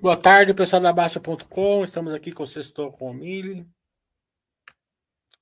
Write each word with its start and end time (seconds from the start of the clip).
Boa 0.00 0.16
tarde, 0.16 0.52
pessoal 0.52 0.82
da 0.82 0.92
Baixa.com. 0.92 1.84
Estamos 1.84 2.12
aqui 2.12 2.32
com 2.32 2.42
o 2.42 2.46
Sextou 2.46 2.92
com 2.92 3.10
o 3.10 3.14
Mili. 3.14 3.66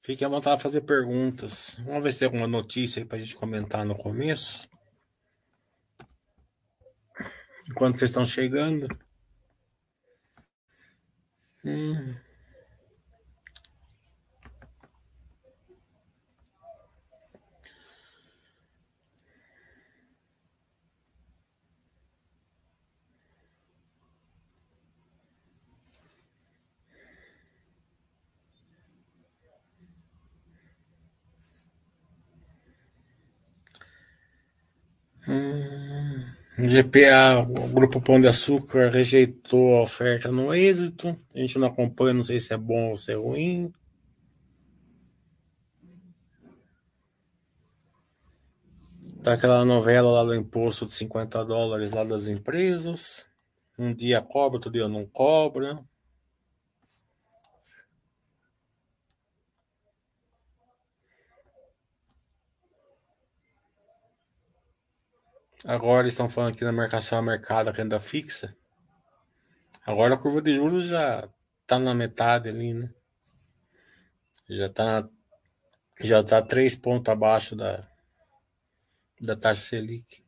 Fiquem 0.02 0.26
à 0.26 0.28
vontade 0.28 0.58
de 0.58 0.62
fazer 0.62 0.82
perguntas. 0.82 1.76
Vamos 1.84 2.02
ver 2.02 2.12
se 2.12 2.20
tem 2.20 2.26
alguma 2.26 2.46
notícia 2.46 3.00
aí 3.00 3.06
para 3.06 3.16
a 3.16 3.20
gente 3.20 3.34
comentar 3.36 3.84
no 3.84 3.96
começo. 3.96 4.68
Enquanto 7.70 7.98
vocês 7.98 8.10
estão 8.10 8.26
chegando. 8.26 8.86
Hum. 11.64 12.14
Hum, 35.34 36.68
GPA, 36.68 37.40
o 37.40 37.68
Grupo 37.68 38.00
Pão 38.00 38.20
de 38.20 38.28
Açúcar 38.28 38.88
rejeitou 38.88 39.78
a 39.78 39.82
oferta 39.82 40.30
no 40.30 40.54
êxito. 40.54 41.18
A 41.34 41.38
gente 41.38 41.58
não 41.58 41.66
acompanha, 41.66 42.14
não 42.14 42.22
sei 42.22 42.38
se 42.38 42.52
é 42.52 42.56
bom 42.56 42.90
ou 42.90 42.96
se 42.96 43.10
é 43.10 43.16
ruim. 43.16 43.72
Tá 49.24 49.32
aquela 49.32 49.64
novela 49.64 50.10
lá 50.10 50.24
do 50.24 50.34
imposto 50.34 50.86
de 50.86 50.92
50 50.92 51.44
dólares 51.44 51.92
lá 51.92 52.04
das 52.04 52.28
empresas. 52.28 53.26
Um 53.76 53.92
dia 53.92 54.22
cobra, 54.22 54.58
outro 54.58 54.70
dia 54.70 54.86
não 54.86 55.06
cobra. 55.06 55.82
Agora 65.64 66.06
estão 66.06 66.28
falando 66.28 66.52
aqui 66.54 66.64
na 66.64 66.72
marcação 66.72 67.18
a 67.18 67.22
mercado, 67.22 67.68
a 67.70 67.72
renda 67.72 67.98
fixa. 67.98 68.54
Agora 69.86 70.14
a 70.14 70.18
curva 70.18 70.42
de 70.42 70.54
juros 70.54 70.84
já 70.84 71.28
está 71.62 71.78
na 71.78 71.94
metade 71.94 72.50
ali, 72.50 72.74
né? 72.74 72.92
Já 74.48 74.66
está 74.66 75.08
já 76.00 76.22
tá 76.22 76.42
três 76.42 76.74
pontos 76.74 77.10
abaixo 77.10 77.56
da, 77.56 77.88
da 79.20 79.34
taxa 79.36 79.62
Selic. 79.62 80.23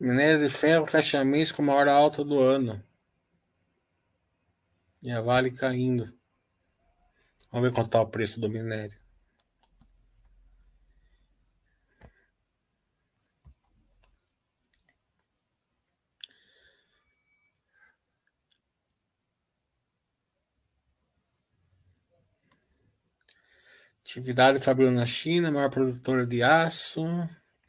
Minério 0.00 0.38
de 0.40 0.48
ferro 0.48 0.86
fecha 0.86 1.22
mês 1.22 1.52
com 1.52 1.60
a 1.60 1.66
maior 1.66 1.86
alta 1.86 2.24
do 2.24 2.40
ano. 2.40 2.82
E 5.02 5.10
a 5.12 5.20
Vale 5.20 5.54
caindo. 5.54 6.10
Vamos 7.52 7.68
ver 7.68 7.74
quanto 7.74 7.88
está 7.88 8.00
o 8.00 8.06
preço 8.06 8.40
do 8.40 8.48
minério. 8.48 8.98
Atividade 24.00 24.60
fabril 24.60 24.90
na 24.90 25.04
China, 25.04 25.52
maior 25.52 25.68
produtora 25.70 26.26
de 26.26 26.42
aço. 26.42 27.04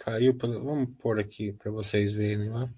Caiu. 0.03 0.35
Vamos 0.37 0.95
pôr 0.97 1.19
aqui 1.19 1.53
para 1.53 1.71
vocês 1.71 2.11
verem. 2.11 2.49
Né? 2.49 2.69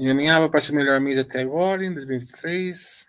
Encaminhava 0.00 0.48
para 0.48 0.62
ser 0.62 0.72
melhor 0.72 0.98
mês 0.98 1.18
até 1.18 1.42
agora, 1.42 1.84
em 1.84 1.92
2023. 1.92 3.06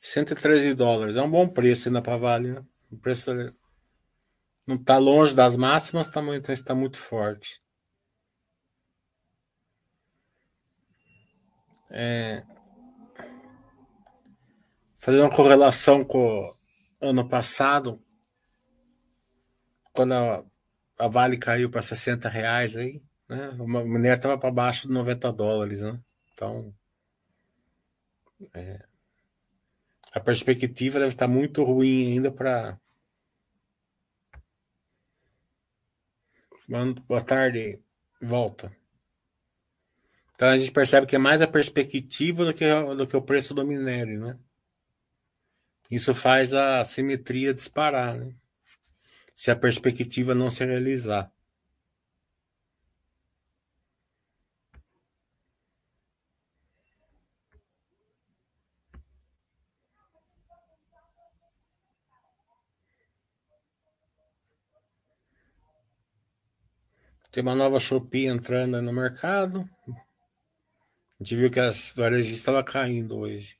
Cento 0.00 0.32
e 0.32 0.34
treze 0.34 0.74
dólares. 0.74 1.14
É 1.14 1.22
um 1.22 1.30
bom 1.30 1.48
preço 1.48 1.88
ainda 1.88 2.02
para 2.02 2.16
Vale, 2.16 2.52
né? 2.52 2.64
O 2.90 2.98
preço 2.98 3.30
não 4.66 4.74
está 4.74 4.98
longe 4.98 5.36
das 5.36 5.54
máximas, 5.54 6.08
está 6.08 6.20
muito, 6.20 6.50
está 6.50 6.74
muito 6.74 6.96
forte. 6.96 7.62
É, 11.90 12.42
fazendo 14.96 15.22
uma 15.22 15.30
correlação 15.30 16.04
com 16.04 16.40
o 17.00 17.06
ano 17.08 17.28
passado, 17.28 18.02
quando 19.98 20.12
a, 20.12 20.44
a 20.96 21.08
Vale 21.08 21.36
caiu 21.36 21.68
para 21.68 21.82
60 21.82 22.28
reais 22.28 22.76
aí, 22.76 23.02
né? 23.28 23.48
O 23.58 23.66
minério 23.66 24.14
estava 24.14 24.38
para 24.38 24.48
baixo 24.48 24.86
de 24.86 24.94
90 24.94 25.32
dólares, 25.32 25.82
né? 25.82 26.00
Então, 26.32 26.72
é, 28.54 28.86
a 30.12 30.20
perspectiva 30.20 31.00
deve 31.00 31.14
estar 31.14 31.26
muito 31.26 31.64
ruim 31.64 32.12
ainda 32.12 32.30
para. 32.30 32.78
Boa 37.08 37.24
tarde, 37.24 37.80
volta. 38.22 38.70
Então 40.36 40.46
a 40.46 40.56
gente 40.56 40.70
percebe 40.70 41.08
que 41.08 41.16
é 41.16 41.18
mais 41.18 41.42
a 41.42 41.48
perspectiva 41.48 42.44
do 42.44 42.54
que, 42.54 42.64
do 42.94 43.04
que 43.04 43.16
o 43.16 43.22
preço 43.22 43.52
do 43.52 43.66
minério, 43.66 44.20
né? 44.20 44.38
Isso 45.90 46.14
faz 46.14 46.54
a 46.54 46.84
simetria 46.84 47.52
disparar, 47.52 48.16
né? 48.16 48.32
Se 49.38 49.52
a 49.52 49.56
perspectiva 49.56 50.34
não 50.34 50.50
se 50.50 50.64
realizar. 50.64 51.32
Tem 67.30 67.40
uma 67.44 67.54
nova 67.54 67.78
Shopee 67.78 68.26
entrando 68.26 68.82
no 68.82 68.92
mercado. 68.92 69.70
A 69.88 71.22
gente 71.22 71.36
viu 71.36 71.48
que 71.48 71.60
as 71.60 71.92
varejistas 71.92 72.38
estavam 72.38 72.64
caindo 72.64 73.16
hoje. 73.18 73.57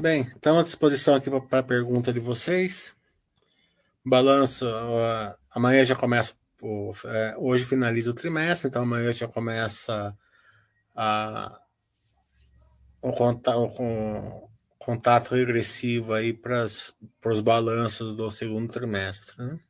Bem, 0.00 0.22
estamos 0.22 0.60
à 0.60 0.62
disposição 0.62 1.14
aqui 1.14 1.28
para 1.42 1.58
a 1.58 1.62
pergunta 1.62 2.10
de 2.10 2.18
vocês. 2.18 2.96
Balanço, 4.02 4.64
uh, 4.66 5.36
amanhã 5.50 5.84
já 5.84 5.94
começa, 5.94 6.32
uh, 6.62 6.90
hoje 7.36 7.66
finaliza 7.66 8.10
o 8.10 8.14
trimestre, 8.14 8.68
então 8.68 8.80
amanhã 8.80 9.12
já 9.12 9.28
começa 9.28 10.16
a, 10.96 11.60
o, 13.02 13.12
contato, 13.12 13.58
o 13.58 14.48
contato 14.78 15.34
regressivo 15.34 16.14
aí 16.14 16.32
para 16.32 16.64
os 16.64 17.40
balanços 17.42 18.16
do 18.16 18.30
segundo 18.30 18.72
trimestre. 18.72 19.36
Né? 19.36 19.60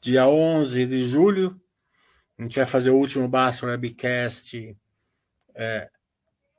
Dia 0.00 0.26
11 0.26 0.86
de 0.86 1.08
julho. 1.08 1.60
A 2.38 2.42
gente 2.42 2.56
vai 2.56 2.66
fazer 2.66 2.90
o 2.90 2.96
último 2.96 3.28
Basta 3.28 3.66
Webcast 3.66 4.76
é, 5.54 5.90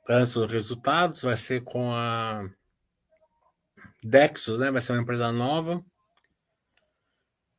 antes 0.08 0.34
dos 0.34 0.50
resultados, 0.50 1.22
vai 1.22 1.36
ser 1.36 1.62
com 1.62 1.92
a 1.92 2.48
Dexus, 4.02 4.58
né? 4.58 4.70
Vai 4.70 4.80
ser 4.80 4.92
uma 4.92 5.02
empresa 5.02 5.32
nova. 5.32 5.84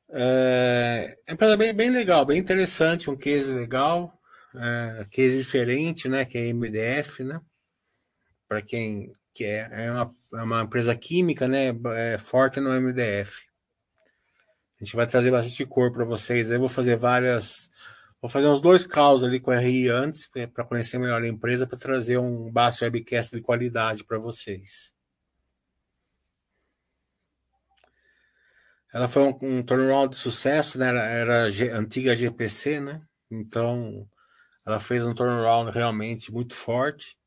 É, 0.10 1.18
é 1.28 1.34
empresa 1.34 1.58
bem, 1.58 1.74
bem 1.74 1.90
legal, 1.90 2.26
bem 2.26 2.38
interessante, 2.38 3.10
um 3.10 3.18
case 3.18 3.52
legal, 3.52 4.18
é, 4.56 5.06
case 5.12 5.38
diferente, 5.40 6.08
né? 6.08 6.24
Que 6.24 6.38
é 6.38 6.54
MDF, 6.54 7.24
né? 7.24 7.42
Para 8.48 8.62
quem 8.62 9.12
que 9.34 9.44
é, 9.44 9.68
é 9.72 9.92
uma, 9.92 10.16
é 10.36 10.44
uma 10.44 10.62
empresa 10.62 10.96
química, 10.96 11.48
né? 11.48 11.74
É 11.96 12.18
forte 12.18 12.60
no 12.60 12.70
MDF. 12.70 13.53
A 14.84 14.86
gente 14.86 14.98
vai 14.98 15.08
trazer 15.08 15.32
bastante 15.32 15.66
cor 15.66 15.94
para 15.94 16.04
vocês. 16.04 16.52
Aí 16.52 16.58
vou 16.58 16.68
fazer 16.68 16.98
várias. 16.98 17.72
Vou 18.22 18.30
fazer 18.30 18.50
uns 18.50 18.60
dois 18.60 18.86
calls 18.86 19.24
ali 19.24 19.40
com 19.40 19.50
a 19.50 19.58
RI 19.58 19.88
antes, 19.88 20.30
para 20.54 20.66
conhecer 20.66 20.98
melhor 20.98 21.22
a 21.22 21.28
empresa, 21.28 21.66
para 21.66 21.80
trazer 21.80 22.18
um 22.18 22.52
baixo 22.52 22.84
webcast 22.84 23.34
de 23.34 23.42
qualidade 23.42 24.04
para 24.04 24.18
vocês. 24.18 24.94
Ela 28.94 29.08
foi 29.08 29.24
um, 29.24 29.38
um 29.42 29.64
turnaround 29.64 30.10
de 30.14 30.18
sucesso, 30.18 30.78
né? 30.78 30.88
Era, 30.88 31.06
era 31.06 31.50
G, 31.50 31.70
antiga 31.70 32.14
GPC, 32.14 32.82
né? 32.82 33.02
Então, 33.32 34.06
ela 34.66 34.82
fez 34.82 35.06
um 35.06 35.16
turnaround 35.16 35.72
realmente 35.72 36.30
muito 36.30 36.56
forte. 36.56 37.18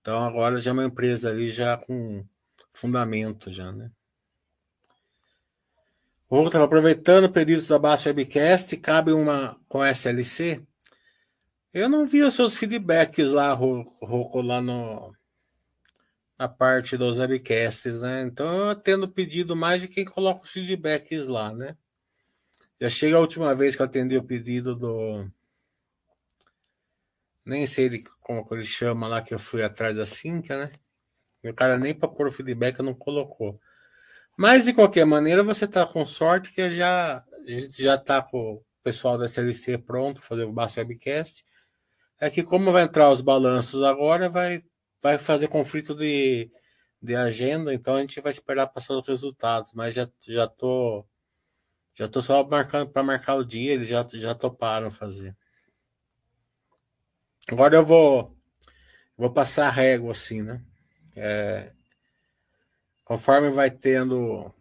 Então, 0.00 0.22
agora 0.22 0.58
já 0.58 0.70
é 0.70 0.72
uma 0.72 0.84
empresa 0.84 1.28
ali 1.28 1.50
já 1.50 1.76
com 1.76 2.24
fundamento 2.70 3.50
já, 3.50 3.72
né? 3.72 3.90
Outra, 6.28 6.64
aproveitando 6.64 7.30
pedidos 7.30 7.66
da 7.66 7.78
Baixa 7.78 8.08
Webcast, 8.08 8.76
cabe 8.78 9.12
uma 9.12 9.60
com 9.68 9.84
SLC. 9.84 10.62
Eu 11.72 11.88
não 11.88 12.06
vi 12.06 12.22
os 12.22 12.34
seus 12.34 12.56
feedbacks 12.56 13.32
lá, 13.32 13.52
Rocco, 13.52 14.40
lá 14.40 14.60
no, 14.62 15.14
na 16.38 16.48
parte 16.48 16.96
dos 16.96 17.18
webcasts, 17.18 18.00
né? 18.00 18.22
Então 18.22 18.68
eu 18.68 18.74
tendo 18.74 19.08
pedido 19.08 19.54
mais 19.54 19.82
de 19.82 19.88
quem 19.88 20.04
coloca 20.04 20.44
os 20.44 20.50
feedbacks 20.50 21.28
lá, 21.28 21.52
né? 21.52 21.76
Já 22.80 22.88
chega 22.88 23.16
a 23.16 23.20
última 23.20 23.54
vez 23.54 23.76
que 23.76 23.82
eu 23.82 23.86
atendi 23.86 24.16
o 24.16 24.24
pedido 24.24 24.74
do. 24.74 25.30
Nem 27.44 27.66
sei 27.66 28.02
como 28.20 28.46
ele 28.52 28.64
chama 28.64 29.06
lá, 29.06 29.20
que 29.22 29.34
eu 29.34 29.38
fui 29.38 29.62
atrás 29.62 29.96
da 29.96 30.06
Cinca, 30.06 30.56
né? 30.66 30.72
E 31.42 31.50
o 31.50 31.54
cara 31.54 31.78
nem 31.78 31.94
para 31.94 32.08
pôr 32.08 32.26
o 32.28 32.32
feedback 32.32 32.80
não 32.80 32.94
colocou. 32.94 33.60
Mas 34.36 34.64
de 34.64 34.72
qualquer 34.72 35.04
maneira, 35.04 35.42
você 35.42 35.64
está 35.64 35.86
com 35.86 36.04
sorte 36.04 36.52
que 36.52 36.68
já, 36.70 37.18
a 37.18 37.50
gente 37.50 37.82
já 37.82 37.94
está 37.94 38.20
com 38.22 38.54
o 38.54 38.64
pessoal 38.82 39.16
da 39.16 39.26
SLC 39.26 39.78
pronto 39.78 40.20
para 40.20 40.28
fazer 40.28 40.44
o 40.44 40.52
Basso 40.52 40.80
Webcast. 40.80 41.44
É 42.20 42.30
que 42.30 42.42
como 42.42 42.72
vai 42.72 42.84
entrar 42.84 43.10
os 43.10 43.20
balanços 43.20 43.82
agora, 43.82 44.28
vai 44.28 44.62
vai 45.02 45.18
fazer 45.18 45.48
conflito 45.48 45.94
de, 45.94 46.50
de 47.02 47.14
agenda, 47.14 47.74
então 47.74 47.96
a 47.96 48.00
gente 48.00 48.20
vai 48.22 48.32
esperar 48.32 48.66
passar 48.68 48.94
os 48.94 49.06
resultados, 49.06 49.74
mas 49.74 49.94
já 49.94 50.08
já 50.26 50.46
tô 50.48 51.04
já 51.94 52.08
tô 52.08 52.22
só 52.22 52.42
marcando 52.48 52.90
para 52.90 53.02
marcar 53.02 53.34
o 53.36 53.44
dia, 53.44 53.74
eles 53.74 53.88
já 53.88 54.06
já 54.14 54.34
toparam 54.34 54.90
fazer. 54.90 55.36
Agora 57.48 57.76
eu 57.76 57.84
vou 57.84 58.34
vou 59.16 59.30
passar 59.32 59.68
a 59.68 59.70
régua 59.70 60.12
assim, 60.12 60.42
né? 60.42 60.62
É, 61.16 61.72
conforme 63.04 63.50
vai 63.50 63.70
tendo 63.70 64.52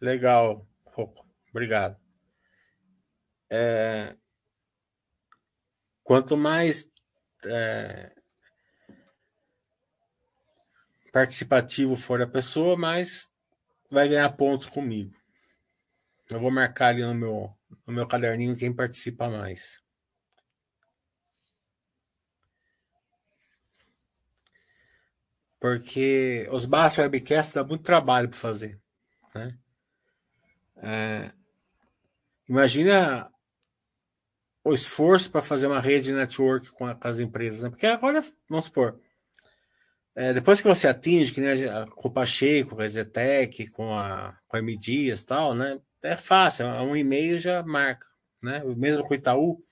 Legal, 0.00 0.64
Obrigado. 1.50 1.96
É, 3.50 4.16
Quanto 6.08 6.38
mais 6.38 6.88
é, 7.44 8.10
participativo 11.12 11.96
for 11.96 12.22
a 12.22 12.26
pessoa, 12.26 12.78
mais 12.78 13.28
vai 13.90 14.08
ganhar 14.08 14.30
pontos 14.30 14.66
comigo. 14.66 15.14
Eu 16.30 16.40
vou 16.40 16.50
marcar 16.50 16.88
ali 16.88 17.02
no 17.02 17.14
meu, 17.14 17.54
no 17.86 17.92
meu 17.92 18.08
caderninho 18.08 18.56
quem 18.56 18.74
participa 18.74 19.28
mais. 19.28 19.82
Porque 25.60 26.48
os 26.52 26.64
baixos 26.64 26.98
webcasts 26.98 27.54
dá 27.54 27.64
muito 27.64 27.82
trabalho 27.82 28.28
para 28.28 28.38
fazer. 28.38 28.80
Né? 29.34 29.58
É, 30.76 31.32
imagina 32.48 33.30
o 34.64 34.72
esforço 34.72 35.30
para 35.30 35.42
fazer 35.42 35.66
uma 35.66 35.80
rede 35.80 36.06
de 36.06 36.12
network 36.12 36.70
com, 36.70 36.86
a, 36.86 36.94
com 36.94 37.08
as 37.08 37.18
empresas, 37.18 37.60
né? 37.60 37.70
Porque 37.70 37.86
agora, 37.86 38.22
vamos 38.48 38.66
supor, 38.66 39.00
é, 40.14 40.32
depois 40.32 40.60
que 40.60 40.66
você 40.66 40.88
atinge, 40.88 41.32
que 41.32 41.40
nem 41.40 41.68
a, 41.68 41.86
com 41.86 42.08
o 42.08 42.12
Pacheco, 42.12 42.76
com 42.76 42.82
a 42.82 42.88
Zetec, 42.88 43.68
com 43.68 43.94
a, 43.94 44.36
com 44.46 44.56
a 44.56 44.60
M 44.60 44.78
tal, 45.26 45.54
né? 45.54 45.80
É 46.02 46.16
fácil, 46.16 46.66
é 46.66 46.80
um 46.82 46.96
e-mail 46.96 47.40
já 47.40 47.62
marca, 47.62 48.06
né? 48.42 48.62
O 48.64 48.76
mesmo 48.76 49.04
com 49.04 49.14
o 49.14 49.16
Itaú, 49.16 49.64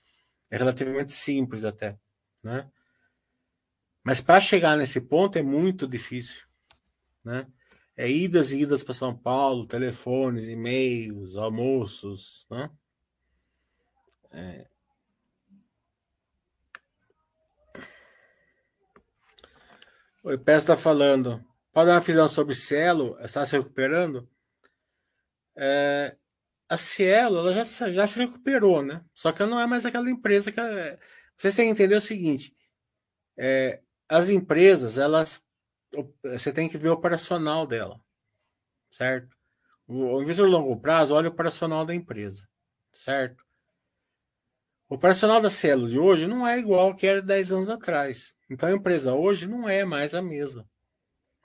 é 0.49 0.57
relativamente 0.57 1.11
simples 1.13 1.63
até, 1.63 1.97
né? 2.43 2.69
Mas 4.07 4.21
para 4.21 4.39
chegar 4.39 4.77
nesse 4.77 5.01
ponto 5.01 5.37
é 5.37 5.43
muito 5.43 5.85
difícil, 5.85 6.45
né? 7.25 7.45
É 7.93 8.09
idas 8.09 8.53
e 8.53 8.61
idas 8.61 8.81
para 8.81 8.93
São 8.93 9.13
Paulo, 9.13 9.67
telefones, 9.67 10.47
e-mails, 10.47 11.35
almoços, 11.35 12.47
né? 12.49 12.71
É, 14.31 14.65
O 20.23 20.37
Peço 20.39 20.63
está 20.63 20.77
falando. 20.77 21.43
Pode 21.73 21.87
dar 21.87 21.95
uma 21.95 21.99
visão 21.99 22.29
sobre 22.29 22.55
Cielo? 22.55 23.17
Está 23.19 23.45
se 23.45 23.57
recuperando? 23.57 24.29
É, 25.53 26.15
a 26.69 26.77
Cielo 26.77 27.39
ela 27.39 27.51
já, 27.51 27.65
já 27.91 28.07
se 28.07 28.17
recuperou, 28.17 28.81
né? 28.81 29.03
Só 29.13 29.33
que 29.33 29.45
não 29.45 29.59
é 29.59 29.67
mais 29.67 29.85
aquela 29.85 30.09
empresa 30.09 30.49
que. 30.49 30.61
Ela, 30.61 30.97
vocês 31.35 31.53
têm 31.55 31.65
que 31.65 31.71
entender 31.73 31.95
o 31.95 32.01
seguinte: 32.01 32.55
é, 33.37 33.81
as 34.09 34.29
empresas, 34.29 34.97
elas. 34.97 35.43
Você 36.23 36.51
tem 36.51 36.67
que 36.69 36.77
ver 36.77 36.89
o 36.89 36.93
operacional 36.93 37.65
dela, 37.65 37.99
certo? 38.89 39.35
O 39.87 40.19
a 40.19 40.45
longo 40.45 40.79
prazo, 40.79 41.15
olha 41.15 41.29
o 41.29 41.31
operacional 41.31 41.85
da 41.85 41.95
empresa, 41.95 42.47
certo? 42.91 43.45
O 44.89 44.95
operacional 44.95 45.41
da 45.41 45.49
Cielo 45.49 45.87
de 45.87 45.97
hoje 45.97 46.27
não 46.27 46.47
é 46.47 46.59
igual 46.59 46.87
ao 46.87 46.95
que 46.95 47.07
era 47.07 47.21
10 47.21 47.51
anos 47.51 47.69
atrás. 47.69 48.33
Então 48.49 48.69
a 48.69 48.71
empresa 48.71 49.13
hoje 49.13 49.47
não 49.47 49.67
é 49.67 49.83
mais 49.83 50.13
a 50.13 50.21
mesma. 50.21 50.65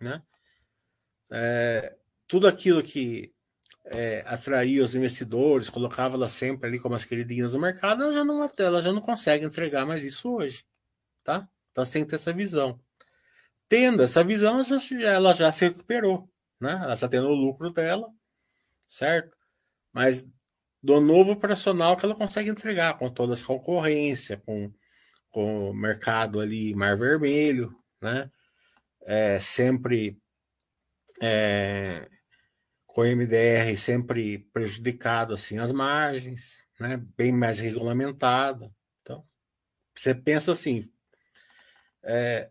Né? 0.01 0.23
É, 1.31 1.97
tudo 2.27 2.47
aquilo 2.47 2.83
que 2.83 3.33
é, 3.85 4.23
atraía 4.27 4.85
os 4.85 4.95
investidores, 4.95 5.71
colocava 5.71 6.15
ela 6.17 6.29
sempre 6.29 6.69
ali 6.69 6.79
como 6.79 6.95
as 6.95 7.05
queridinhas 7.05 7.53
do 7.53 7.61
mercado, 7.61 8.05
ela 8.05 8.13
já 8.13 8.25
não, 8.25 8.51
ela 8.59 8.83
já 8.83 8.93
não 8.93 9.01
consegue 9.01 9.45
entregar 9.45 9.87
mais 9.87 10.05
isso 10.05 10.33
hoje. 10.33 10.65
Tá? 11.25 11.49
Então 11.73 11.85
você 11.85 11.93
tem 11.93 12.05
que 12.05 12.11
ter 12.11 12.17
essa 12.17 12.33
visão. 12.33 12.81
Tendo 13.69 14.03
essa 14.03 14.23
visão, 14.23 14.55
ela 14.55 14.65
já, 14.65 15.09
ela 15.09 15.33
já 15.33 15.51
se 15.51 15.65
recuperou. 15.65 16.31
Né? 16.61 16.73
Ela 16.73 16.95
está 16.95 17.09
tendo 17.09 17.29
o 17.29 17.35
lucro 17.35 17.71
dela, 17.71 18.09
certo? 18.87 19.37
Mas 19.93 20.29
do 20.81 21.01
novo 21.01 21.33
operacional 21.33 21.97
que 21.97 22.05
ela 22.05 22.15
consegue 22.15 22.51
entregar, 22.51 22.99
com 22.99 23.11
todas 23.11 23.41
as 23.41 23.45
concorrências, 23.45 24.39
com 24.45 24.73
com 25.33 25.71
o 25.71 25.75
mercado 25.75 26.41
ali 26.41 26.75
mar 26.75 26.97
vermelho, 26.97 27.75
né? 28.01 28.31
É, 29.05 29.41
sempre 29.41 30.21
é, 31.21 32.09
com 32.87 33.01
o 33.01 33.05
MDR 33.05 33.77
sempre 33.77 34.39
prejudicado 34.53 35.33
assim 35.33 35.59
as 35.59 35.73
margens, 35.73 36.65
né? 36.79 36.99
Bem 37.17 37.33
mais 37.33 37.59
regulamentado. 37.59 38.73
Então, 39.01 39.25
você 39.97 40.15
pensa 40.15 40.53
assim, 40.53 40.89
é, 42.03 42.51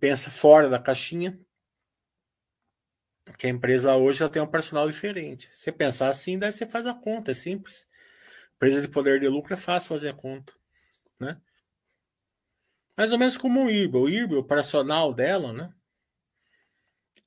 pensa 0.00 0.30
fora 0.30 0.68
da 0.68 0.78
caixinha, 0.78 1.38
que 3.36 3.46
a 3.46 3.50
empresa 3.50 3.94
hoje 3.94 4.20
já 4.20 4.28
tem 4.28 4.40
um 4.40 4.46
personal 4.46 4.88
diferente. 4.88 5.50
Você 5.52 5.70
pensar 5.70 6.08
assim, 6.08 6.38
daí 6.38 6.50
você 6.50 6.66
faz 6.66 6.86
a 6.86 6.94
conta, 6.94 7.30
é 7.30 7.34
simples. 7.34 7.86
Empresa 8.56 8.80
de 8.80 8.88
poder 8.88 9.20
de 9.20 9.28
lucro 9.28 9.54
é 9.54 9.56
fácil 9.56 9.88
fazer 9.88 10.08
a 10.08 10.14
conta 10.14 10.58
né? 11.18 11.40
Mais 12.96 13.12
ou 13.12 13.18
menos 13.18 13.36
como 13.36 13.64
o 13.64 13.70
IRB. 13.70 13.96
O 13.96 14.08
IRB, 14.08 14.36
operacional 14.36 15.12
dela, 15.12 15.52
né? 15.52 15.72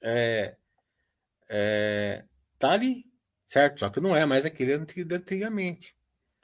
É, 0.01 0.57
é, 1.49 2.25
tá 2.57 2.71
ali, 2.71 3.05
certo? 3.47 3.79
Só 3.79 3.89
que 3.89 3.99
não 3.99 4.15
é 4.15 4.25
mais 4.25 4.45
aquele 4.45 4.77
de 4.77 5.15
antigamente, 5.15 5.95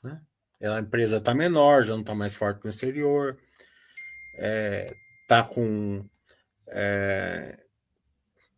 né? 0.04 0.22
A 0.62 0.80
empresa 0.80 1.22
tá 1.22 1.34
menor, 1.34 1.84
já 1.84 1.96
não 1.96 2.04
tá 2.04 2.16
mais 2.16 2.36
forte 2.36 2.64
no 2.64 2.70
exterior, 2.70 3.38
é, 3.38 3.47
tá 5.28 5.44
com, 5.44 6.08
é, 6.68 7.64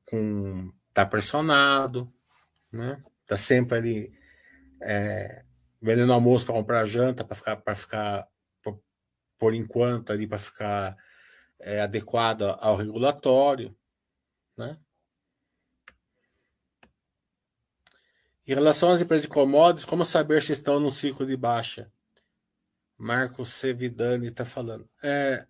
com 0.05 0.71
tá 0.93 1.05
pressionado, 1.05 2.11
né? 2.71 3.01
Tá 3.25 3.37
sempre 3.37 3.77
ali 3.77 4.19
é, 4.81 5.43
vendendo 5.81 6.13
almoço 6.13 6.45
para 6.45 6.55
comprar 6.55 6.85
janta, 6.85 7.23
para 7.23 7.35
ficar, 7.35 7.55
para 7.57 7.75
ficar 7.75 8.27
por, 8.61 8.81
por, 9.37 9.53
enquanto 9.53 10.11
ali, 10.11 10.27
para 10.27 10.37
ficar 10.37 10.97
é, 11.59 11.81
adequado 11.81 12.57
ao 12.59 12.75
regulatório, 12.75 13.75
né? 14.57 14.77
Em 18.47 18.53
relação 18.53 18.91
às 18.91 19.01
empresas 19.01 19.23
de 19.23 19.29
commodities, 19.29 19.85
como 19.85 20.03
saber 20.03 20.41
se 20.41 20.53
estão 20.53 20.79
no 20.79 20.89
ciclo 20.89 21.25
de 21.25 21.37
baixa? 21.37 21.91
Marcos 22.97 23.49
Sevidani 23.49 24.27
está 24.27 24.43
falando. 24.43 24.89
É, 25.03 25.45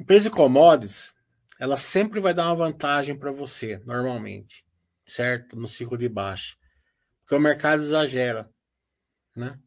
empresa 0.00 0.30
de 0.30 0.36
commodities, 0.36 1.14
ela 1.58 1.76
sempre 1.76 2.20
vai 2.20 2.34
dar 2.34 2.46
uma 2.46 2.56
vantagem 2.56 3.16
para 3.18 3.32
você, 3.32 3.78
normalmente 3.84 4.66
certo? 5.06 5.56
No 5.56 5.68
ciclo 5.68 5.96
de 5.96 6.08
baixa. 6.08 6.56
Porque 7.22 7.36
o 7.36 7.40
mercado 7.40 7.82
exagera, 7.82 8.50
né? 9.34 9.58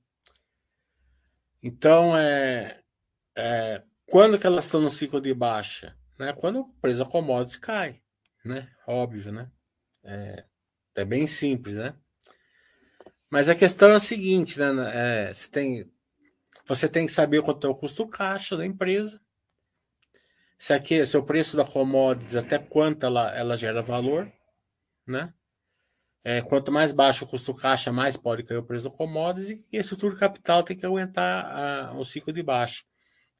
Então, 1.64 2.16
é, 2.16 2.82
é 3.36 3.84
quando 4.06 4.38
que 4.38 4.46
elas 4.46 4.66
estão 4.66 4.82
no 4.82 4.90
ciclo 4.90 5.22
de 5.22 5.34
baixa? 5.34 5.98
Né? 6.18 6.34
Quando 6.34 6.60
a 6.60 6.78
empresa 6.78 7.06
commodities 7.06 7.58
cai, 7.58 8.02
né? 8.44 8.70
Óbvio, 8.88 9.32
né? 9.32 9.50
É, 10.04 10.46
é 10.96 11.06
bem 11.06 11.26
simples, 11.28 11.78
né? 11.78 11.96
Mas 13.30 13.48
a 13.48 13.56
questão 13.56 13.92
é 13.92 13.96
a 13.96 14.00
seguinte, 14.00 14.60
né? 14.60 15.28
É, 15.30 15.34
você, 15.34 15.50
tem, 15.50 15.92
você 16.66 16.90
tem 16.90 17.06
que 17.06 17.12
saber 17.12 17.42
quanto 17.42 17.68
é 17.68 17.70
o 17.70 17.76
custo 17.76 18.08
caixa 18.08 18.58
da 18.58 18.66
empresa. 18.66 19.22
Se 20.60 20.74
aqui, 20.74 21.04
se 21.06 21.18
o 21.18 21.24
preço 21.24 21.58
da 21.58 21.66
commodities, 21.66 22.36
até 22.36 22.60
quanto 22.60 23.06
ela, 23.08 23.36
ela 23.36 23.58
gera 23.58 23.82
valor 23.82 24.32
né? 25.10 25.34
É, 26.24 26.42
quanto 26.42 26.72
mais 26.72 26.92
baixo 26.92 27.26
o 27.26 27.28
custo 27.28 27.54
caixa, 27.54 27.92
mais 27.92 28.18
pode 28.18 28.44
cair 28.44 28.58
o 28.58 28.64
preço 28.64 28.90
do 28.90 28.96
commodities 28.96 29.66
e 29.72 29.78
a 29.78 29.82
estrutura 29.82 30.16
capital 30.16 30.64
tem 30.64 30.78
que 30.78 30.86
aguentar 30.86 31.46
a, 31.46 31.94
o 31.94 32.04
ciclo 32.04 32.34
de 32.34 32.44
baixa. 32.44 32.84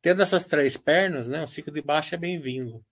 Tendo 0.02 0.22
essas 0.22 0.46
três 0.46 0.78
pernas, 0.78 1.28
né, 1.28 1.44
o 1.44 1.48
ciclo 1.48 1.74
de 1.74 1.82
baixa 1.82 2.16
é 2.16 2.18
bem-vindo. 2.18 2.84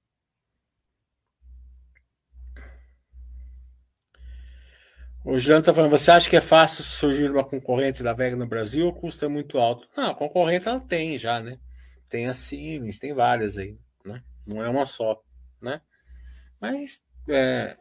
O 5.24 5.40
Jean 5.40 5.60
está 5.60 5.74
falando, 5.74 5.92
você 5.92 6.12
acha 6.12 6.30
que 6.30 6.38
é 6.38 6.42
fácil 6.42 6.84
surgir 6.84 7.30
uma 7.30 7.44
concorrente 7.44 8.04
da 8.04 8.14
Vega 8.14 8.36
no 8.36 8.48
Brasil 8.48 8.86
ou 8.86 8.92
o 8.92 8.96
custo 8.96 9.26
é 9.26 9.28
muito 9.28 9.58
alto? 9.58 9.88
Não, 9.96 10.12
a 10.12 10.16
concorrente 10.16 10.68
ela 10.68 10.80
tem 10.80 11.18
já, 11.18 11.42
né? 11.42 11.60
Tem 12.08 12.28
a 12.28 12.34
Siemens, 12.34 13.00
tem 13.00 13.14
várias 13.14 13.58
aí? 13.58 13.78
Não 14.48 14.64
é 14.64 14.70
uma 14.70 14.86
só, 14.86 15.22
né? 15.62 15.82
Mas 16.60 17.02
é, 17.28 17.78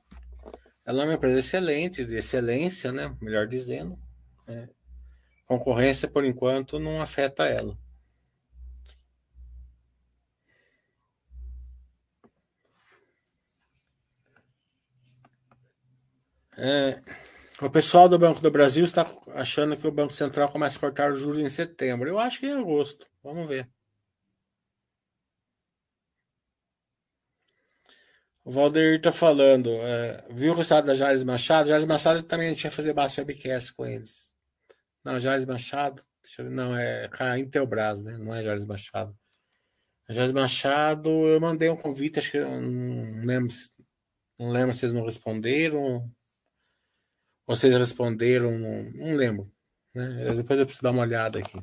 ela 0.85 1.02
é 1.02 1.06
uma 1.06 1.14
empresa 1.14 1.40
excelente, 1.40 2.04
de 2.04 2.16
excelência, 2.16 2.92
né? 2.92 3.16
Melhor 3.20 3.46
dizendo. 3.46 3.99
É. 4.46 4.68
Concorrência, 5.46 6.08
por 6.08 6.25
enquanto, 6.25 6.78
não 6.78 7.00
afeta 7.00 7.44
ela. 7.44 7.78
É, 16.58 17.02
o 17.61 17.70
pessoal 17.70 18.08
do 18.08 18.18
Banco 18.18 18.40
do 18.40 18.50
Brasil 18.50 18.85
está 18.85 19.06
achando 19.35 19.76
que 19.76 19.87
o 19.87 19.92
Banco 19.92 20.14
Central 20.14 20.49
começa 20.49 20.78
a 20.78 20.80
cortar 20.80 21.12
os 21.12 21.18
juros 21.18 21.38
em 21.38 21.49
setembro. 21.50 22.08
Eu 22.08 22.18
acho 22.18 22.40
que 22.40 22.46
é 22.46 22.50
em 22.50 22.58
agosto. 22.58 23.06
Vamos 23.23 23.49
ver. 23.49 23.68
O 28.47 28.50
Valdeir 28.53 29.03
tá 29.03 29.11
falando, 29.11 29.71
é, 29.71 30.25
viu 30.31 30.53
o 30.53 30.55
resultado 30.55 30.87
da 30.87 30.95
Jales 30.95 31.25
Machado? 31.25 31.69
Jales 31.69 31.85
Machado 31.85 32.23
também 32.23 32.47
a 32.47 32.53
gente 32.53 32.62
ia 32.62 32.71
fazer 32.71 32.93
bastante 32.93 33.26
webcast 33.26 33.75
com 33.75 33.85
eles. 33.85 34.33
Não, 35.03 35.19
Jales 35.19 35.45
Machado, 35.45 36.00
eu, 36.38 36.49
não, 36.49 36.79
é 36.79 37.11
a 37.19 37.38
Intelbras, 37.41 38.05
né? 38.05 38.17
Não 38.17 38.33
é 38.33 38.45
Jales 38.45 38.65
Machado. 38.65 39.19
A 40.09 40.12
Jales 40.12 40.31
Machado, 40.31 41.11
eu 41.11 41.41
mandei 41.41 41.69
um 41.69 41.76
convite, 41.76 42.21
acho 42.21 42.31
que 42.31 42.37
eu 42.37 42.49
não 42.49 43.25
lembro, 43.26 43.53
não 44.38 44.50
lembro 44.50 44.76
se 44.76 44.85
eles 44.85 44.95
não 44.95 45.05
responderam. 45.05 46.09
Vocês 47.49 47.75
responderam, 47.75 48.57
não, 48.57 48.85
não 48.93 49.17
lembro. 49.17 49.53
Né? 49.93 50.35
Depois 50.37 50.61
eu 50.61 50.67
preciso 50.67 50.85
dar 50.85 50.93
uma 50.93 51.03
olhada 51.03 51.41
aqui. 51.41 51.59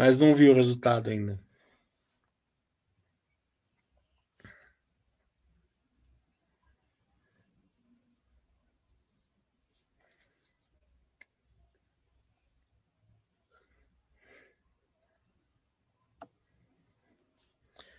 Mas 0.00 0.18
não 0.18 0.34
vi 0.34 0.48
o 0.50 0.54
resultado 0.54 1.10
ainda. 1.10 1.38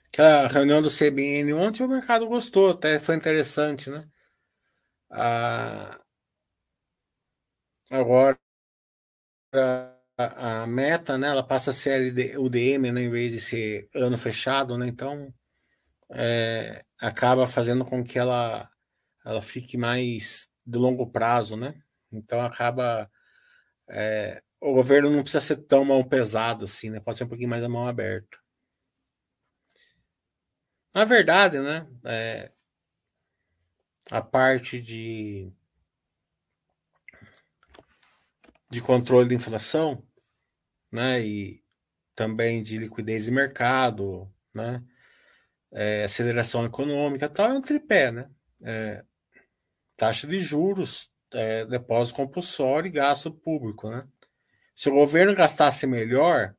Aquela 0.08 0.48
reunião 0.48 0.82
do 0.82 0.90
CBN 0.90 1.54
ontem 1.54 1.84
o 1.84 1.88
mercado 1.88 2.28
gostou, 2.28 2.70
até 2.72 3.00
foi 3.00 3.16
interessante, 3.16 3.90
né? 3.90 4.08
Ah, 5.10 6.00
agora 7.90 8.38
a, 10.18 10.68
meta, 10.68 11.18
né, 11.18 11.28
ela 11.28 11.44
passa 11.44 11.72
a 11.72 11.74
ser 11.74 12.38
UDM, 12.38 12.92
né, 12.92 13.02
em 13.02 13.10
vez 13.10 13.32
de 13.32 13.40
ser 13.40 13.90
ano 13.96 14.18
fechado, 14.18 14.78
né, 14.78 14.88
então 14.88 15.34
é, 16.12 16.84
acaba 17.00 17.48
fazendo 17.48 17.86
com 17.86 18.04
que 18.04 18.20
ela, 18.20 18.70
ela 19.26 19.42
fique 19.42 19.78
mais 19.78 20.50
de 20.66 20.78
longo 20.78 21.10
prazo, 21.12 21.56
né, 21.58 21.82
então 22.12 22.42
acaba 22.42 23.10
é, 23.90 24.42
o 24.60 24.74
governo 24.74 25.10
não 25.10 25.24
precisa 25.24 25.42
ser 25.42 25.58
tão 25.58 25.84
mão 25.86 26.04
pesado 26.04 26.66
assim, 26.66 26.90
né, 26.90 27.00
pode 27.00 27.18
ser 27.18 27.24
um 27.24 27.30
pouquinho 27.30 27.50
mais 27.50 27.64
a 27.64 27.70
mão 27.70 27.88
aberta. 27.88 28.38
Na 30.94 31.06
verdade, 31.06 31.58
né, 31.60 31.88
é, 32.06 32.52
a 34.10 34.22
parte 34.22 34.82
de 34.82 35.52
de 38.72 38.82
controle 38.82 39.30
de 39.30 39.36
inflação 39.36 40.04
né? 40.92 41.22
E 41.22 41.64
também 42.16 42.62
de 42.62 42.78
liquidez 42.78 43.26
de 43.26 43.32
mercado, 43.32 44.32
né? 44.54 44.84
É, 45.72 46.04
aceleração 46.04 46.66
econômica, 46.66 47.30
tal, 47.30 47.52
é 47.52 47.54
um 47.54 47.62
tripé, 47.62 48.12
né? 48.12 48.30
É, 48.64 49.06
taxa 49.96 50.28
de 50.28 50.40
juros, 50.40 51.10
é, 51.34 51.66
depósito 51.66 52.18
compulsório 52.18 52.90
e 52.90 52.92
gasto 52.92 53.32
público, 53.32 53.90
né? 53.90 54.06
Se 54.76 54.90
o 54.90 54.94
governo 54.94 55.36
gastasse 55.36 55.88
melhor, 55.88 56.56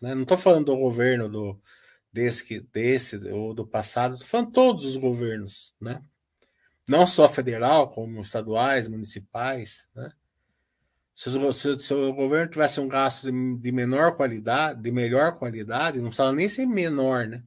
né? 0.00 0.14
Não 0.14 0.22
estou 0.22 0.38
falando 0.38 0.66
do 0.66 0.76
governo 0.76 1.28
do 1.28 1.60
desse, 2.12 2.60
desse 2.72 3.16
ou 3.28 3.52
do 3.52 3.66
passado, 3.66 4.14
estou 4.14 4.28
falando 4.28 4.52
todos 4.52 4.84
os 4.84 4.96
governos, 4.96 5.74
né? 5.80 6.00
Não 6.88 7.06
só 7.06 7.28
federal, 7.28 7.88
como 7.88 8.20
estaduais, 8.20 8.88
municipais, 8.88 9.88
né? 9.94 10.12
Se, 11.14 11.30
se, 11.52 11.78
se, 11.78 11.94
o 11.94 12.12
governo 12.12 12.50
tivesse 12.50 12.80
um 12.80 12.88
gasto 12.88 13.30
de, 13.30 13.56
de, 13.58 13.72
menor 13.72 14.16
qualidade, 14.16 14.82
de 14.82 14.90
melhor 14.90 15.38
qualidade, 15.38 15.98
não 15.98 16.08
precisava 16.08 16.34
nem 16.34 16.48
ser 16.48 16.66
menor, 16.66 17.26
né? 17.28 17.42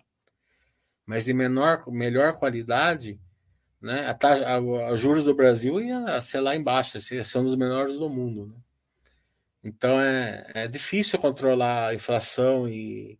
Mas 1.05 1.25
de 1.25 1.33
menor, 1.33 1.83
melhor 1.91 2.33
qualidade, 2.33 3.19
né? 3.81 4.07
A, 4.07 4.15
taxa, 4.15 4.45
a, 4.45 4.57
a 4.91 4.95
juros 4.95 5.25
do 5.25 5.35
Brasil 5.35 5.81
ia 5.81 6.21
ser 6.21 6.39
lá 6.39 6.55
embaixo, 6.55 6.97
ia 7.13 7.23
ser 7.23 7.37
um 7.39 7.43
dos 7.43 7.55
menores 7.55 7.97
do 7.97 8.09
mundo, 8.09 8.47
né? 8.47 8.55
Então 9.63 9.99
é, 9.99 10.49
é 10.53 10.67
difícil 10.67 11.19
controlar 11.19 11.89
a 11.89 11.93
inflação 11.93 12.69
e, 12.69 13.19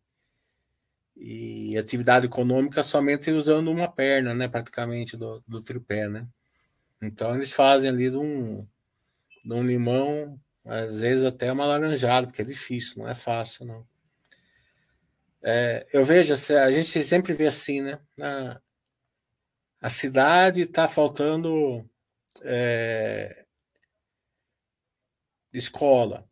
e 1.15 1.77
atividade 1.77 2.25
econômica 2.25 2.83
somente 2.83 3.31
usando 3.31 3.69
uma 3.69 3.91
perna, 3.91 4.33
né? 4.33 4.47
Praticamente 4.47 5.17
do, 5.17 5.43
do 5.45 5.61
tripé, 5.61 6.07
né? 6.07 6.25
Então 7.01 7.35
eles 7.35 7.51
fazem 7.51 7.89
ali 7.89 8.09
um 8.15 8.65
de 9.43 9.53
um 9.53 9.63
limão, 9.63 10.39
às 10.65 11.01
vezes 11.01 11.25
até 11.25 11.51
uma 11.51 11.65
laranjada, 11.65 12.27
porque 12.27 12.41
é 12.41 12.45
difícil, 12.45 13.03
não 13.03 13.09
é 13.09 13.15
fácil, 13.15 13.65
não. 13.65 13.87
É, 15.43 15.87
eu 15.93 16.03
vejo, 16.03 16.33
a 16.33 16.71
gente 16.71 17.03
sempre 17.03 17.33
vê 17.33 17.47
assim, 17.47 17.81
né? 17.81 17.99
Na, 18.17 18.61
a 19.79 19.89
cidade 19.89 20.61
está 20.61 20.87
faltando 20.87 21.89
é, 22.41 23.45
escola. 25.53 26.27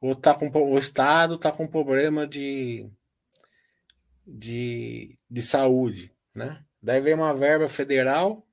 Ou 0.00 0.14
tá 0.14 0.34
com, 0.34 0.50
o 0.50 0.78
Estado 0.78 1.34
está 1.34 1.50
com 1.50 1.66
problema 1.66 2.26
de, 2.26 2.88
de, 4.26 5.18
de 5.28 5.42
saúde. 5.42 6.14
Né? 6.34 6.64
Daí 6.80 7.00
vem 7.00 7.14
uma 7.14 7.34
verba 7.34 7.68
federal 7.68 8.46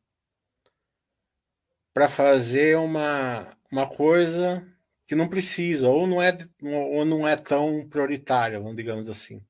para 1.94 2.08
fazer 2.08 2.78
uma, 2.78 3.55
uma 3.72 3.88
coisa 3.88 4.66
que 5.08 5.16
não 5.16 5.30
precisa, 5.30 5.90
ou 5.90 6.08
não 6.08 6.22
é, 6.22 6.36
ou 6.62 7.06
não 7.06 7.28
é 7.28 7.36
tão 7.36 7.88
prioritária, 7.88 8.60
digamos 8.74 9.10
assim, 9.10 9.42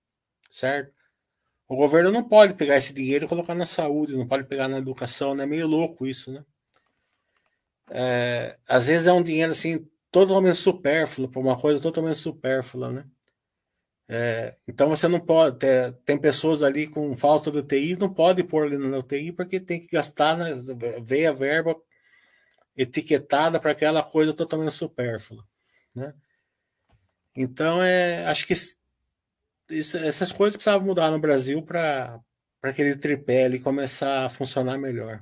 certo? 0.52 0.94
O 1.68 1.76
governo 1.76 2.12
não 2.12 2.28
pode 2.28 2.54
pegar 2.54 2.78
esse 2.78 2.94
dinheiro 2.94 3.26
e 3.26 3.28
colocar 3.28 3.56
na 3.56 3.66
saúde, 3.66 4.16
não 4.16 4.28
pode 4.28 4.46
pegar 4.46 4.68
na 4.68 4.78
educação, 4.78 5.34
né? 5.34 5.44
É 5.44 5.48
meio 5.48 5.68
louco 5.68 6.06
isso, 6.06 6.32
né? 6.32 6.46
É, 7.90 8.58
às 8.68 8.88
vezes 8.88 9.08
é 9.08 9.14
um 9.14 9.24
dinheiro 9.24 9.52
assim 9.52 9.88
totalmente 10.12 10.58
supérfluo 10.58 11.30
para 11.30 11.40
uma 11.40 11.60
coisa 11.60 11.82
totalmente 11.82 12.18
supérflua, 12.18 12.92
né? 12.92 13.06
É, 14.08 14.56
então 14.68 14.88
você 14.90 15.08
não 15.08 15.20
pode 15.20 15.58
ter, 15.58 15.94
tem 16.06 16.18
pessoas 16.18 16.62
ali 16.62 16.88
com 16.88 17.16
falta 17.16 17.52
de 17.52 17.58
UTI, 17.58 17.98
não 17.98 18.14
pode 18.14 18.44
pôr 18.44 18.66
ali 18.66 18.78
na 18.78 19.00
UTI 19.00 19.32
porque 19.32 19.60
tem 19.60 19.80
que 19.80 19.88
gastar, 19.88 20.38
né, 20.38 20.54
ver 21.04 21.26
a 21.26 21.34
verba 21.34 21.76
etiquetada 22.76 23.60
para 23.60 23.72
aquela 23.72 24.04
coisa 24.04 24.34
totalmente 24.34 24.74
supérflua, 24.74 25.46
né? 25.94 26.14
Então 27.36 27.82
é, 27.82 28.26
acho 28.26 28.48
que 28.48 28.54
isso, 28.54 29.98
essas 29.98 30.32
coisas 30.32 30.56
precisavam 30.56 30.88
mudar 30.88 31.12
no 31.12 31.20
Brasil 31.20 31.62
para 31.64 32.20
para 32.66 32.72
aquele 32.72 32.96
tripé 32.96 33.46
ali 33.46 33.60
começar 33.60 34.26
a 34.26 34.30
funcionar 34.30 34.76
melhor. 34.80 35.22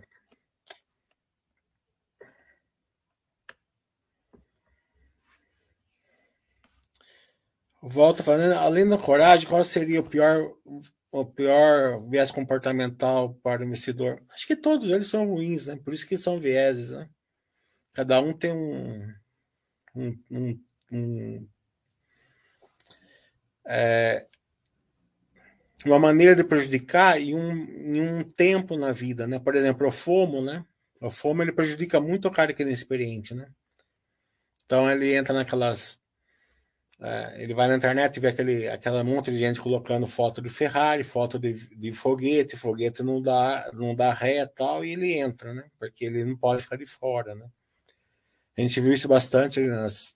Volta 7.82 8.24
falando, 8.24 8.54
além 8.54 8.88
da 8.88 8.98
coragem, 8.98 9.46
qual 9.46 9.62
seria 9.66 10.00
o 10.00 10.08
pior, 10.08 10.54
o 11.12 11.26
pior 11.26 12.02
viés 12.10 12.32
comportamental 12.32 13.34
para 13.44 13.62
o 13.62 13.66
investidor? 13.66 14.24
Acho 14.30 14.48
que 14.48 14.56
todos 14.56 14.90
eles 14.90 15.08
são 15.08 15.28
ruins, 15.28 15.68
né? 15.68 15.76
Por 15.84 15.94
isso 15.94 16.08
que 16.08 16.18
são 16.18 16.38
vieses, 16.38 16.92
né? 16.92 17.10
Cada 17.94 18.20
um 18.20 18.34
tem 18.34 18.52
um, 18.52 19.14
um, 19.96 20.24
um, 20.32 20.64
um 20.92 21.50
é, 23.66 24.28
uma 25.86 26.00
maneira 26.00 26.36
de 26.36 26.44
prejudicar 26.44 27.22
e 27.22 27.34
um, 27.36 28.20
um 28.20 28.24
tempo 28.24 28.78
na 28.78 28.92
vida, 28.92 29.28
né? 29.28 29.40
Por 29.40 29.56
exemplo, 29.56 29.88
o 29.88 29.92
FOMO, 29.92 30.42
né? 30.42 30.66
O 31.02 31.12
FOMO 31.12 31.42
ele 31.44 31.52
prejudica 31.52 32.02
muito 32.02 32.28
o 32.28 32.32
cara 32.32 32.54
que 32.54 32.64
é 32.64 32.66
inexperiente, 32.66 33.34
né? 33.34 33.48
Então 34.66 34.90
ele 34.90 35.14
entra 35.14 35.34
naquelas 35.34 36.00
é, 37.00 37.44
ele 37.44 37.54
vai 37.54 37.68
na 37.68 37.76
internet 37.76 38.16
e 38.16 38.20
vê 38.22 38.30
aquele, 38.30 38.70
aquela 38.70 39.04
monte 39.04 39.30
de 39.30 39.38
gente 39.38 39.60
colocando 39.60 40.08
foto 40.08 40.42
de 40.42 40.48
Ferrari, 40.50 41.04
foto 41.04 41.38
de, 41.38 41.54
de 41.76 41.92
foguete, 41.92 42.56
foguete 42.56 43.04
não 43.04 43.22
dá, 43.22 43.70
não 43.74 43.94
dá 43.94 44.14
ré 44.14 44.42
e 44.42 44.48
tal, 44.48 44.86
e 44.86 44.94
ele 44.94 45.14
entra, 45.14 45.54
né? 45.54 45.66
Porque 45.78 46.06
ele 46.06 46.24
não 46.24 46.38
pode 46.38 46.64
ficar 46.64 46.78
de 46.78 46.86
fora, 46.86 47.36
né? 47.36 47.46
A 48.58 48.62
gente 48.62 48.80
viu 48.80 48.94
isso 48.94 49.08
bastante 49.08 49.60
nas, 49.62 50.16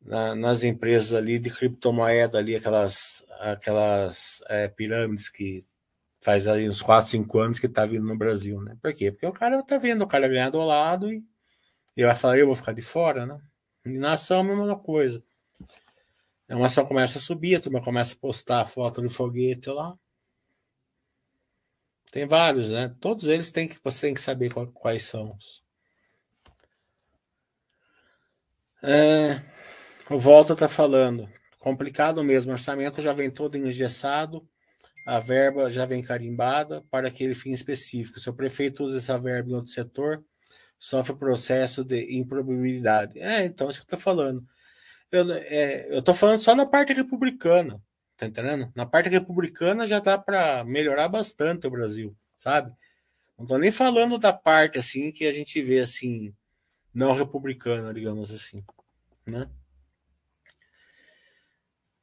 na, 0.00 0.34
nas 0.34 0.64
empresas 0.64 1.14
ali 1.14 1.38
de 1.38 1.50
criptomoeda, 1.50 2.38
ali, 2.38 2.56
aquelas, 2.56 3.24
aquelas 3.40 4.42
é, 4.48 4.68
pirâmides 4.68 5.28
que 5.28 5.60
faz 6.22 6.46
ali 6.46 6.68
uns 6.68 6.82
4, 6.82 7.10
5 7.10 7.38
anos 7.38 7.58
que 7.58 7.68
tá 7.68 7.86
vindo 7.86 8.06
no 8.06 8.16
Brasil, 8.16 8.60
né? 8.60 8.76
Por 8.82 8.92
quê? 8.92 9.10
Porque 9.10 9.26
o 9.26 9.32
cara 9.32 9.62
tá 9.62 9.78
vendo 9.78 10.02
o 10.02 10.08
cara 10.08 10.28
ganhar 10.28 10.50
do 10.50 10.58
lado 10.58 11.10
e 11.12 11.24
ele 11.96 12.06
vai 12.06 12.16
falar, 12.16 12.38
eu 12.38 12.46
vou 12.46 12.54
ficar 12.54 12.72
de 12.72 12.82
fora, 12.82 13.26
né? 13.26 13.40
E 13.84 13.98
na 13.98 14.12
ação 14.12 14.38
é 14.38 14.40
a 14.40 14.56
mesma 14.56 14.78
coisa. 14.78 15.22
A 16.48 16.66
ação 16.66 16.84
começa 16.84 17.18
a 17.18 17.20
subir, 17.20 17.56
a 17.56 17.60
turma 17.60 17.82
começa 17.82 18.14
a 18.14 18.18
postar 18.18 18.64
foto 18.66 19.00
do 19.00 19.08
foguete 19.08 19.70
lá. 19.70 19.96
Tem 22.10 22.26
vários, 22.26 22.70
né? 22.70 22.94
Todos 23.00 23.26
eles 23.28 23.52
tem 23.52 23.68
que, 23.68 23.78
você 23.82 24.08
tem 24.08 24.14
que 24.14 24.20
saber 24.20 24.52
quais 24.74 25.04
são. 25.04 25.36
É, 28.82 29.42
o 30.08 30.18
Volta 30.18 30.54
está 30.54 30.68
falando. 30.68 31.28
Complicado 31.58 32.24
mesmo. 32.24 32.50
O 32.50 32.54
orçamento 32.54 33.02
já 33.02 33.12
vem 33.12 33.30
todo 33.30 33.56
engessado, 33.56 34.48
a 35.06 35.20
verba 35.20 35.68
já 35.68 35.84
vem 35.84 36.02
carimbada 36.02 36.82
para 36.90 37.08
aquele 37.08 37.34
fim 37.34 37.52
específico. 37.52 38.18
Se 38.18 38.30
o 38.30 38.34
prefeito 38.34 38.84
usa 38.84 38.98
essa 38.98 39.18
verba 39.18 39.50
em 39.50 39.54
outro 39.54 39.70
setor, 39.70 40.24
sofre 40.78 41.14
processo 41.14 41.84
de 41.84 42.16
improbabilidade. 42.18 43.18
É, 43.20 43.44
então, 43.44 43.68
isso 43.68 43.80
que 43.80 43.82
eu 43.92 43.96
estou 43.96 44.00
falando. 44.00 44.42
Eu, 45.12 45.30
é, 45.32 46.00
tô 46.02 46.14
falando 46.14 46.38
só 46.40 46.54
na 46.54 46.64
parte 46.64 46.92
republicana, 46.94 47.82
tá 48.16 48.26
entendendo? 48.26 48.72
Na 48.74 48.86
parte 48.86 49.08
republicana 49.08 49.86
já 49.86 49.98
dá 49.98 50.16
para 50.16 50.64
melhorar 50.64 51.08
bastante 51.08 51.66
o 51.66 51.70
Brasil, 51.70 52.16
sabe? 52.38 52.72
Não 53.38 53.46
tô 53.46 53.58
nem 53.58 53.70
falando 53.70 54.18
da 54.18 54.32
parte 54.32 54.78
assim 54.78 55.10
que 55.12 55.26
a 55.26 55.32
gente 55.32 55.60
vê 55.62 55.80
assim 55.80 56.32
não 56.94 57.14
republicana, 57.14 57.92
digamos 57.94 58.30
assim, 58.30 58.64
né? 59.26 59.48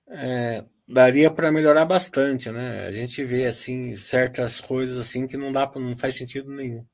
É, 0.09 0.65
daria 0.87 1.29
para 1.31 1.51
melhorar 1.51 1.85
bastante, 1.85 2.49
né? 2.51 2.85
A 2.87 2.91
gente 2.91 3.23
vê 3.23 3.45
assim 3.45 3.95
certas 3.97 4.61
coisas 4.61 4.97
assim 4.97 5.27
que 5.27 5.37
não 5.37 5.51
dá, 5.51 5.69
não 5.75 5.97
faz 5.97 6.15
sentido 6.15 6.49
nenhum. 6.51 6.85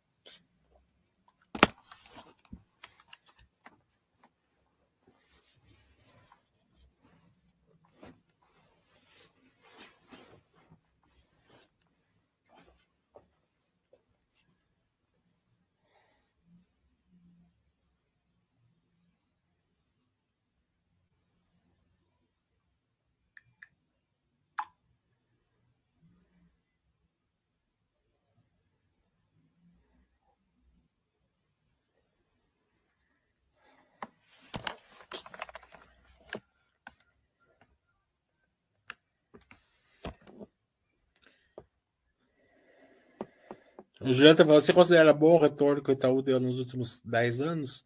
O 44.03 44.11
Juliano 44.11 44.43
você 44.43 44.73
considera 44.73 45.13
bom 45.13 45.35
o 45.35 45.39
retorno 45.39 45.81
que 45.81 45.89
o 45.89 45.93
Itaú 45.93 46.21
deu 46.21 46.37
nos 46.37 46.59
últimos 46.59 46.99
10 47.05 47.39
anos? 47.39 47.85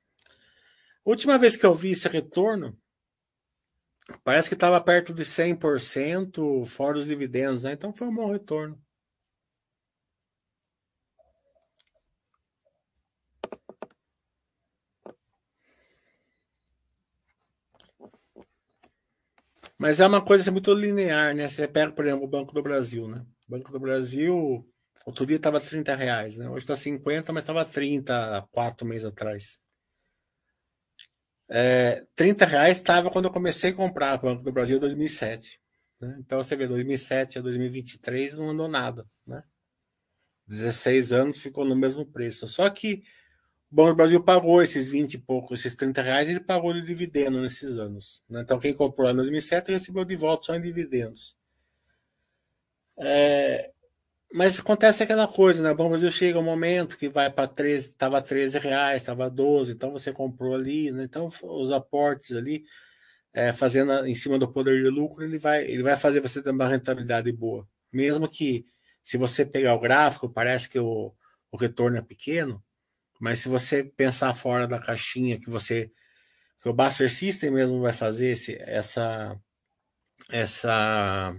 última 1.05 1.37
vez 1.37 1.55
que 1.55 1.63
eu 1.65 1.75
vi 1.75 1.91
esse 1.91 2.07
retorno, 2.07 2.75
parece 4.23 4.49
que 4.49 4.55
estava 4.55 4.81
perto 4.81 5.13
de 5.13 5.23
100%, 5.23 6.65
fora 6.65 6.97
os 6.97 7.05
dividendos, 7.05 7.63
né? 7.63 7.73
Então 7.73 7.93
foi 7.95 8.07
um 8.07 8.15
bom 8.15 8.31
retorno. 8.31 8.81
Mas 19.77 19.99
é 19.99 20.07
uma 20.07 20.23
coisa 20.25 20.51
muito 20.51 20.73
linear, 20.73 21.35
né? 21.35 21.47
Você 21.47 21.67
pega, 21.67 21.91
por 21.91 22.05
exemplo, 22.05 22.25
o 22.25 22.27
Banco 22.27 22.53
do 22.53 22.63
Brasil, 22.63 23.07
né? 23.07 23.23
O 23.47 23.51
Banco 23.51 23.71
do 23.71 23.79
Brasil 23.79 24.67
Outro 25.07 25.25
dia 25.25 25.37
estava 25.37 25.61
30 25.61 25.95
reais, 25.95 26.35
né? 26.35 26.49
Hoje 26.49 26.65
está 26.65 26.75
50, 26.75 27.31
mas 27.31 27.43
estava 27.43 27.63
30 27.63 28.45
quatro 28.51 28.85
meses 28.85 29.05
atrás. 29.05 29.57
É, 31.47 32.05
30 32.13 32.45
reais 32.45 32.75
estava 32.75 33.09
quando 33.09 33.23
eu 33.23 33.31
comecei 33.31 33.69
a 33.69 33.73
comprar 33.73 34.19
o 34.19 34.21
Banco 34.21 34.43
do 34.43 34.51
Brasil 34.51 34.75
em 34.75 34.81
2007. 34.81 35.61
Né? 36.01 36.17
Então 36.19 36.43
você 36.43 36.57
vê, 36.57 36.67
2007 36.67 37.39
a 37.39 37.41
2023 37.41 38.37
não 38.37 38.49
andou 38.49 38.67
nada. 38.67 39.07
Né? 39.25 39.41
16 40.45 41.13
anos 41.13 41.39
ficou 41.39 41.63
no 41.63 41.73
mesmo 41.73 42.05
preço. 42.05 42.45
Só 42.45 42.69
que 42.69 43.01
o 43.71 43.75
Banco 43.77 43.91
do 43.91 43.95
Brasil 43.95 44.21
pagou 44.21 44.61
esses 44.61 44.89
20 44.89 45.13
e 45.13 45.17
pouco, 45.19 45.53
esses 45.53 45.73
30 45.73 46.01
reais, 46.01 46.27
ele 46.27 46.41
pagou 46.41 46.73
de 46.73 46.81
dividendo 46.81 47.41
nesses 47.41 47.77
anos. 47.77 48.21
Né? 48.29 48.41
Então 48.41 48.59
quem 48.59 48.73
comprou 48.73 49.09
em 49.09 49.15
2007 49.15 49.71
recebeu 49.71 50.03
de 50.03 50.17
volta 50.17 50.47
só 50.47 50.55
em 50.55 50.61
dividendos. 50.61 51.37
É, 52.97 53.71
mas 54.33 54.59
acontece 54.59 55.03
aquela 55.03 55.27
coisa, 55.27 55.63
né? 55.63 55.73
Bom, 55.73 55.89
Brasil 55.89 56.11
chega 56.11 56.39
um 56.39 56.43
momento 56.43 56.97
que 56.97 57.09
vai 57.09 57.29
para 57.31 57.47
13, 57.47 57.89
estava 57.89 58.21
13 58.21 58.59
reais, 58.59 59.01
estava 59.01 59.29
12, 59.29 59.71
então 59.71 59.91
você 59.91 60.11
comprou 60.11 60.53
ali, 60.55 60.91
né? 60.91 61.03
Então 61.03 61.29
os 61.43 61.71
aportes 61.71 62.35
ali, 62.35 62.65
é, 63.33 63.53
fazendo 63.53 64.05
em 64.05 64.15
cima 64.15 64.37
do 64.37 64.51
poder 64.51 64.83
de 64.83 64.89
lucro, 64.89 65.23
ele 65.23 65.37
vai, 65.37 65.63
ele 65.65 65.83
vai 65.83 65.95
fazer 65.95 66.21
você 66.21 66.41
ter 66.41 66.51
uma 66.51 66.67
rentabilidade 66.67 67.31
boa. 67.31 67.67
Mesmo 67.91 68.29
que 68.29 68.65
se 69.03 69.17
você 69.17 69.45
pegar 69.45 69.73
o 69.75 69.79
gráfico, 69.79 70.29
parece 70.29 70.69
que 70.69 70.79
o, 70.79 71.13
o 71.51 71.57
retorno 71.57 71.97
é 71.97 72.01
pequeno, 72.01 72.63
mas 73.19 73.39
se 73.39 73.49
você 73.49 73.83
pensar 73.83 74.33
fora 74.33 74.67
da 74.67 74.79
caixinha 74.79 75.39
que 75.39 75.49
você 75.49 75.91
que 76.61 76.69
o 76.69 76.73
Buster 76.73 77.11
System 77.11 77.51
mesmo 77.51 77.81
vai 77.81 77.93
fazer 77.93 78.31
esse, 78.31 78.57
essa 78.61 79.39
essa 80.29 81.35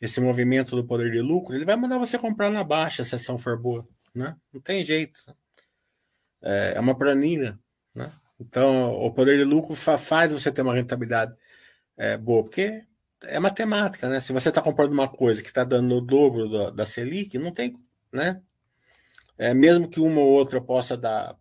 esse 0.00 0.20
movimento 0.20 0.76
do 0.76 0.84
poder 0.84 1.10
de 1.10 1.20
lucro, 1.20 1.54
ele 1.54 1.64
vai 1.64 1.76
mandar 1.76 1.98
você 1.98 2.18
comprar 2.18 2.50
na 2.50 2.62
baixa 2.62 3.02
se 3.02 3.14
a 3.14 3.16
ação 3.16 3.36
for 3.36 3.58
boa, 3.58 3.86
né? 4.14 4.36
Não 4.52 4.60
tem 4.60 4.84
jeito. 4.84 5.20
É, 6.40 6.74
é 6.76 6.80
uma 6.80 6.96
planilha, 6.96 7.58
né? 7.94 8.12
Então, 8.40 8.92
o 8.92 9.12
poder 9.12 9.36
de 9.36 9.44
lucro 9.44 9.74
faz 9.74 10.32
você 10.32 10.52
ter 10.52 10.62
uma 10.62 10.74
rentabilidade 10.74 11.34
é, 11.96 12.16
boa, 12.16 12.44
porque 12.44 12.86
é 13.22 13.40
matemática, 13.40 14.08
né? 14.08 14.20
Se 14.20 14.32
você 14.32 14.48
está 14.50 14.62
comprando 14.62 14.92
uma 14.92 15.08
coisa 15.08 15.42
que 15.42 15.48
está 15.48 15.64
dando 15.64 15.96
o 15.96 16.00
dobro 16.00 16.48
da, 16.48 16.70
da 16.70 16.86
Selic, 16.86 17.36
não 17.36 17.50
tem, 17.50 17.74
né? 18.12 18.40
É, 19.36 19.52
mesmo 19.52 19.88
que 19.88 20.00
uma 20.00 20.20
ou 20.20 20.28
outra 20.28 20.60
possa 20.60 20.96
dar, 20.96 21.36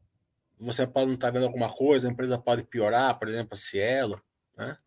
você 0.59 0.87
pode 0.87 1.07
não 1.07 1.13
estar 1.13 1.27
tá 1.27 1.31
vendo 1.31 1.45
alguma 1.45 1.69
coisa, 1.69 2.07
a 2.07 2.11
empresa 2.11 2.37
pode 2.37 2.63
piorar, 2.63 3.17
por 3.19 3.27
exemplo, 3.27 3.53
a 3.53 3.57
Cielo, 3.57 4.19
né? 4.57 4.77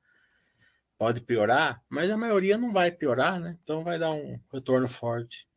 Pode 1.00 1.22
piorar, 1.22 1.82
mas 1.88 2.10
a 2.10 2.16
maioria 2.18 2.58
não 2.58 2.74
vai 2.74 2.92
piorar, 2.92 3.40
né? 3.40 3.58
Então 3.64 3.82
vai 3.82 3.98
dar 3.98 4.10
um 4.10 4.38
retorno 4.52 4.86
forte. 4.86 5.48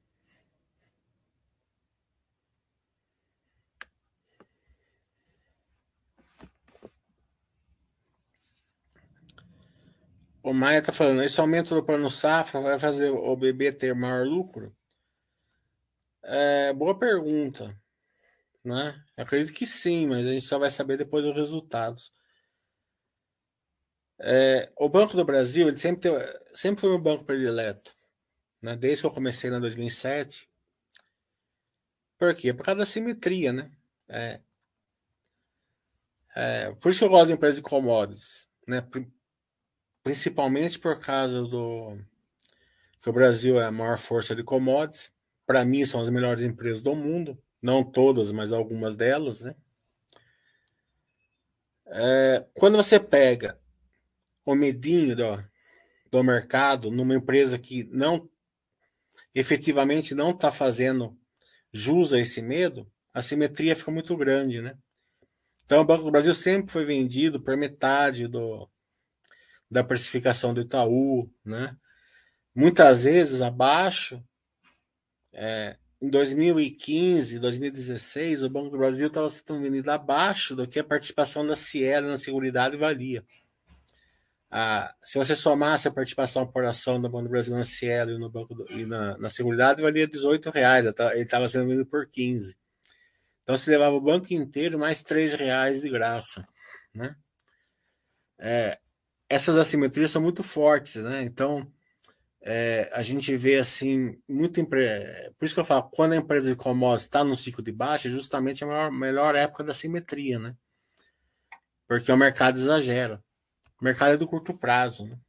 O 10.41 10.53
Maia 10.53 10.79
está 10.79 10.93
falando, 10.93 11.21
esse 11.23 11.37
aumento 11.41 11.75
do 11.75 11.83
plano 11.83 12.09
safra 12.09 12.61
vai 12.61 12.79
fazer 12.79 13.09
o 13.09 13.35
bebê 13.35 13.73
ter 13.73 13.93
maior 13.93 14.25
lucro? 14.25 14.73
É, 16.23 16.71
boa 16.71 16.97
pergunta. 16.97 17.77
Né? 18.63 18.97
Acredito 19.17 19.53
que 19.53 19.65
sim, 19.65 20.07
mas 20.07 20.25
a 20.25 20.31
gente 20.31 20.45
só 20.45 20.57
vai 20.57 20.71
saber 20.71 20.95
depois 20.95 21.25
dos 21.25 21.35
resultados. 21.35 22.13
É, 24.25 24.71
o 24.77 24.87
Banco 24.87 25.17
do 25.17 25.25
Brasil 25.25 25.67
ele 25.67 25.77
sempre, 25.77 26.09
teve, 26.09 26.39
sempre 26.55 26.79
foi 26.79 26.95
um 26.95 27.01
banco 27.01 27.25
predileto. 27.25 27.93
Né? 28.61 28.73
Desde 28.73 29.01
que 29.01 29.07
eu 29.07 29.11
comecei 29.11 29.49
na 29.49 29.59
2007. 29.59 30.49
Por 32.17 32.33
quê? 32.33 32.53
Por 32.53 32.65
causa 32.65 32.79
da 32.79 32.85
simetria, 32.85 33.51
né? 33.51 33.69
É, 34.07 34.39
é, 36.33 36.71
por 36.75 36.89
isso 36.89 36.99
que 36.99 37.05
eu 37.05 37.09
gosto 37.09 37.27
de 37.27 37.33
empresas 37.33 37.57
de 37.57 37.61
commodities. 37.61 38.47
Né? 38.65 38.81
Principalmente 40.01 40.79
por 40.79 40.97
causa 41.01 41.41
do 41.41 41.97
que 43.01 43.09
o 43.09 43.13
Brasil 43.13 43.59
é 43.59 43.65
a 43.65 43.71
maior 43.71 43.97
força 43.97 44.33
de 44.33 44.41
commodities. 44.41 45.11
Para 45.45 45.65
mim, 45.65 45.85
são 45.85 45.99
as 45.99 46.09
melhores 46.09 46.43
empresas 46.43 46.81
do 46.81 46.95
mundo. 46.95 47.37
Não 47.61 47.83
todas, 47.83 48.31
mas 48.31 48.53
algumas 48.53 48.95
delas, 48.95 49.41
né? 49.41 49.53
É, 51.87 52.47
quando 52.53 52.77
você 52.77 52.97
pega 52.97 53.61
o 54.45 54.55
medinho 54.55 55.15
do, 55.15 55.43
do 56.11 56.23
mercado 56.23 56.91
numa 56.91 57.15
empresa 57.15 57.57
que 57.57 57.83
não 57.85 58.29
efetivamente 59.33 60.13
não 60.13 60.31
está 60.31 60.51
fazendo 60.51 61.17
jus 61.71 62.13
a 62.13 62.19
esse 62.19 62.41
medo, 62.41 62.89
a 63.13 63.21
simetria 63.21 63.75
fica 63.75 63.91
muito 63.91 64.15
grande, 64.15 64.61
né? 64.61 64.77
Então 65.65 65.81
o 65.81 65.85
Banco 65.85 66.03
do 66.03 66.11
Brasil 66.11 66.33
sempre 66.35 66.71
foi 66.71 66.85
vendido 66.85 67.41
por 67.41 67.57
metade 67.57 68.27
do, 68.27 68.69
da 69.71 69.83
precificação 69.83 70.53
do 70.53 70.61
Itaú, 70.61 71.31
né? 71.43 71.75
Muitas 72.53 73.05
vezes 73.05 73.41
abaixo. 73.41 74.23
É, 75.31 75.77
em 75.99 76.09
2015, 76.09 77.39
2016, 77.39 78.43
o 78.43 78.49
Banco 78.49 78.69
do 78.69 78.77
Brasil 78.77 79.07
estava 79.07 79.27
sendo 79.29 79.61
vendido 79.61 79.89
abaixo 79.89 80.55
do 80.55 80.67
que 80.67 80.77
a 80.77 80.83
participação 80.83 81.47
da 81.47 81.55
Cielo 81.55 82.07
na 82.07 82.17
Seguridade 82.19 82.77
valia 82.77 83.25
a, 84.55 84.93
se 85.01 85.17
você 85.17 85.35
somasse 85.35 85.87
a 85.87 85.91
participação 85.91 86.45
por 86.45 86.63
ação 86.63 87.01
do 87.01 87.09
Banco 87.09 87.23
do 87.23 87.31
Brasil 87.31 87.55
na 87.55 87.63
Cielo 87.63 88.11
e, 88.11 88.19
no 88.19 88.29
banco 88.29 88.53
do, 88.53 88.71
e 88.71 88.85
na, 88.85 89.17
na 89.17 89.27
Seguridade, 89.27 89.81
valia 89.81 90.07
18 90.07 90.51
reais. 90.51 90.85
Ele 90.85 91.21
estava 91.21 91.47
sendo 91.47 91.65
vendido 91.65 91.87
por 91.87 92.07
15. 92.07 92.55
Então 93.41 93.57
você 93.57 93.71
levava 93.71 93.95
o 93.95 94.01
banco 94.01 94.31
inteiro 94.31 94.77
mais 94.77 95.01
3 95.01 95.33
reais 95.33 95.81
de 95.81 95.89
graça. 95.89 96.47
Né? 96.93 97.15
É, 98.39 98.77
essas 99.27 99.57
assimetrias 99.57 100.11
são 100.11 100.21
muito 100.21 100.43
fortes, 100.43 100.97
né? 100.97 101.23
Então 101.23 101.67
é, 102.43 102.91
a 102.93 103.01
gente 103.01 103.35
vê 103.35 103.57
assim, 103.57 104.21
muito 104.29 104.61
empre... 104.61 104.87
por 105.39 105.45
isso 105.45 105.55
que 105.55 105.61
eu 105.61 105.65
falo, 105.65 105.89
quando 105.91 106.13
a 106.13 106.17
empresa 106.17 106.51
de 106.51 106.55
commodities 106.55 107.05
está 107.05 107.23
no 107.23 107.35
ciclo 107.35 107.63
de 107.63 107.71
baixa, 107.71 108.07
é 108.07 108.11
justamente 108.11 108.63
a 108.63 108.67
melhor, 108.67 108.91
melhor 108.91 109.35
época 109.35 109.63
da 109.63 109.73
simetria, 109.73 110.37
né? 110.37 110.55
Porque 111.87 112.11
o 112.11 112.17
mercado 112.17 112.59
exagera. 112.59 113.19
Mercado 113.83 114.13
é 114.13 114.17
do 114.17 114.25
curto 114.25 114.57
prazo. 114.57 115.05
Né? 115.05 115.19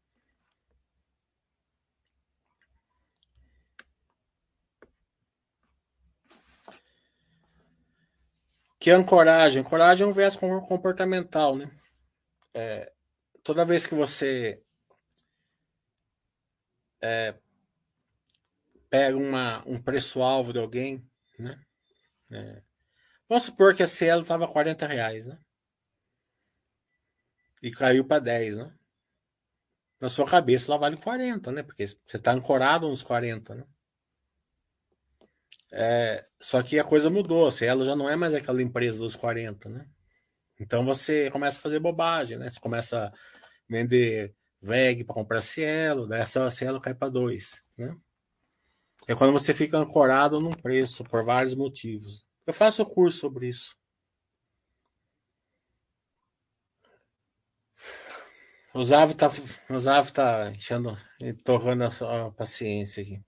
Que 8.78 8.90
é 8.90 8.94
ancoragem? 8.94 9.60
Ancoragem 9.60 10.06
é 10.06 10.08
um 10.08 10.12
viés 10.12 10.36
comportamental, 10.36 11.56
né? 11.56 11.68
É, 12.54 12.92
toda 13.42 13.64
vez 13.64 13.86
que 13.86 13.94
você 13.94 14.62
é, 17.02 17.34
pega 18.88 19.16
uma, 19.16 19.64
um 19.66 19.82
preço-alvo 19.82 20.52
de 20.52 20.60
alguém, 20.60 21.04
né? 21.36 21.60
É, 22.30 22.62
vamos 23.28 23.44
supor 23.44 23.74
que 23.74 23.82
a 23.82 23.88
Cielo 23.88 24.22
estava 24.22 24.46
40 24.46 24.86
reais, 24.86 25.26
né? 25.26 25.43
E 27.64 27.70
caiu 27.70 28.04
para 28.04 28.18
10, 28.18 28.58
né? 28.58 28.70
Na 29.98 30.10
sua 30.10 30.26
cabeça 30.26 30.70
ela 30.70 30.78
vale 30.78 30.98
40, 30.98 31.50
né? 31.50 31.62
Porque 31.62 31.86
você 31.86 32.18
está 32.18 32.32
ancorado 32.32 32.86
nos 32.86 33.02
40, 33.02 33.54
né? 33.54 33.64
É, 35.72 36.26
só 36.38 36.62
que 36.62 36.78
a 36.78 36.84
coisa 36.84 37.08
mudou, 37.08 37.46
assim, 37.46 37.64
ela 37.64 37.82
já 37.82 37.96
não 37.96 38.08
é 38.08 38.16
mais 38.16 38.34
aquela 38.34 38.60
empresa 38.60 38.98
dos 38.98 39.16
40, 39.16 39.70
né? 39.70 39.88
Então 40.60 40.84
você 40.84 41.30
começa 41.30 41.58
a 41.58 41.62
fazer 41.62 41.80
bobagem, 41.80 42.36
né? 42.36 42.50
Você 42.50 42.60
começa 42.60 43.06
a 43.06 43.12
vender 43.66 44.36
VEG 44.60 45.02
para 45.02 45.14
comprar 45.14 45.40
Cielo, 45.40 46.06
daí 46.06 46.20
essa 46.20 46.50
Cielo 46.50 46.82
cai 46.82 46.94
para 46.94 47.08
2, 47.08 47.64
né? 47.78 47.96
É 49.08 49.14
quando 49.14 49.32
você 49.32 49.54
fica 49.54 49.78
ancorado 49.78 50.38
num 50.38 50.52
preço 50.52 51.02
por 51.02 51.24
vários 51.24 51.54
motivos. 51.54 52.26
Eu 52.46 52.52
faço 52.52 52.84
curso 52.84 53.20
sobre 53.20 53.48
isso. 53.48 53.74
O 58.74 58.82
Zavo 58.84 59.14
tá, 59.14 59.28
o 59.70 59.78
Zavo 59.80 60.12
tá 60.12 60.50
enchendo, 60.50 60.96
torrando 61.44 61.84
a 61.84 61.90
sua 61.90 62.32
paciência 62.32 63.02
aqui. 63.02 63.24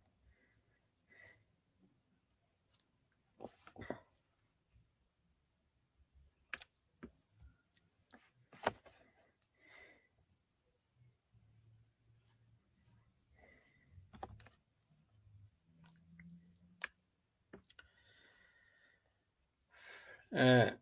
É, 20.33 20.77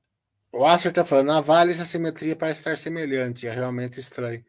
o 0.52 0.64
Acer 0.66 0.92
tá 0.92 1.04
falando, 1.04 1.28
na 1.28 1.40
Vale 1.40 1.72
essa 1.72 1.84
simetria 1.84 2.36
parece 2.36 2.60
estar 2.60 2.76
semelhante, 2.78 3.46
é 3.48 3.52
realmente 3.52 4.00
estranho. 4.00 4.44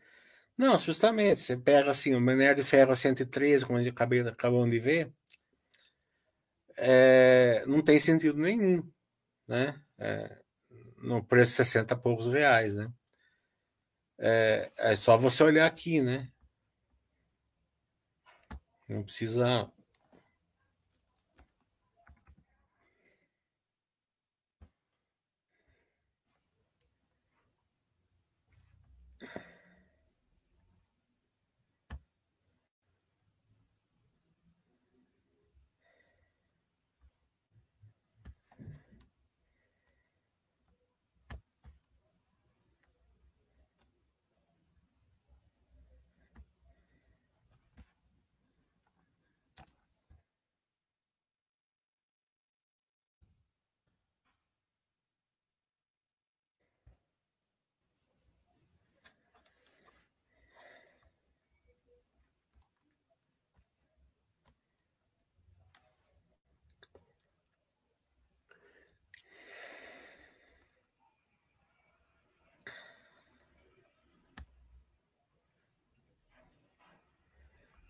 Não, 0.57 0.77
justamente, 0.77 1.41
você 1.41 1.57
pega 1.57 1.91
assim, 1.91 2.15
o 2.15 2.21
minério 2.21 2.63
de 2.63 2.69
ferro 2.69 2.95
113, 2.95 3.65
como 3.65 3.77
a 3.77 3.83
gente 3.83 3.93
acabei, 3.93 4.23
de 4.23 4.79
ver, 4.79 5.13
é, 6.77 7.63
não 7.67 7.81
tem 7.81 7.99
sentido 7.99 8.37
nenhum, 8.37 8.89
né? 9.47 9.81
É, 9.97 10.39
no 10.97 11.23
preço 11.23 11.51
de 11.51 11.57
60 11.57 11.93
e 11.93 11.97
poucos 11.97 12.27
reais, 12.27 12.73
né? 12.73 12.91
É, 14.17 14.71
é 14.77 14.95
só 14.95 15.17
você 15.17 15.43
olhar 15.43 15.65
aqui, 15.65 16.01
né? 16.01 16.29
Não 18.87 19.03
precisa 19.03 19.69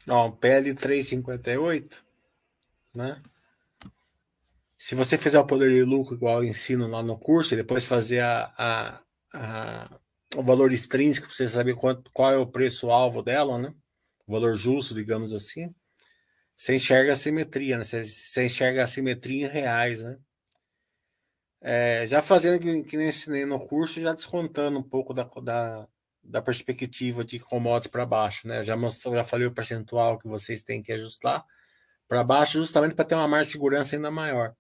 Ó, 0.08 0.32
PL 0.32 0.74
358, 0.76 2.06
né? 2.96 3.22
Se 4.78 4.94
você 4.94 5.18
fizer 5.18 5.40
o 5.40 5.48
poder 5.48 5.72
de 5.74 5.84
lucro 5.84 6.16
igual 6.16 6.44
eu 6.44 6.50
ensino 6.50 6.88
lá 6.88 7.02
no 7.02 7.18
curso, 7.18 7.54
e 7.54 7.58
depois 7.58 7.86
fazer 7.86 8.20
a, 8.20 8.54
a, 8.58 9.02
a 9.34 10.00
o 10.36 10.44
valor 10.44 10.72
extrínseco 10.72 11.28
para 11.28 11.36
você 11.36 11.50
saber 11.50 11.76
quanto, 11.76 12.12
qual 12.12 12.32
é 12.32 12.38
o 12.38 12.48
preço-alvo 12.48 13.22
dela, 13.22 13.58
né? 13.58 13.74
O 14.28 14.34
valor 14.34 14.56
justo, 14.56 14.94
digamos 14.94 15.34
assim. 15.34 15.74
Você 16.58 16.76
enxerga 16.76 17.14
a 17.14 17.16
simetria, 17.16 17.78
né? 17.78 17.84
Você, 17.84 18.04
você 18.04 18.46
enxerga 18.46 18.84
a 18.84 18.88
simetria 18.88 19.48
em 19.48 19.50
reais, 19.50 20.04
né? 20.04 20.18
É, 21.62 22.06
já 22.06 22.22
fazendo 22.22 22.60
que, 22.60 22.84
que 22.84 22.98
nem 22.98 23.10
ensinei 23.10 23.46
no 23.46 23.60
curso, 23.60 24.00
já 24.00 24.14
descontando 24.14 24.78
um 24.78 24.84
pouco 24.84 25.14
da, 25.14 25.24
da, 25.24 25.88
da 26.26 26.42
perspectiva 26.42 27.24
de 27.24 27.40
commodities 27.40 27.92
para 27.92 28.06
baixo, 28.06 28.48
né? 28.48 28.64
Já, 28.64 28.76
mostrou, 28.76 29.16
já 29.16 29.24
falei 29.24 29.48
o 29.48 29.54
percentual 29.54 30.18
que 30.18 30.28
vocês 30.28 30.62
têm 30.62 30.82
que 30.82 30.92
ajustar 30.92 31.46
para 32.08 32.24
baixo, 32.24 32.60
justamente 32.60 32.96
para 32.96 33.06
ter 33.06 33.16
uma 33.16 33.28
margem 33.28 33.48
de 33.48 33.52
segurança 33.54 33.96
ainda 33.96 34.12
maior. 34.12 34.56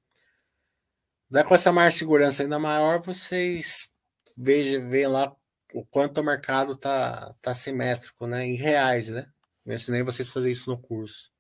Daí, 1.29 1.43
com 1.43 1.55
essa 1.55 1.71
margem 1.71 1.93
de 1.93 1.99
segurança 1.99 2.43
ainda 2.43 2.59
maior, 2.59 3.01
vocês 3.01 3.89
vejam, 4.37 5.11
lá 5.11 5.35
o 5.73 5.85
quanto 5.85 6.21
o 6.21 6.23
mercado 6.23 6.75
tá, 6.75 7.35
tá 7.41 7.53
simétrico, 7.53 8.27
né? 8.27 8.45
Em 8.45 8.55
reais, 8.55 9.09
né? 9.09 9.27
Eu 9.65 9.75
ensinei 9.75 10.03
vocês 10.03 10.29
a 10.29 10.31
fazer 10.31 10.51
isso 10.51 10.69
no 10.69 10.77
curso. 10.77 11.31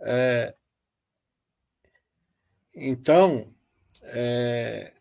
É, 0.00 0.54
então, 2.74 3.54
é, 4.02 4.92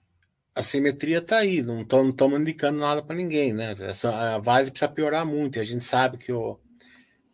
a 0.55 0.61
simetria 0.61 1.17
está 1.17 1.37
aí, 1.39 1.61
não 1.61 1.81
estamos 1.81 2.39
indicando 2.39 2.79
nada 2.79 3.01
para 3.01 3.15
ninguém, 3.15 3.53
né? 3.53 3.73
Essa, 3.79 4.35
a 4.35 4.37
Vale 4.37 4.69
precisa 4.69 4.91
piorar 4.91 5.25
muito, 5.25 5.59
a 5.59 5.63
gente 5.63 5.83
sabe 5.83 6.17
que 6.17 6.31
o, 6.31 6.59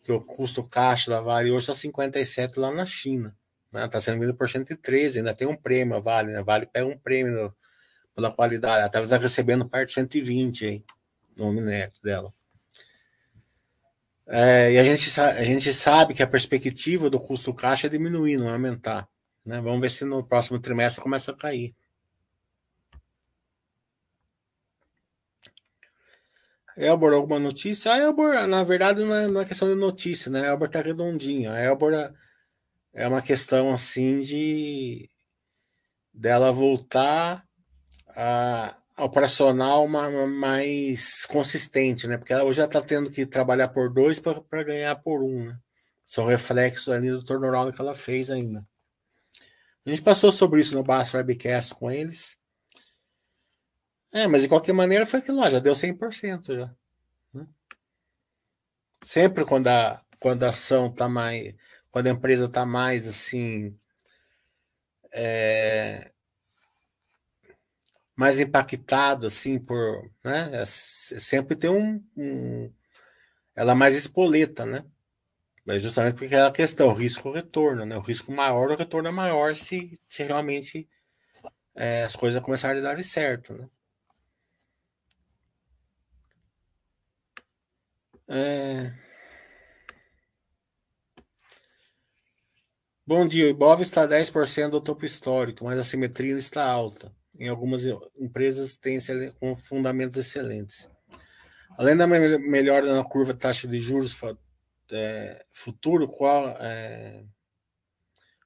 que 0.02 0.12
o 0.12 0.22
custo 0.22 0.64
caixa 0.64 1.12
da 1.12 1.22
Vale 1.22 1.52
hoje 1.52 1.64
está 1.64 1.74
57 1.74 2.60
lá 2.60 2.72
na 2.72 2.86
China, 2.86 3.36
né? 3.72 3.86
Está 3.86 4.00
sendo 4.00 4.16
vendido 4.20 4.38
por 4.38 4.50
113, 4.50 5.20
ainda 5.20 5.34
tem 5.34 5.48
um 5.48 5.56
prêmio 5.56 5.96
a 5.98 6.00
Vale, 6.00 6.32
né? 6.32 6.40
A 6.40 6.44
Vale 6.44 6.66
pega 6.66 6.88
um 6.88 6.98
prêmio 6.98 7.34
no, 7.34 7.56
pela 8.16 8.32
qualidade, 8.32 8.90
ela 8.96 9.06
está 9.06 9.18
recebendo 9.18 9.68
parte 9.68 9.90
de 9.90 9.94
120 9.96 10.66
aí, 10.66 10.84
no 11.36 11.52
minério 11.52 11.92
dela. 12.02 12.34
É, 14.32 14.74
e 14.74 14.78
a 14.78 14.84
gente, 14.84 15.20
a 15.20 15.44
gente 15.44 15.74
sabe 15.74 16.14
que 16.14 16.22
a 16.22 16.28
perspectiva 16.28 17.10
do 17.10 17.20
custo 17.20 17.54
caixa 17.54 17.88
é 17.88 17.90
diminuir, 17.90 18.38
não 18.38 18.48
é 18.48 18.54
aumentar. 18.54 19.10
Né? 19.44 19.60
Vamos 19.60 19.82
ver 19.82 19.90
se 19.90 20.06
no 20.06 20.24
próximo 20.24 20.60
trimestre 20.60 21.02
começa 21.02 21.32
a 21.32 21.36
cair. 21.36 21.76
Elbor, 26.80 27.14
alguma 27.14 27.40
notícia? 27.40 27.92
A 27.92 27.98
Elbor, 27.98 28.48
na 28.48 28.64
verdade, 28.64 29.04
não 29.04 29.14
é, 29.14 29.28
não 29.28 29.42
é 29.42 29.46
questão 29.46 29.68
de 29.68 29.76
notícia, 29.76 30.32
né? 30.32 30.44
A 30.44 30.52
Elbor 30.52 30.70
tá 30.70 30.82
redondinha. 30.82 31.52
A 31.52 31.60
Elbor 31.60 31.92
é 32.94 33.08
uma 33.08 33.22
questão 33.22 33.74
assim 33.74 34.22
de 34.22 35.10
dela 36.14 36.54
voltar 36.54 37.46
a, 38.16 38.78
a 38.96 39.04
operacional 39.04 39.88
mais 39.90 41.26
consistente, 41.26 42.08
né? 42.08 42.18
Porque 42.18 42.32
ela 42.32 42.46
hoje 42.46 42.58
já 42.58 42.66
está 42.66 42.82
tendo 42.82 43.12
que 43.12 43.26
trabalhar 43.26 43.68
por 43.68 43.92
dois 43.92 44.18
para 44.20 44.64
ganhar 44.64 44.96
por 44.96 45.22
um, 45.22 45.48
né? 45.48 45.60
São 46.06 46.28
reflexos 46.28 46.88
ali 46.88 47.12
do 47.12 47.24
turnaround 47.24 47.76
que 47.76 47.82
ela 47.82 47.94
fez 47.94 48.32
ainda. 48.32 48.66
A 49.86 49.90
gente 49.90 50.02
passou 50.02 50.32
sobre 50.32 50.62
isso 50.62 50.76
no 50.76 50.84
Bass 50.84 51.14
Webcast 51.14 51.76
com 51.76 51.92
eles. 51.92 52.39
É, 54.12 54.28
mas 54.28 54.42
de 54.42 54.48
qualquer 54.48 54.74
maneira 54.74 55.06
foi 55.06 55.20
aquilo 55.20 55.38
lá, 55.40 55.50
já 55.50 55.60
deu 55.60 55.76
100% 55.76 56.56
já. 56.56 56.76
Né? 57.34 57.48
Sempre 59.04 59.46
quando 59.46 59.68
a, 59.68 60.04
quando 60.20 60.44
a 60.44 60.50
ação 60.50 60.92
tá 60.92 61.08
mais. 61.08 61.56
Quando 61.92 62.08
a 62.08 62.12
empresa 62.12 62.50
tá 62.50 62.66
mais 62.66 63.08
assim. 63.08 63.78
É, 65.12 66.12
mais 68.16 68.40
impactado 68.40 69.28
assim 69.28 69.60
por. 69.60 70.12
Né? 70.24 70.62
É, 70.62 70.66
sempre 70.66 71.56
tem 71.56 71.70
um, 71.70 72.04
um. 72.18 72.72
Ela 73.56 73.74
é 73.74 73.76
mais 73.76 73.96
espoleta, 73.96 74.66
né? 74.66 74.86
Mas 75.66 75.84
justamente 75.84 76.18
porque 76.18 76.36
é 76.36 76.42
a 76.42 76.52
questão, 76.52 76.94
risco-retorno, 76.94 77.86
né? 77.86 77.98
O 77.98 78.02
risco 78.02 78.32
maior, 78.32 78.72
o 78.72 78.76
retorno 78.76 79.10
é 79.10 79.12
maior 79.12 79.56
se, 79.56 80.00
se 80.08 80.24
realmente 80.24 80.90
é, 81.76 82.04
as 82.04 82.16
coisas 82.16 82.42
começarem 82.42 82.80
a 82.80 82.94
dar 82.94 83.04
certo, 83.04 83.54
né? 83.54 83.70
É... 88.32 88.94
Bom 93.04 93.28
dia, 93.28 93.48
o 93.48 93.50
Ibov 93.50 93.82
está 93.82 94.08
10% 94.08 94.70
do 94.70 94.80
topo 94.80 95.04
histórico, 95.04 95.66
mas 95.66 95.80
a 95.80 95.84
simetria 95.84 96.36
está 96.38 96.64
alta. 96.64 97.12
Em 97.40 97.48
algumas 97.48 97.86
empresas 98.16 98.78
tem 98.78 99.00
com 99.40 99.56
fundamentos 99.56 100.16
excelentes. 100.18 100.88
Além 101.76 101.98
da 101.98 102.06
melhora 102.06 102.94
na 102.94 103.04
curva 103.04 103.34
taxa 103.34 103.68
de 103.68 103.80
juros 103.80 104.16
é, 104.92 105.44
futuro, 105.52 106.08
qual, 106.08 106.50
é, 106.60 107.26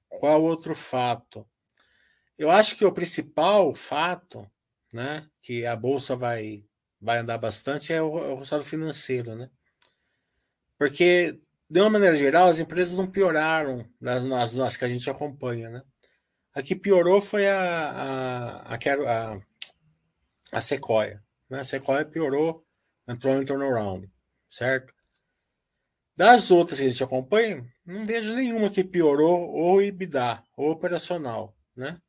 qual 0.08 0.41
outro 0.43 0.74
fato? 0.74 1.46
Eu 2.38 2.50
acho 2.50 2.78
que 2.78 2.86
o 2.86 2.93
principal 2.93 3.74
fato, 3.76 4.50
né, 4.93 5.28
que 5.41 5.65
a 5.65 5.76
bolsa 5.76 6.15
vai, 6.15 6.63
vai 7.02 7.17
andar 7.17 7.38
bastante 7.38 7.91
é 7.91 8.02
o, 8.02 8.17
é 8.17 8.28
o 8.30 8.36
resultado 8.36 8.63
financeiro, 8.63 9.36
né? 9.36 9.50
Porque, 10.78 11.40
de 11.70 11.80
uma 11.80 11.90
maneira 11.90 12.16
geral, 12.16 12.48
as 12.48 12.60
empresas 12.60 12.94
não 12.94 13.10
pioraram 13.10 13.88
nas, 14.00 14.24
nas, 14.24 14.54
nas 14.54 14.78
que 14.78 14.86
a 14.86 14.88
gente 14.88 15.10
acompanha, 15.10 15.70
né? 15.70 15.84
A 16.54 16.62
que 16.62 16.76
piorou 16.76 17.22
foi 17.22 17.48
a, 17.48 17.60
a, 17.60 18.76
a, 18.76 18.78
a, 18.78 19.40
a 20.52 20.62
Sequoia. 20.62 21.24
Né? 21.50 21.62
A 21.62 21.64
Sequoia 21.64 22.06
piorou, 22.06 22.66
entrou 23.08 23.42
em 23.42 23.46
turnaround, 23.46 24.10
certo? 24.48 24.94
Das 26.16 26.52
outras 26.52 26.80
que 26.80 26.86
a 26.86 26.90
gente 26.90 27.04
acompanha, 27.04 27.66
não 27.84 28.06
vejo 28.06 28.36
nenhuma 28.36 28.70
que 28.70 28.84
piorou 28.84 29.50
ou 29.50 29.82
EBITDA, 29.82 30.44
ou 30.56 30.70
operacional, 30.70 31.56
né? 31.76 32.00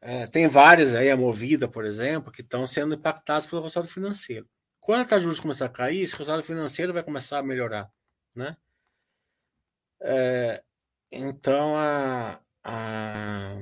É, 0.00 0.26
tem 0.26 0.48
várias 0.48 0.92
aí, 0.94 1.10
a 1.10 1.16
Movida, 1.16 1.68
por 1.68 1.84
exemplo, 1.84 2.32
que 2.32 2.42
estão 2.42 2.66
sendo 2.66 2.94
impactadas 2.94 3.46
pelo 3.46 3.62
resultado 3.62 3.86
financeiro. 3.86 4.48
Quando 4.82 5.02
a 5.02 5.04
taxa 5.04 5.18
de 5.18 5.24
juros 5.26 5.38
começar 5.38 5.66
a 5.66 5.68
cair, 5.68 6.02
esse 6.02 6.12
resultado 6.16 6.42
financeiro 6.42 6.92
vai 6.92 7.04
começar 7.04 7.38
a 7.38 7.42
melhorar, 7.42 7.88
né? 8.34 8.56
É, 10.00 10.60
então, 11.08 11.76
a, 11.76 12.40
a, 12.64 13.56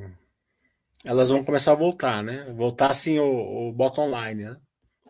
elas 1.05 1.29
vão 1.29 1.45
começar 1.45 1.73
a 1.73 1.75
voltar, 1.75 2.25
né? 2.25 2.51
Voltar, 2.55 2.91
assim, 2.91 3.19
o, 3.19 3.69
o 3.69 3.73
bottom 3.75 4.09
line, 4.09 4.45
né? 4.45 4.57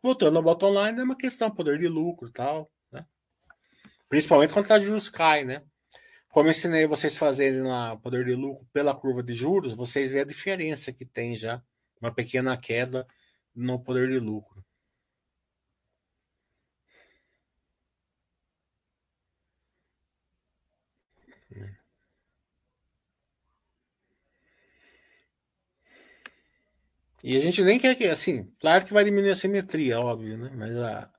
Voltando 0.02 0.38
ao 0.38 0.42
bottom 0.42 0.72
line, 0.84 0.98
é 0.98 1.04
uma 1.04 1.16
questão 1.16 1.48
de 1.48 1.54
poder 1.54 1.78
de 1.78 1.86
lucro 1.86 2.28
e 2.28 2.32
tal, 2.32 2.68
né? 2.90 3.06
Principalmente 4.08 4.52
quando 4.52 4.64
a 4.64 4.68
taxa 4.68 4.80
de 4.80 4.86
juros 4.86 5.08
cai, 5.08 5.44
né? 5.44 5.62
Como 6.28 6.48
eu 6.48 6.50
ensinei 6.50 6.88
vocês 6.88 7.16
fazerem 7.16 7.62
lá 7.62 7.96
poder 7.96 8.24
de 8.24 8.34
lucro 8.34 8.66
pela 8.72 8.96
curva 8.96 9.22
de 9.22 9.32
juros, 9.32 9.76
vocês 9.76 10.10
veem 10.10 10.22
a 10.22 10.26
diferença 10.26 10.92
que 10.92 11.04
tem 11.04 11.36
já, 11.36 11.62
uma 12.00 12.12
pequena 12.12 12.56
queda 12.56 13.06
no 13.54 13.78
poder 13.78 14.10
de 14.10 14.18
lucro. 14.18 14.59
E 27.22 27.36
a 27.36 27.40
gente 27.40 27.62
nem 27.62 27.78
quer 27.78 27.94
que, 27.94 28.06
assim, 28.06 28.50
claro 28.58 28.84
que 28.84 28.92
vai 28.92 29.04
diminuir 29.04 29.30
a 29.30 29.34
simetria, 29.34 30.00
óbvio, 30.00 30.38
né? 30.38 30.50
Mas 30.54 30.74
a, 30.76 31.10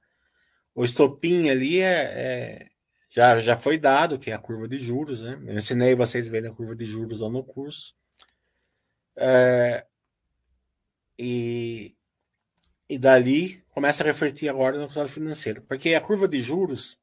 o 0.73 0.83
estopim 0.83 1.49
ali 1.49 1.79
é, 1.79 1.93
é, 1.93 2.69
já, 3.09 3.39
já 3.39 3.55
foi 3.55 3.77
dado, 3.77 4.17
que 4.17 4.31
é 4.31 4.33
a 4.33 4.39
curva 4.39 4.67
de 4.67 4.79
juros, 4.79 5.21
né? 5.21 5.39
Eu 5.45 5.57
ensinei 5.57 5.93
vocês 5.93 6.27
verem 6.27 6.49
a 6.49 6.53
curva 6.53 6.75
de 6.75 6.85
juros 6.85 7.21
lá 7.21 7.29
no 7.29 7.43
curso. 7.43 7.93
É, 9.17 9.85
e, 11.19 11.95
e 12.89 12.97
dali 12.97 13.63
começa 13.69 14.01
a 14.01 14.05
refletir 14.05 14.49
agora 14.49 14.77
no 14.77 14.83
resultado 14.83 15.09
financeiro. 15.09 15.61
Porque 15.61 15.93
a 15.93 16.01
curva 16.01 16.27
de 16.27 16.41
juros, 16.41 16.97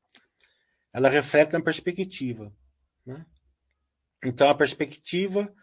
ela 0.92 1.08
reflete 1.08 1.52
na 1.52 1.61
perspectiva, 1.61 2.52
né? 3.06 3.24
Então 4.24 4.48
a 4.48 4.54
perspectiva 4.54 5.54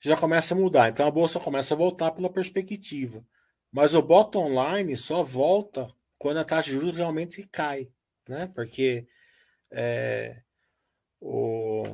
já 0.00 0.16
começa 0.16 0.54
a 0.54 0.56
mudar. 0.56 0.88
Então 0.88 1.06
a 1.06 1.10
bolsa 1.10 1.38
começa 1.38 1.74
a 1.74 1.76
voltar 1.76 2.10
pela 2.12 2.30
perspectiva. 2.30 3.24
Mas 3.70 3.94
o 3.94 4.02
bottom 4.02 4.48
line 4.48 4.96
só 4.96 5.22
volta 5.22 5.88
quando 6.18 6.38
a 6.38 6.44
taxa 6.44 6.70
de 6.70 6.78
juros 6.78 6.96
realmente 6.96 7.46
cai, 7.52 7.88
né? 8.28 8.50
Porque 8.54 9.06
é, 9.70 10.42
o, 11.20 11.84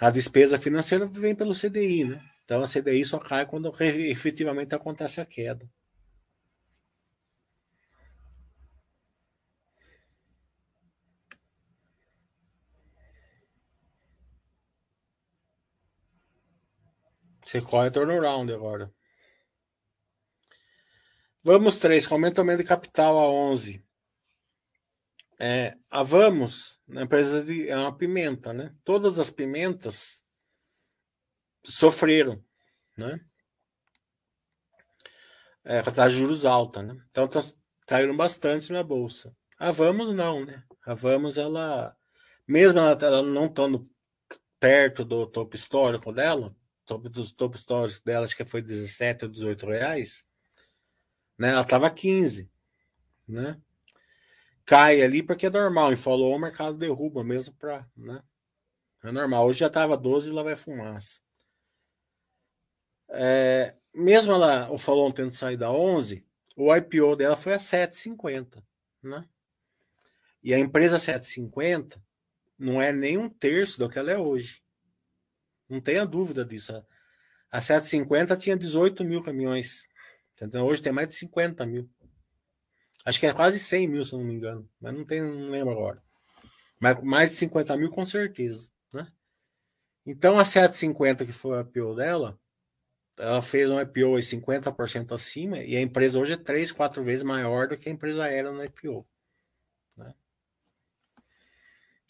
a 0.00 0.10
despesa 0.10 0.58
financeira 0.58 1.06
vem 1.06 1.34
pelo 1.34 1.54
CDI, 1.54 2.04
né? 2.04 2.22
Então 2.44 2.62
a 2.62 2.66
CDI 2.68 3.04
só 3.04 3.18
cai 3.18 3.46
quando 3.46 3.74
efetivamente 3.80 4.74
acontece 4.74 5.20
a 5.20 5.26
queda. 5.26 5.68
Você 17.48 17.62
corre 17.62 17.90
turnaround 17.90 18.52
agora. 18.52 18.94
Vamos 21.42 21.76
3, 21.76 22.06
com 22.06 22.16
aumento 22.16 22.44
de 22.44 22.62
capital 22.62 23.18
a 23.18 23.26
11. 23.26 23.82
É, 25.38 25.74
a 25.88 26.02
Vamos, 26.02 26.78
na 26.86 27.04
empresa 27.04 27.42
de, 27.42 27.66
é 27.70 27.74
uma 27.74 27.96
pimenta, 27.96 28.52
né? 28.52 28.76
Todas 28.84 29.18
as 29.18 29.30
pimentas 29.30 30.22
sofreram, 31.64 32.44
né? 32.94 33.18
É, 35.64 35.82
com 35.82 35.90
de 35.90 36.10
juros 36.10 36.44
alta, 36.44 36.82
né? 36.82 37.02
Então 37.10 37.26
tá, 37.26 37.40
caíram 37.86 38.14
bastante 38.14 38.74
na 38.74 38.82
bolsa. 38.82 39.34
A 39.58 39.72
Vamos 39.72 40.10
não, 40.10 40.44
né? 40.44 40.62
A 40.84 40.92
Vamos, 40.92 41.38
ela, 41.38 41.96
mesmo 42.46 42.78
ela, 42.78 42.92
ela 43.00 43.22
não 43.22 43.46
estando 43.46 43.90
perto 44.60 45.02
do 45.02 45.26
topo 45.26 45.56
histórico 45.56 46.12
dela, 46.12 46.54
top 46.88 47.08
dos 47.10 47.32
topo 47.32 47.56
históricos 47.56 48.00
dela, 48.00 48.24
acho 48.24 48.34
que 48.34 48.44
foi 48.46 48.62
17 48.62 49.26
ou 49.26 49.30
18 49.30 49.66
reais, 49.66 50.26
né? 51.38 51.50
Ela 51.50 51.60
estava 51.60 51.90
15, 51.90 52.50
né? 53.28 53.60
Cai 54.64 55.02
ali 55.02 55.22
porque 55.22 55.46
é 55.46 55.50
normal, 55.50 55.92
e 55.92 55.96
falou 55.96 56.34
o 56.34 56.38
mercado 56.38 56.76
derruba 56.78 57.22
mesmo 57.22 57.54
para, 57.54 57.86
né? 57.94 58.22
É 59.04 59.12
normal. 59.12 59.46
Hoje 59.46 59.60
já 59.60 59.68
estava 59.68 59.96
12 59.96 60.30
e 60.30 60.32
lá 60.32 60.42
vai 60.42 60.56
fumaça. 60.56 61.20
É, 63.10 63.76
mesmo 63.94 64.32
ela, 64.32 64.70
o 64.70 64.78
Falon 64.78 65.12
tendo 65.12 65.32
saído 65.32 65.64
a 65.64 65.70
11, 65.70 66.26
o 66.56 66.74
IPO 66.74 67.16
dela 67.16 67.36
foi 67.36 67.54
a 67.54 67.58
7,50, 67.58 68.62
né? 69.02 69.28
E 70.42 70.54
a 70.54 70.58
empresa 70.58 70.98
750 70.98 72.02
não 72.58 72.80
é 72.80 72.92
nem 72.92 73.16
um 73.18 73.28
terço 73.28 73.78
do 73.78 73.88
que 73.88 73.98
ela 73.98 74.10
é 74.10 74.18
hoje. 74.18 74.62
Não 75.68 75.80
tenha 75.80 76.06
dúvida 76.06 76.44
disso. 76.44 76.72
A 77.50 77.60
750 77.60 78.36
tinha 78.36 78.56
18 78.56 79.04
mil 79.04 79.22
caminhões. 79.22 79.84
Hoje 80.64 80.82
tem 80.82 80.92
mais 80.92 81.08
de 81.08 81.14
50 81.14 81.66
mil. 81.66 81.88
Acho 83.04 83.18
que 83.18 83.26
é 83.26 83.32
quase 83.32 83.58
100 83.58 83.88
mil, 83.88 84.04
se 84.04 84.12
não 84.12 84.24
me 84.24 84.34
engano. 84.34 84.68
Mas 84.80 84.94
não, 84.94 85.04
tem, 85.04 85.22
não 85.22 85.50
lembro 85.50 85.72
agora. 85.72 86.02
Mas 86.78 87.02
mais 87.02 87.30
de 87.30 87.36
50 87.36 87.76
mil, 87.76 87.90
com 87.90 88.04
certeza. 88.04 88.70
Né? 88.92 89.10
Então, 90.06 90.38
a 90.38 90.44
750, 90.44 91.24
que 91.24 91.32
foi 91.32 91.58
a 91.58 91.62
IPO 91.62 91.94
dela, 91.94 92.38
ela 93.18 93.42
fez 93.42 93.68
um 93.70 93.80
IPO 93.80 94.18
em 94.18 94.22
50% 94.22 95.12
acima 95.12 95.58
e 95.58 95.76
a 95.76 95.80
empresa 95.80 96.18
hoje 96.18 96.34
é 96.34 96.36
3, 96.36 96.70
4 96.70 97.02
vezes 97.02 97.22
maior 97.24 97.68
do 97.68 97.76
que 97.76 97.88
a 97.88 97.92
empresa 97.92 98.26
era 98.28 98.52
no 98.52 98.64
IPO. 98.64 99.06
Né? 99.96 100.14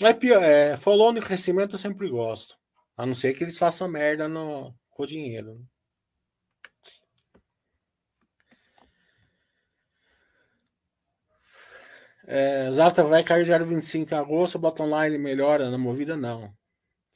IPO, 0.01 0.35
é, 0.35 1.21
crescimento, 1.21 1.75
eu 1.75 1.79
sempre 1.79 2.09
gosto. 2.09 2.59
A 2.99 3.07
não 3.07 3.15
ser 3.15 3.33
que 3.33 3.45
eles 3.45 3.57
façam 3.57 3.87
merda 3.89 4.29
no, 4.29 4.75
com 4.91 5.05
o 5.05 5.07
dinheiro. 5.07 5.55
Né? 5.55 5.65
É, 12.27 12.71
vai 13.05 13.23
cair 13.23 13.47
0,25 13.47 14.13
em 14.13 14.15
agosto, 14.17 14.59
bottom 14.59 14.87
line 15.01 15.17
melhora 15.17 15.71
na 15.71 15.79
movida? 15.79 16.17
Não. 16.17 16.53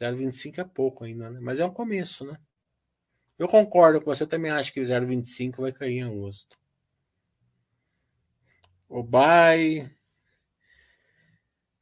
0,25 0.01 0.59
é 0.61 0.65
pouco 0.65 1.05
ainda, 1.05 1.29
né? 1.31 1.41
Mas 1.41 1.59
é 1.59 1.65
um 1.65 1.73
começo, 1.73 2.25
né? 2.25 2.39
Eu 3.37 3.49
concordo 3.49 4.01
com 4.01 4.07
você, 4.07 4.25
também 4.25 4.53
acho 4.53 4.73
que 4.73 4.81
o 4.81 4.85
0,25 4.85 5.61
vai 5.63 5.73
cair 5.73 5.99
em 5.99 6.05
agosto. 6.05 6.57
O 8.89 9.03
buy 9.03 9.91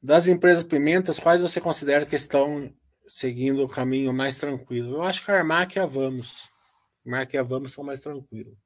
das 0.03 0.27
empresas 0.27 0.65
pimentas, 0.65 1.21
quais 1.21 1.43
você 1.43 1.61
considera 1.61 2.07
que 2.07 2.17
estão 2.17 2.75
seguindo 3.11 3.65
o 3.65 3.69
caminho 3.69 4.13
mais 4.13 4.37
tranquilo? 4.37 4.97
Eu 4.97 5.03
acho 5.03 5.25
que 5.25 5.31
a 5.31 5.39
Armac 5.39 5.77
e 5.77 5.81
a 5.81 5.87
Vamos. 5.87 6.51
Armac 7.05 7.35
e 7.35 7.39
a 7.39 7.43
Vamos 7.43 7.73
são 7.73 7.83
mais 7.85 8.01
tranquilos. 8.01 8.57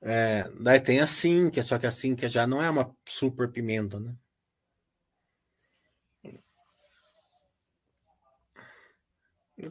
É, 0.00 0.50
daí 0.60 0.80
tem 0.80 1.00
a 1.00 1.06
Sinqia, 1.06 1.62
só 1.62 1.78
que 1.78 1.86
a 1.86 1.90
Sinqia 1.90 2.28
já 2.28 2.46
não 2.46 2.62
é 2.62 2.68
uma 2.68 2.94
super 3.06 3.50
pimenta, 3.50 4.00
né? 4.00 4.14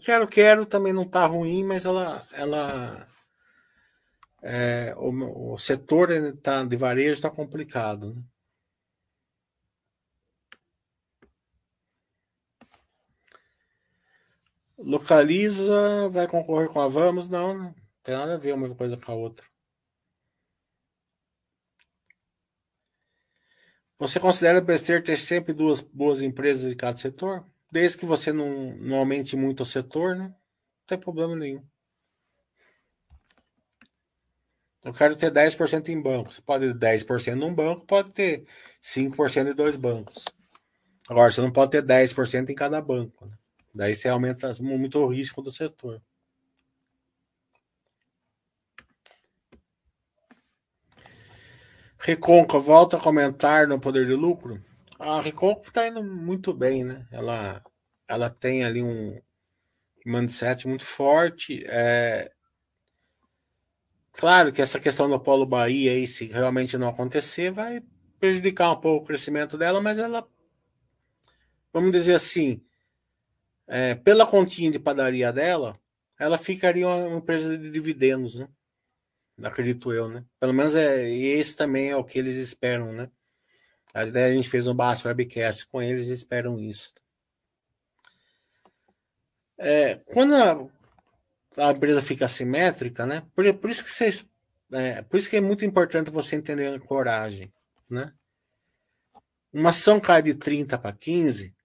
Quero, 0.01 0.27
quero 0.27 0.65
também 0.65 0.93
não 0.93 1.07
tá 1.07 1.25
ruim, 1.25 1.63
mas 1.63 1.85
ela, 1.85 2.25
ela 2.31 3.07
é, 4.41 4.93
o, 4.97 5.53
o, 5.53 5.57
setor 5.57 6.09
tá, 6.41 6.63
de 6.63 6.77
varejo 6.77 7.13
está 7.13 7.29
complicado. 7.29 8.15
Né? 8.15 8.23
Localiza, 14.83 16.09
vai 16.09 16.27
concorrer 16.27 16.69
com 16.69 16.81
a 16.81 16.87
Vamos? 16.87 17.29
Não, 17.29 17.53
não 17.57 17.75
tem 18.03 18.15
nada 18.15 18.35
a 18.35 18.37
ver 18.37 18.53
uma 18.53 18.75
coisa 18.75 18.97
com 18.97 19.11
a 19.11 19.15
outra. 19.15 19.45
Você 23.97 24.19
considera 24.19 24.59
besteira 24.59 25.01
ter 25.01 25.17
sempre 25.17 25.53
duas 25.53 25.79
boas 25.79 26.21
empresas 26.21 26.69
de 26.69 26.75
cada 26.75 26.97
setor? 26.97 27.45
Desde 27.71 27.97
que 27.97 28.05
você 28.05 28.33
não, 28.33 28.75
não 28.75 28.97
aumente 28.97 29.37
muito 29.37 29.63
o 29.63 29.65
setor, 29.65 30.15
né? 30.15 30.25
Não 30.25 30.35
tem 30.85 30.99
problema 30.99 31.35
nenhum. 31.35 31.65
Eu 34.83 34.91
quero 34.93 35.15
ter 35.15 35.31
10% 35.31 35.87
em 35.89 36.01
banco. 36.01 36.33
Você 36.33 36.41
pode 36.41 36.67
ter 36.73 36.77
10% 36.77 37.35
num 37.35 37.55
banco, 37.55 37.85
pode 37.85 38.11
ter 38.11 38.45
5% 38.81 39.51
em 39.51 39.55
dois 39.55 39.77
bancos. 39.77 40.25
Agora, 41.07 41.31
você 41.31 41.39
não 41.39 41.51
pode 41.51 41.71
ter 41.71 41.81
10% 41.81 42.49
em 42.49 42.55
cada 42.55 42.81
banco. 42.81 43.25
Né? 43.25 43.37
Daí 43.73 43.95
você 43.95 44.07
aumenta 44.07 44.51
muito 44.61 44.99
o 44.99 45.07
risco 45.07 45.41
do 45.41 45.51
setor. 45.51 46.01
Reconca 51.97 52.59
volta 52.59 52.97
a 52.97 53.01
comentar 53.01 53.67
no 53.67 53.79
poder 53.79 54.05
de 54.05 54.13
lucro. 54.13 54.63
A 54.99 55.21
Reconca 55.21 55.61
está 55.61 55.87
indo 55.87 56.03
muito 56.03 56.53
bem, 56.53 56.83
né? 56.83 57.07
Ela, 57.11 57.63
ela 58.07 58.29
tem 58.29 58.63
ali 58.63 58.83
um 58.83 59.19
mindset 60.05 60.67
muito 60.67 60.85
forte. 60.85 61.63
É... 61.65 62.31
Claro 64.11 64.51
que 64.51 64.61
essa 64.61 64.79
questão 64.79 65.09
do 65.09 65.19
Polo 65.19 65.45
Bahia, 65.45 65.91
aí, 65.91 66.05
se 66.05 66.25
realmente 66.25 66.77
não 66.77 66.89
acontecer, 66.89 67.51
vai 67.51 67.81
prejudicar 68.19 68.71
um 68.71 68.79
pouco 68.79 69.05
o 69.05 69.07
crescimento 69.07 69.57
dela, 69.57 69.81
mas 69.81 69.97
ela, 69.97 70.27
vamos 71.73 71.91
dizer 71.91 72.15
assim, 72.15 72.61
é, 73.67 73.95
pela 73.95 74.25
continha 74.25 74.71
de 74.71 74.79
padaria 74.79 75.31
dela, 75.31 75.79
ela 76.19 76.37
ficaria 76.37 76.87
uma 76.87 77.17
empresa 77.17 77.57
de 77.57 77.71
dividendos, 77.71 78.35
né? 78.35 78.47
acredito 79.41 79.91
eu, 79.91 80.07
né? 80.07 80.23
Pelo 80.39 80.53
menos 80.53 80.75
é, 80.75 81.09
esse 81.09 81.55
também 81.55 81.89
é 81.89 81.95
o 81.95 82.03
que 82.03 82.19
eles 82.19 82.35
esperam, 82.35 82.93
né? 82.93 83.09
A 83.93 84.05
gente 84.05 84.49
fez 84.49 84.67
um 84.67 84.73
Baixo 84.73 85.07
Webcast 85.07 85.67
com 85.67 85.81
eles 85.81 86.07
e 86.07 86.13
esperam 86.13 86.59
isso. 86.59 86.93
É, 89.57 89.95
quando 89.95 90.35
a, 90.35 91.67
a, 91.67 91.71
empresa 91.71 92.01
fica 92.01 92.25
assimétrica, 92.25 93.05
né? 93.05 93.23
Por, 93.35 93.51
por 93.55 93.69
isso 93.69 93.83
que 93.83 93.91
vocês, 93.91 94.25
é, 94.71 95.01
por 95.03 95.17
isso 95.17 95.29
que 95.29 95.37
é 95.37 95.41
muito 95.41 95.63
importante 95.63 96.09
você 96.09 96.35
entender 96.35 96.73
a 96.73 96.79
coragem, 96.79 97.53
né? 97.89 98.11
Uma 99.51 99.69
ação 99.69 99.99
cai 99.99 100.23
de 100.23 100.33
30 100.33 100.77
para 100.79 100.91
15, 100.91 101.55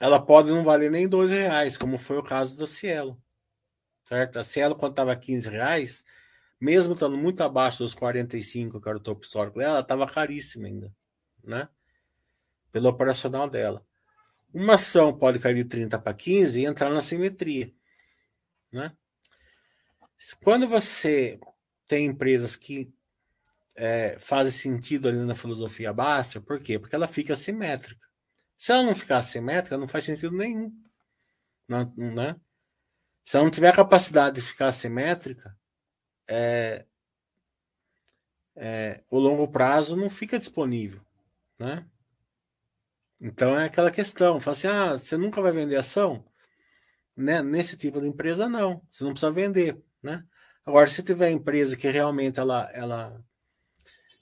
ela 0.00 0.18
pode 0.18 0.48
não 0.50 0.64
valer 0.64 0.90
nem 0.90 1.06
12 1.06 1.34
reais, 1.34 1.76
como 1.76 1.98
foi 1.98 2.16
o 2.16 2.22
caso 2.22 2.56
da 2.56 2.66
Cielo. 2.66 3.22
Certo? 4.06 4.38
A 4.38 4.42
Cielo, 4.42 4.74
quando 4.74 4.92
estava 4.92 5.14
15 5.14 5.50
reais, 5.50 6.02
mesmo 6.58 6.94
estando 6.94 7.18
muito 7.18 7.42
abaixo 7.42 7.78
dos 7.78 7.94
45, 7.94 8.80
que 8.80 8.88
era 8.88 8.96
o 8.96 9.02
topo 9.02 9.22
histórico 9.22 9.58
dela, 9.58 9.80
estava 9.80 10.06
caríssima 10.06 10.66
ainda, 10.66 10.92
né? 11.44 11.68
Pelo 12.72 12.88
operacional 12.88 13.48
dela. 13.48 13.86
Uma 14.52 14.74
ação 14.74 15.16
pode 15.16 15.38
cair 15.38 15.54
de 15.54 15.64
30 15.64 15.98
para 15.98 16.14
15 16.14 16.58
e 16.58 16.64
entrar 16.64 16.90
na 16.90 17.02
simetria, 17.02 17.72
né? 18.72 18.96
Quando 20.42 20.66
você 20.66 21.38
tem 21.86 22.06
empresas 22.06 22.56
que 22.56 22.92
é, 23.74 24.16
fazem 24.18 24.52
sentido 24.52 25.08
ali 25.08 25.18
na 25.18 25.34
filosofia 25.34 25.92
basta, 25.92 26.40
por 26.40 26.60
quê? 26.60 26.78
Porque 26.78 26.94
ela 26.94 27.06
fica 27.06 27.36
simétrica. 27.36 28.09
Se 28.60 28.72
ela 28.72 28.82
não 28.82 28.94
ficar 28.94 29.22
simétrica, 29.22 29.78
não 29.78 29.88
faz 29.88 30.04
sentido 30.04 30.36
nenhum. 30.36 30.70
Não, 31.66 31.90
né? 31.96 32.36
Se 33.24 33.34
ela 33.38 33.44
não 33.44 33.50
tiver 33.50 33.74
capacidade 33.74 34.36
de 34.36 34.42
ficar 34.42 34.70
simétrica, 34.70 35.56
é, 36.28 36.84
é, 38.54 39.02
o 39.10 39.18
longo 39.18 39.48
prazo 39.48 39.96
não 39.96 40.10
fica 40.10 40.38
disponível, 40.38 41.00
né? 41.58 41.86
Então 43.18 43.58
é 43.58 43.64
aquela 43.64 43.90
questão, 43.90 44.38
fala 44.38 44.54
assim, 44.54 44.68
ah, 44.68 44.92
você 44.92 45.16
nunca 45.16 45.40
vai 45.40 45.52
vender 45.52 45.76
ação? 45.76 46.22
Né? 47.16 47.42
Nesse 47.42 47.78
tipo 47.78 47.98
de 47.98 48.08
empresa, 48.08 48.46
não. 48.46 48.82
Você 48.90 49.04
não 49.04 49.12
precisa 49.12 49.32
vender, 49.32 49.82
né? 50.02 50.22
Agora, 50.66 50.86
se 50.86 51.02
tiver 51.02 51.30
empresa 51.30 51.78
que 51.78 51.88
realmente 51.88 52.38
ela, 52.38 52.70
ela, 52.74 53.24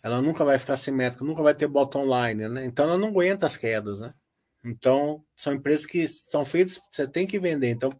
ela 0.00 0.22
nunca 0.22 0.44
vai 0.44 0.60
ficar 0.60 0.76
simétrica, 0.76 1.24
nunca 1.24 1.42
vai 1.42 1.56
ter 1.56 1.66
bottom 1.66 2.04
line, 2.04 2.48
né? 2.48 2.64
Então 2.64 2.84
ela 2.84 2.96
não 2.96 3.08
aguenta 3.08 3.44
as 3.44 3.56
quedas, 3.56 3.98
né? 4.00 4.14
Então, 4.64 5.24
são 5.36 5.54
empresas 5.54 5.86
que 5.86 6.06
são 6.08 6.44
feitas, 6.44 6.80
você 6.90 7.06
tem 7.06 7.26
que 7.26 7.38
vender. 7.38 7.70
Então, 7.70 7.90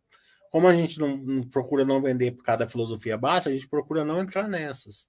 como 0.50 0.66
a 0.66 0.74
gente 0.74 0.98
não, 0.98 1.16
não, 1.16 1.42
procura 1.42 1.84
não 1.84 2.02
vender 2.02 2.32
por 2.32 2.44
causa 2.44 2.60
da 2.60 2.68
filosofia 2.68 3.16
baixa, 3.16 3.48
a 3.48 3.52
gente 3.52 3.68
procura 3.68 4.04
não 4.04 4.20
entrar 4.20 4.48
nessas. 4.48 5.06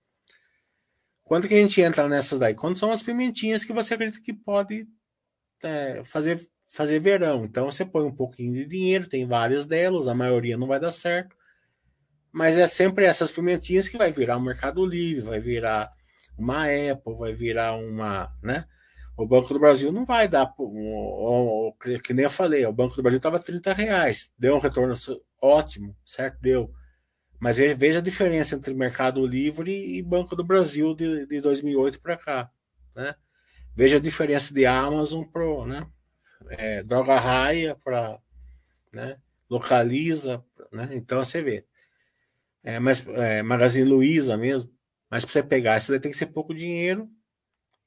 Quando 1.23 1.47
que 1.47 1.53
a 1.53 1.57
gente 1.57 1.81
entra 1.81 2.07
nessas 2.09 2.39
daí? 2.39 2.55
Quando 2.55 2.77
são 2.77 2.91
as 2.91 3.03
pimentinhas 3.03 3.63
que 3.63 3.73
você 3.73 3.93
acredita 3.93 4.21
que 4.21 4.33
pode 4.33 4.87
é, 5.63 6.03
fazer, 6.03 6.39
fazer 6.65 6.99
verão. 6.99 7.45
Então 7.45 7.65
você 7.65 7.85
põe 7.85 8.05
um 8.05 8.15
pouquinho 8.15 8.53
de 8.53 8.65
dinheiro, 8.65 9.07
tem 9.07 9.27
várias 9.27 9.65
delas, 9.65 10.07
a 10.07 10.15
maioria 10.15 10.57
não 10.57 10.67
vai 10.67 10.79
dar 10.79 10.91
certo. 10.91 11.35
Mas 12.31 12.57
é 12.57 12.67
sempre 12.67 13.05
essas 13.05 13.31
pimentinhas 13.31 13.89
que 13.89 13.97
vai 13.97 14.11
virar 14.11 14.37
um 14.37 14.41
Mercado 14.41 14.85
Livre, 14.85 15.21
vai 15.21 15.39
virar 15.39 15.91
uma 16.37 16.65
Apple, 16.65 17.15
vai 17.17 17.33
virar 17.33 17.73
uma, 17.75 18.29
né? 18.41 18.65
O 19.19 19.25
Banco 19.25 19.53
do 19.53 19.59
Brasil 19.59 19.91
não 19.91 20.05
vai 20.05 20.29
dar, 20.29 20.53
o, 20.57 21.73
que 22.01 22.13
nem 22.13 22.23
eu 22.23 22.29
falei, 22.29 22.65
o 22.65 22.71
Banco 22.71 22.95
do 22.95 23.03
Brasil 23.03 23.17
estava 23.17 23.37
30 23.37 23.73
reais, 23.73 24.31
deu 24.39 24.55
um 24.55 24.59
retorno 24.59 24.93
ótimo, 25.41 25.93
certo? 26.05 26.39
Deu. 26.39 26.73
Mas 27.37 27.57
veja 27.57 27.99
a 27.99 28.01
diferença 28.01 28.55
entre 28.55 28.73
Mercado 28.73 29.27
Livre 29.27 29.97
e 29.97 30.01
Banco 30.01 30.37
do 30.37 30.43
Brasil 30.43 30.95
de, 30.95 31.25
de 31.25 31.41
2008 31.41 31.99
para 31.99 32.15
cá, 32.15 32.49
né? 32.95 33.13
Veja 33.75 33.97
a 33.97 33.99
diferença 33.99 34.53
de 34.53 34.65
Amazon 34.65 35.25
pro, 35.25 35.65
né? 35.65 35.85
É, 36.51 36.81
Droga 36.81 37.19
Raia 37.19 37.75
para, 37.75 38.17
né? 38.93 39.17
Localiza, 39.49 40.41
né? 40.71 40.91
Então 40.93 41.25
você 41.25 41.43
vê. 41.43 41.65
É, 42.63 42.79
mas 42.79 43.05
é, 43.05 43.43
Magazine 43.43 43.89
Luiza 43.89 44.37
mesmo. 44.37 44.71
Mas 45.11 45.25
para 45.25 45.33
você 45.33 45.43
pegar, 45.43 45.77
isso 45.77 45.91
daí 45.91 45.99
tem 45.99 46.11
que 46.11 46.17
ser 46.17 46.27
pouco 46.27 46.53
dinheiro 46.53 47.09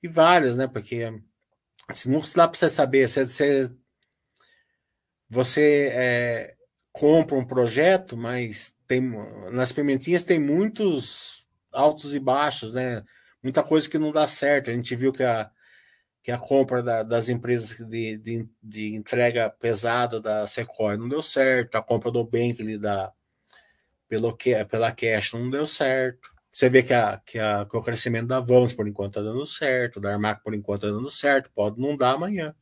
e 0.02 0.08
várias, 0.08 0.56
né? 0.56 0.66
Porque 0.66 1.12
se 1.92 2.10
não 2.10 2.20
dá 2.34 2.48
para 2.48 2.58
você 2.58 2.68
saber, 2.68 3.08
se 3.08 3.24
você, 3.24 3.70
você 5.28 5.90
é, 5.92 6.56
compra 6.92 7.36
um 7.36 7.44
projeto, 7.44 8.16
mas 8.16 8.74
tem 8.86 9.00
nas 9.50 9.72
pimentinhas 9.72 10.24
tem 10.24 10.38
muitos 10.38 11.46
altos 11.72 12.14
e 12.14 12.20
baixos, 12.20 12.72
né? 12.72 13.02
Muita 13.42 13.62
coisa 13.62 13.88
que 13.88 13.98
não 13.98 14.12
dá 14.12 14.26
certo. 14.26 14.70
A 14.70 14.74
gente 14.74 14.94
viu 14.94 15.12
que 15.12 15.24
a, 15.24 15.50
que 16.22 16.30
a 16.30 16.38
compra 16.38 16.82
da, 16.82 17.02
das 17.02 17.28
empresas 17.28 17.76
de, 17.88 18.18
de, 18.18 18.48
de, 18.62 18.94
entrega 18.94 19.50
pesada 19.50 20.20
da 20.20 20.46
Sequoia 20.46 20.96
não 20.96 21.08
deu 21.08 21.22
certo, 21.22 21.76
a 21.76 21.82
compra 21.82 22.10
do 22.10 22.24
Bankley 22.24 22.78
da, 22.78 23.12
pelo, 24.08 24.36
pela 24.68 24.92
Cash 24.92 25.32
não 25.32 25.50
deu 25.50 25.66
certo. 25.66 26.30
Você 26.52 26.68
vê 26.68 26.82
que, 26.82 26.92
a, 26.92 27.18
que, 27.24 27.38
a, 27.38 27.64
que 27.64 27.76
o 27.76 27.82
crescimento 27.82 28.26
da 28.28 28.38
Vamos 28.40 28.74
por 28.74 28.86
enquanto 28.86 29.18
está 29.18 29.22
dando 29.22 29.46
certo, 29.46 30.00
da 30.00 30.12
Armac 30.12 30.42
por 30.42 30.54
enquanto 30.54 30.84
está 30.86 30.96
dando 30.96 31.10
certo, 31.10 31.50
pode 31.54 31.80
não 31.80 31.96
dar 31.96 32.12
amanhã. 32.12 32.54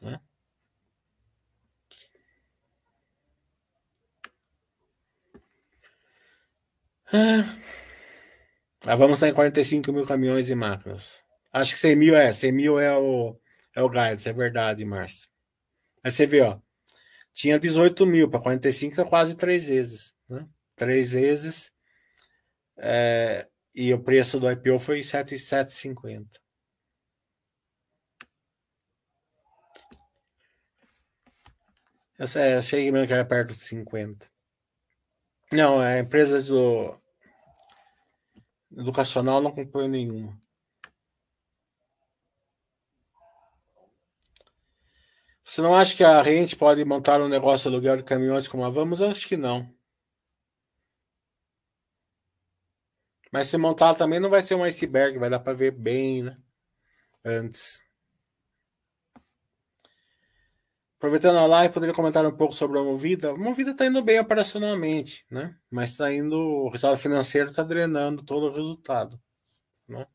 Né? 0.00 0.20
Ah, 8.84 8.96
vamos 8.96 9.18
estar 9.18 9.28
em 9.28 9.34
45 9.34 9.92
mil 9.92 10.06
caminhões 10.06 10.50
e 10.50 10.54
máquinas. 10.54 11.22
Acho 11.52 11.74
que 11.74 11.78
100 11.78 11.96
mil 11.96 12.16
é, 12.16 12.32
100 12.32 12.52
mil 12.52 12.80
é 12.80 12.96
o, 12.96 13.38
é 13.76 13.82
o 13.82 13.88
guidance, 13.88 14.28
é 14.28 14.32
verdade, 14.32 14.84
Márcio. 14.84 15.28
Mas 16.02 16.14
você 16.14 16.26
vê, 16.26 16.40
ó, 16.40 16.58
tinha 17.32 17.58
18 17.58 18.06
mil, 18.06 18.28
para 18.30 18.40
45 18.40 19.00
é 19.00 19.04
quase 19.04 19.36
três 19.36 19.66
vezes, 19.68 20.14
né? 20.28 20.46
Três 20.74 21.10
vezes. 21.10 21.72
É, 22.84 23.48
e 23.74 23.94
o 23.94 24.02
preço 24.02 24.40
do 24.40 24.50
IPO 24.50 24.78
foi 24.80 25.04
7,750. 25.04 26.40
Eu, 32.18 32.26
sei, 32.26 32.54
achei 32.54 32.90
mesmo 32.90 33.06
que 33.06 33.12
era 33.12 33.24
perto 33.24 33.54
de 33.54 33.60
50. 33.60 34.28
Não, 35.52 35.82
é 35.82 36.00
empresas 36.00 36.48
do 36.48 36.98
educacional 38.76 39.40
não 39.40 39.50
acompanho 39.50 39.88
nenhuma. 39.88 40.38
Você 45.44 45.60
não 45.60 45.76
acha 45.76 45.94
que 45.94 46.02
a 46.02 46.22
gente 46.24 46.56
pode 46.56 46.84
montar 46.84 47.20
um 47.20 47.28
negócio 47.28 47.70
de 47.70 47.76
aluguel 47.76 47.96
de 47.98 48.02
caminhões 48.04 48.48
como 48.48 48.64
a 48.64 48.70
Vamos? 48.70 49.00
Eu 49.00 49.10
acho 49.10 49.28
que 49.28 49.36
não. 49.36 49.72
Mas 53.32 53.48
se 53.48 53.56
montar 53.56 53.94
também 53.94 54.20
não 54.20 54.28
vai 54.28 54.42
ser 54.42 54.54
um 54.54 54.62
iceberg, 54.62 55.18
vai 55.18 55.30
dar 55.30 55.40
para 55.40 55.54
ver 55.54 55.70
bem, 55.70 56.22
né? 56.22 56.36
Antes. 57.24 57.80
Aproveitando 60.98 61.38
a 61.38 61.46
live, 61.46 61.74
poderia 61.74 61.94
comentar 61.94 62.24
um 62.26 62.36
pouco 62.36 62.54
sobre 62.54 62.78
a 62.78 62.82
Movida. 62.82 63.30
A 63.30 63.36
Movida 63.36 63.70
está 63.72 63.86
indo 63.86 64.02
bem 64.02 64.20
operacionalmente, 64.20 65.24
né? 65.30 65.56
Mas 65.70 65.90
está 65.90 66.12
indo, 66.12 66.36
o 66.36 66.68
resultado 66.68 66.96
financeiro 66.98 67.48
está 67.48 67.62
drenando 67.62 68.22
todo 68.22 68.46
o 68.46 68.54
resultado, 68.54 69.18
né? 69.88 70.06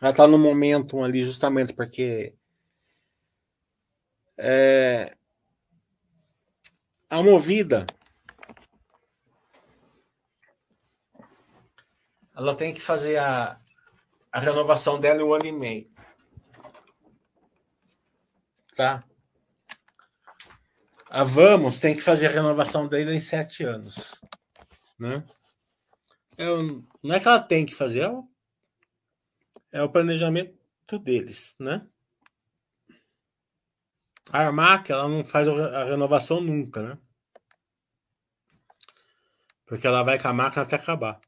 Ela 0.00 0.10
está 0.10 0.26
no 0.28 0.38
momento 0.38 1.02
ali 1.02 1.22
justamente 1.22 1.72
porque 1.72 2.34
é, 4.36 5.16
a 7.08 7.22
Movida 7.22 7.86
ela 12.40 12.54
tem 12.54 12.72
que 12.72 12.80
fazer 12.80 13.18
a, 13.18 13.60
a 14.32 14.40
renovação 14.40 14.98
dela 14.98 15.20
em 15.20 15.24
um 15.24 15.34
ano 15.34 15.44
e 15.44 15.52
meio. 15.52 15.90
Tá? 18.74 19.04
A 21.10 21.22
Vamos 21.22 21.78
tem 21.78 21.94
que 21.94 22.00
fazer 22.00 22.28
a 22.28 22.30
renovação 22.30 22.88
dele 22.88 23.14
em 23.14 23.20
sete 23.20 23.62
anos. 23.62 24.18
Né? 24.98 25.22
É, 26.38 26.46
não 27.02 27.14
é 27.14 27.20
que 27.20 27.28
ela 27.28 27.42
tem 27.42 27.66
que 27.66 27.74
fazer, 27.74 28.00
é 28.00 28.08
o, 28.08 28.26
é 29.70 29.82
o 29.82 29.90
planejamento 29.90 30.98
deles, 30.98 31.54
né? 31.58 31.86
A 34.32 34.46
Armac, 34.46 34.90
ela 34.90 35.06
não 35.08 35.22
faz 35.24 35.46
a 35.46 35.84
renovação 35.84 36.40
nunca, 36.40 36.80
né? 36.80 36.98
Porque 39.66 39.86
ela 39.86 40.02
vai 40.02 40.18
com 40.18 40.28
a 40.28 40.32
máquina 40.32 40.62
até 40.62 40.76
acabar. 40.76 41.20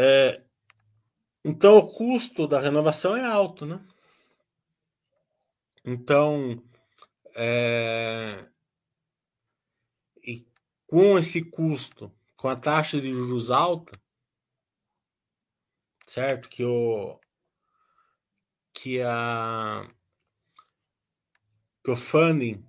É, 0.00 0.44
então, 1.44 1.76
o 1.78 1.88
custo 1.92 2.46
da 2.46 2.60
renovação 2.60 3.16
é 3.16 3.24
alto, 3.24 3.66
né? 3.66 3.84
Então, 5.84 6.62
é, 7.34 8.46
e 10.22 10.46
com 10.86 11.18
esse 11.18 11.42
custo, 11.44 12.12
com 12.36 12.48
a 12.48 12.54
taxa 12.54 13.00
de 13.00 13.12
juros 13.12 13.50
alta, 13.50 14.00
certo? 16.06 16.48
Que 16.48 16.64
o, 16.64 17.18
que 18.72 19.02
a 19.02 19.88
que 21.82 21.90
o 21.90 21.96
funding 21.96 22.64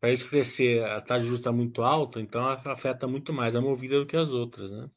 para 0.00 0.10
isso 0.12 0.28
crescer 0.28 0.84
a 0.84 1.00
taxa 1.00 1.20
de 1.20 1.26
juros 1.26 1.40
está 1.40 1.52
muito 1.52 1.82
alta, 1.82 2.20
então 2.20 2.44
afeta 2.48 3.06
muito 3.06 3.32
mais 3.32 3.54
a 3.54 3.60
movida 3.60 3.98
do 4.00 4.06
que 4.06 4.16
as 4.16 4.30
outras, 4.30 4.70
né? 4.70 4.90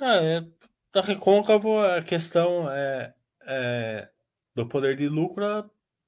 Ah, 0.00 0.16
é, 0.16 0.40
da 0.92 1.00
Recôncavo 1.00 1.80
a 1.80 2.02
questão 2.02 2.70
é, 2.70 3.14
é, 3.46 4.10
do 4.54 4.68
poder 4.68 4.96
de 4.96 5.08
lucro, 5.08 5.44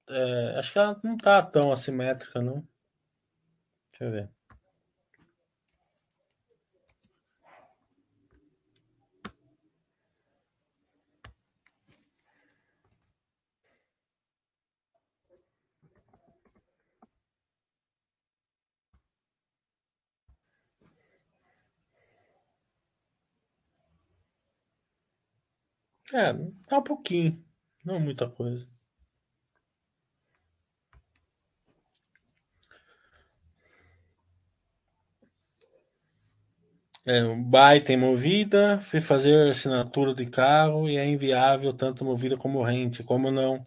é, 0.08 0.58
acho 0.58 0.72
que 0.72 0.78
ela 0.78 1.00
não 1.02 1.16
está 1.16 1.42
tão 1.42 1.72
assimétrica, 1.72 2.40
não. 2.42 2.66
Deixa 3.92 4.04
eu 4.04 4.10
ver. 4.10 4.37
É, 26.12 26.32
tá 26.68 26.78
um 26.78 26.82
pouquinho, 26.82 27.44
não 27.84 28.00
muita 28.00 28.28
coisa. 28.28 28.66
É, 37.04 37.24
um 37.24 37.42
baita 37.42 37.92
em 37.92 37.96
movida, 37.96 38.78
fui 38.80 39.00
fazer 39.00 39.50
assinatura 39.50 40.14
de 40.14 40.26
carro 40.26 40.88
e 40.88 40.96
é 40.96 41.06
inviável 41.08 41.72
tanto 41.72 42.04
movida 42.04 42.36
como 42.36 42.62
rente. 42.62 43.02
Como 43.02 43.30
não? 43.30 43.66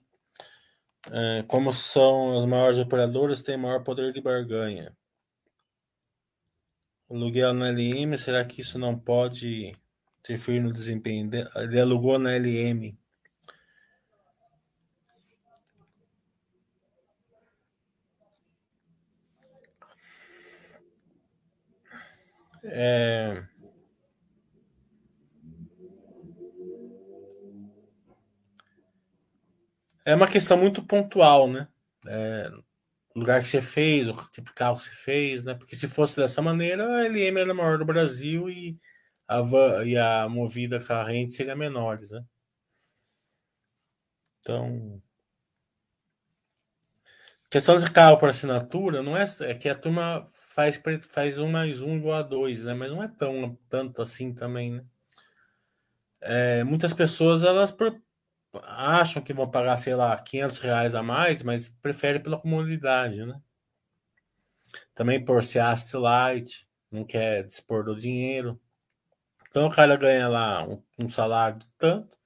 É, 1.09 1.43
como 1.47 1.73
são 1.73 2.37
as 2.37 2.45
maiores 2.45 2.77
operadoras, 2.77 3.41
tem 3.41 3.57
maior 3.57 3.83
poder 3.83 4.13
de 4.13 4.21
barganha. 4.21 4.95
Aluguel 7.09 7.53
na 7.53 7.69
LM, 7.69 8.17
será 8.17 8.45
que 8.45 8.61
isso 8.61 8.79
não 8.79 8.97
pode 8.97 9.73
interferir 10.21 10.61
no 10.61 10.71
desempenho 10.71 11.29
alugou 11.81 12.17
na 12.17 12.31
LM. 12.33 12.97
É... 22.63 23.43
é 30.05 30.15
uma 30.15 30.27
questão 30.27 30.57
muito 30.57 30.83
pontual, 30.83 31.47
né? 31.49 31.67
É, 32.07 32.51
lugar 33.15 33.41
que 33.41 33.47
você 33.47 33.61
fez, 33.61 34.09
o 34.09 34.13
tipo 34.31 34.49
de 34.49 34.53
carro 34.53 34.77
que 34.77 34.83
você 34.83 34.91
fez, 34.91 35.43
né? 35.43 35.53
Porque 35.53 35.75
se 35.75 35.87
fosse 35.87 36.17
dessa 36.17 36.41
maneira, 36.41 36.97
a 36.97 37.05
LM 37.05 37.39
era 37.39 37.51
a 37.51 37.55
maior 37.55 37.77
do 37.77 37.85
Brasil 37.85 38.49
e 38.49 38.77
a, 39.31 39.41
van, 39.41 39.85
e 39.85 39.97
a 39.97 40.27
movida 40.29 40.79
carrente 40.79 41.31
seria 41.31 41.55
menores, 41.55 42.11
né? 42.11 42.23
Então, 44.41 45.01
questão 47.49 47.77
de 47.77 47.89
carro 47.91 48.17
por 48.17 48.29
assinatura 48.29 49.01
não 49.01 49.15
é, 49.15 49.25
é 49.41 49.53
que 49.53 49.69
a 49.69 49.75
turma 49.75 50.25
faz, 50.27 50.81
faz 51.03 51.37
um 51.37 51.49
mais 51.49 51.79
um 51.81 51.97
igual 51.97 52.19
a 52.19 52.21
dois, 52.23 52.63
né? 52.65 52.73
Mas 52.73 52.91
não 52.91 53.01
é 53.03 53.07
tão 53.07 53.57
tanto 53.69 54.01
assim 54.01 54.33
também, 54.33 54.71
né? 54.73 54.85
É, 56.19 56.63
muitas 56.63 56.93
pessoas 56.93 57.43
elas 57.43 57.75
acham 58.63 59.21
que 59.21 59.33
vão 59.33 59.49
pagar, 59.49 59.77
sei 59.77 59.95
lá, 59.95 60.17
500 60.21 60.59
reais 60.59 60.93
a 60.95 61.01
mais, 61.01 61.41
mas 61.41 61.69
preferem 61.69 62.21
pela 62.21 62.39
comunidade, 62.39 63.25
né? 63.25 63.39
Também 64.93 65.23
por 65.23 65.43
ser 65.43 65.63
light, 65.93 66.67
não 66.91 67.05
quer 67.05 67.45
dispor 67.45 67.83
do 67.83 67.95
dinheiro. 67.95 68.59
Então 69.51 69.67
o 69.67 69.71
cara 69.71 69.97
ganha 69.97 70.29
lá 70.29 70.63
um, 70.65 70.81
um 70.97 71.09
salário 71.09 71.59
de 71.59 71.69
tanto, 71.77 72.17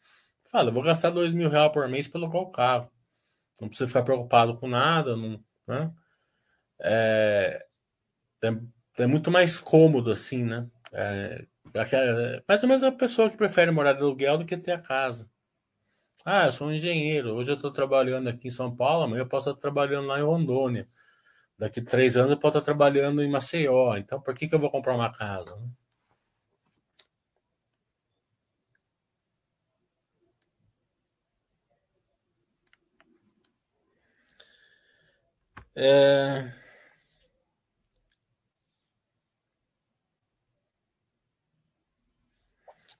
fala, 0.51 0.71
vou 0.71 0.83
gastar 0.83 1.09
dois 1.09 1.33
mil 1.33 1.49
reais 1.49 1.71
por 1.71 1.87
mês 1.89 2.07
pelo 2.07 2.29
qual 2.29 2.51
carro. 2.51 2.89
Não 3.59 3.67
precisa 3.67 3.87
ficar 3.87 4.03
preocupado 4.03 4.55
com 4.57 4.67
nada, 4.67 5.15
não, 5.17 5.43
né? 5.67 5.91
É, 6.79 7.65
é, 8.43 8.49
é 9.03 9.07
muito 9.07 9.31
mais 9.31 9.59
cômodo 9.59 10.11
assim, 10.11 10.43
né? 10.45 10.69
É, 10.93 11.45
é, 11.73 12.43
mais 12.47 12.63
ou 12.63 12.69
menos 12.69 12.83
a 12.83 12.91
pessoa 12.91 13.29
que 13.29 13.37
prefere 13.37 13.71
morar 13.71 13.93
de 13.93 14.01
aluguel 14.01 14.37
do 14.37 14.45
que 14.45 14.57
ter 14.57 14.73
a 14.73 14.81
casa. 14.81 15.29
Ah, 16.25 16.45
eu 16.47 16.51
sou 16.51 16.67
um 16.67 16.73
engenheiro. 16.73 17.33
Hoje 17.35 17.51
eu 17.51 17.55
estou 17.55 17.71
trabalhando 17.71 18.29
aqui 18.29 18.47
em 18.49 18.51
São 18.51 18.75
Paulo, 18.75 19.03
amanhã 19.03 19.21
eu 19.21 19.27
posso 19.27 19.49
estar 19.49 19.61
trabalhando 19.61 20.07
lá 20.07 20.19
em 20.19 20.23
Rondônia. 20.23 20.87
Daqui 21.57 21.81
três 21.81 22.17
anos 22.17 22.31
eu 22.31 22.39
posso 22.39 22.57
estar 22.59 22.65
trabalhando 22.65 23.23
em 23.23 23.29
Maceió. 23.29 23.97
Então, 23.97 24.21
por 24.21 24.35
que, 24.35 24.47
que 24.47 24.55
eu 24.55 24.59
vou 24.59 24.71
comprar 24.71 24.95
uma 24.95 25.11
casa? 25.11 25.55
Né? 25.57 25.69
É... 35.75 36.51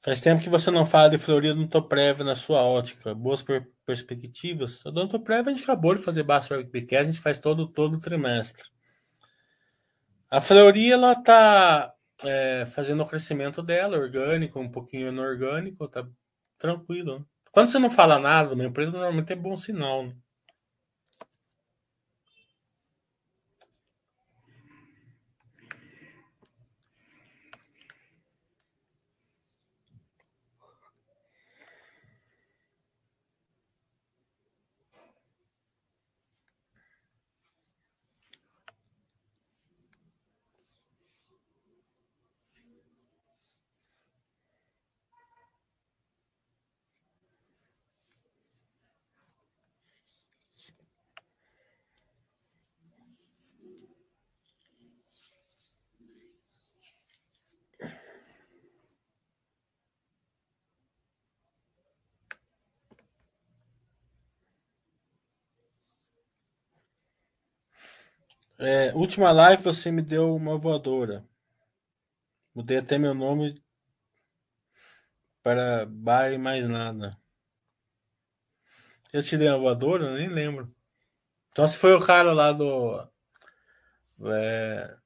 Faz 0.01 0.21
tempo 0.21 0.41
que 0.41 0.49
você 0.49 0.69
não 0.69 0.85
fala 0.85 1.09
de 1.09 1.17
Florida 1.17 1.53
Odontoprev 1.53 2.23
na 2.23 2.35
sua 2.35 2.61
ótica. 2.61 3.15
Boas 3.15 3.41
per 3.41 3.67
perspectivas. 3.85 4.85
A 4.85 4.89
Odontoprev 4.89 5.47
a 5.47 5.51
gente 5.51 5.63
acabou 5.63 5.95
de 5.95 6.01
fazer 6.01 6.23
Basta 6.23 6.55
Webcast, 6.55 7.03
a 7.03 7.05
gente 7.05 7.19
faz 7.19 7.39
todo, 7.39 7.67
todo 7.67 7.99
trimestre. 7.99 8.63
A 10.29 10.41
Fleury, 10.41 10.91
ela 10.91 11.15
tá 11.15 11.93
é, 12.23 12.65
fazendo 12.67 13.01
o 13.03 13.07
crescimento 13.07 13.63
dela, 13.63 13.97
orgânico, 13.97 14.59
um 14.59 14.69
pouquinho 14.69 15.07
inorgânico, 15.09 15.87
tá 15.87 16.07
tranquilo. 16.57 17.27
Quando 17.51 17.69
você 17.69 17.79
não 17.79 17.89
fala 17.89 18.19
nada 18.19 18.53
uma 18.53 18.65
empresa, 18.65 18.91
normalmente 18.91 19.33
é 19.33 19.35
bom 19.35 19.55
sinal. 19.55 20.05
Né? 20.07 20.15
É, 68.67 68.91
última 68.95 69.31
live 69.31 69.61
você 69.61 69.91
me 69.91 70.01
deu 70.01 70.35
uma 70.35 70.57
voadora. 70.57 71.23
Mudei 72.51 72.79
até 72.79 72.97
meu 72.97 73.13
nome 73.13 73.63
para 75.43 75.85
Bai 75.85 76.39
mais 76.39 76.67
nada. 76.67 77.15
Eu 79.13 79.21
te 79.21 79.37
dei 79.37 79.49
uma 79.49 79.59
voadora? 79.59 80.05
Eu 80.05 80.13
nem 80.15 80.29
lembro. 80.29 80.73
Então 81.51 81.67
se 81.67 81.77
foi 81.77 81.93
o 81.93 82.03
cara 82.03 82.33
lá 82.33 82.51
do. 82.51 83.07
É, 84.33 84.97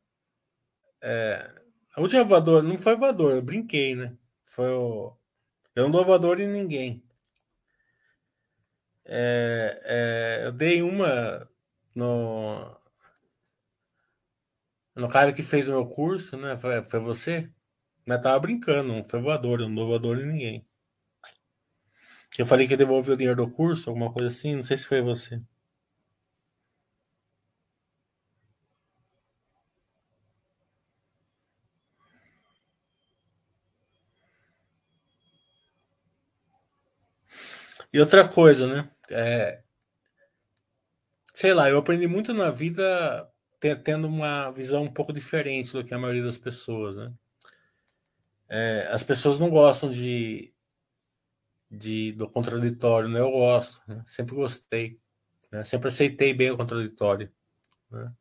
é, 1.01 1.61
a 1.97 1.99
última 1.99 2.23
voadora, 2.23 2.63
não 2.63 2.77
foi 2.77 2.95
voadora, 2.95 3.35
eu 3.35 3.41
brinquei, 3.41 3.93
né? 3.93 4.17
Foi 4.45 4.71
o. 4.71 5.17
Eu 5.75 5.83
não 5.83 5.91
dou 5.91 6.05
voadora 6.05 6.41
em 6.41 6.47
ninguém. 6.47 7.03
É, 9.03 9.81
é, 9.83 10.45
eu 10.45 10.53
dei 10.53 10.81
uma 10.81 11.49
no, 11.93 12.78
no 14.99 15.09
cara 15.09 15.33
que 15.33 15.43
fez 15.43 15.69
o 15.69 15.73
meu 15.73 15.85
curso, 15.87 16.37
né? 16.37 16.57
Foi, 16.57 16.83
foi 16.83 16.99
você? 16.99 17.49
Mas 18.05 18.21
tava 18.21 18.39
brincando, 18.39 18.93
não 18.93 19.03
foi 19.03 19.21
voador, 19.21 19.59
não 19.61 19.75
dou 19.75 19.87
voador 19.87 20.19
em 20.19 20.27
ninguém. 20.27 20.67
Eu 22.39 22.45
falei 22.47 22.67
que 22.67 22.75
devolveu 22.75 23.13
o 23.13 23.17
dinheiro 23.17 23.45
do 23.45 23.51
curso, 23.51 23.87
alguma 23.87 24.11
coisa 24.11 24.29
assim, 24.29 24.55
não 24.55 24.63
sei 24.63 24.75
se 24.79 24.87
foi 24.87 24.99
você. 24.99 25.39
E 37.93 37.99
outra 37.99 38.27
coisa, 38.27 38.67
né? 38.67 38.89
É, 39.11 39.61
sei 41.33 41.53
lá, 41.53 41.69
eu 41.69 41.77
aprendi 41.79 42.07
muito 42.07 42.33
na 42.33 42.49
vida 42.51 43.27
tendo 43.59 44.07
uma 44.07 44.49
visão 44.51 44.83
um 44.83 44.93
pouco 44.93 45.11
diferente 45.11 45.73
do 45.73 45.83
que 45.83 45.93
a 45.93 45.97
maioria 45.97 46.23
das 46.23 46.37
pessoas, 46.37 46.95
né? 46.95 47.13
É, 48.49 48.89
as 48.91 49.03
pessoas 49.03 49.37
não 49.37 49.49
gostam 49.49 49.89
de, 49.89 50.51
de 51.69 52.13
do 52.13 52.27
contraditório, 52.27 53.07
né? 53.09 53.19
Eu 53.19 53.29
gosto, 53.31 53.81
né? 53.87 54.03
sempre 54.07 54.33
gostei, 54.35 54.99
né? 55.51 55.63
sempre 55.63 55.87
aceitei 55.89 56.33
bem 56.33 56.51
o 56.51 56.57
contraditório. 56.57 57.31
Né? 57.91 58.11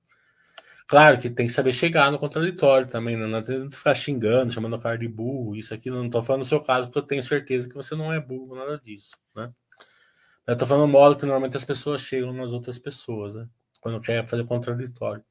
Claro 0.87 1.19
que 1.21 1.31
tem 1.31 1.47
que 1.47 1.53
saber 1.53 1.73
chegar 1.73 2.11
no 2.11 2.19
contraditório 2.19 2.87
também, 2.87 3.17
né? 3.17 3.27
não 3.27 3.43
tem 3.43 3.69
que 3.71 3.77
ficar 3.77 3.95
xingando, 3.95 4.53
chamando 4.53 4.77
o 4.77 4.81
cara 4.81 4.99
de 4.99 5.09
burro, 5.09 5.57
isso 5.57 5.73
aqui, 5.73 5.91
não 5.91 6.07
estou 6.07 6.23
falando 6.23 6.41
no 6.41 6.47
seu 6.47 6.61
caso, 6.63 6.89
porque 6.89 6.99
eu 6.99 7.03
tenho 7.03 7.23
certeza 7.23 7.69
que 7.69 7.75
você 7.75 7.95
não 7.95 8.13
é 8.13 8.21
burro, 8.21 8.55
nada 8.55 8.79
disso, 8.79 9.17
né? 9.35 9.53
Eu 10.47 10.55
estou 10.55 10.67
falando 10.67 10.85
o 10.85 10.89
modo 10.89 11.15
que 11.15 11.27
normalmente 11.27 11.59
as 11.59 11.65
pessoas 11.65 12.01
chegam 12.01 12.33
nas 12.33 12.53
outras 12.53 12.79
pessoas, 12.79 13.35
né? 13.35 13.47
Quando 13.83 14.01
quer 14.01 14.27
fazer 14.27 14.45
contraditório. 14.47 15.23